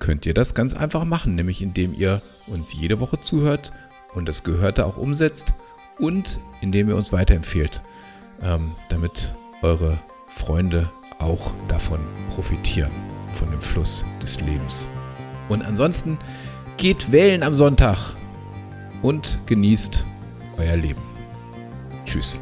könnt 0.00 0.26
ihr 0.26 0.34
das 0.34 0.54
ganz 0.54 0.74
einfach 0.74 1.04
machen, 1.04 1.34
nämlich 1.34 1.62
indem 1.62 1.94
ihr 1.94 2.20
uns 2.46 2.74
jede 2.74 3.00
Woche 3.00 3.20
zuhört 3.20 3.72
und 4.14 4.28
das 4.28 4.44
Gehörte 4.44 4.84
auch 4.84 4.96
umsetzt 4.96 5.54
und 5.98 6.38
indem 6.60 6.88
ihr 6.88 6.96
uns 6.96 7.12
weiterempfehlt, 7.12 7.80
ähm, 8.42 8.72
damit 8.88 9.32
eure 9.62 9.98
Freunde 10.28 10.90
auch 11.18 11.52
davon 11.68 12.00
profitieren, 12.34 12.90
von 13.34 13.50
dem 13.50 13.60
Fluss 13.60 14.04
des 14.22 14.40
Lebens. 14.40 14.88
Und 15.48 15.62
ansonsten 15.62 16.18
geht 16.80 17.12
wählen 17.12 17.42
am 17.42 17.54
Sonntag 17.54 18.14
und 19.02 19.38
genießt 19.44 20.02
euer 20.56 20.76
Leben. 20.76 21.02
Tschüss. 22.06 22.40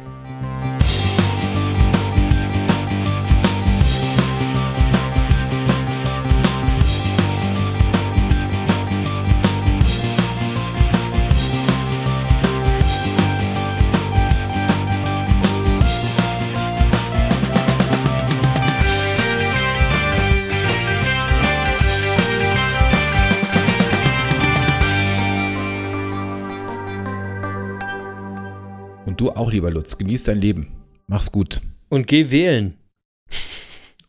Du 29.29 29.35
auch, 29.35 29.51
lieber 29.51 29.71
Lutz, 29.71 29.97
genieß 29.97 30.23
dein 30.23 30.39
Leben. 30.39 30.67
Mach's 31.07 31.31
gut. 31.31 31.61
Und 31.89 32.07
geh 32.07 32.31
wählen. 32.31 32.77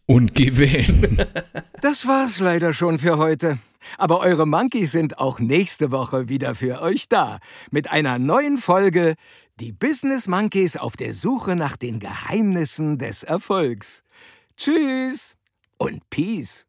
Und 0.07 0.35
geh 0.35 0.57
wählen. 0.57 1.27
Das 1.83 2.07
war's 2.07 2.41
leider 2.41 2.75
schon 2.75 2.99
für 2.99 3.17
heute. 3.17 3.59
Aber 3.97 4.21
eure 4.21 4.47
Monkeys 4.47 4.93
sind 4.93 5.19
auch 5.19 5.41
nächste 5.41 5.93
Woche 5.93 6.29
wieder 6.29 6.55
für 6.55 6.83
euch 6.83 7.09
da. 7.09 7.39
Mit 7.71 7.91
einer 7.91 8.19
neuen 8.19 8.59
Folge 8.59 9.15
Die 9.61 9.73
Business 9.73 10.29
Monkeys 10.29 10.77
auf 10.77 10.97
der 10.99 11.15
Suche 11.15 11.57
nach 11.57 11.79
den 11.79 11.99
Geheimnissen 11.99 12.99
des 12.99 13.23
Erfolgs. 13.23 14.05
Tschüss 14.59 15.37
und 15.79 16.11
Peace. 16.11 16.67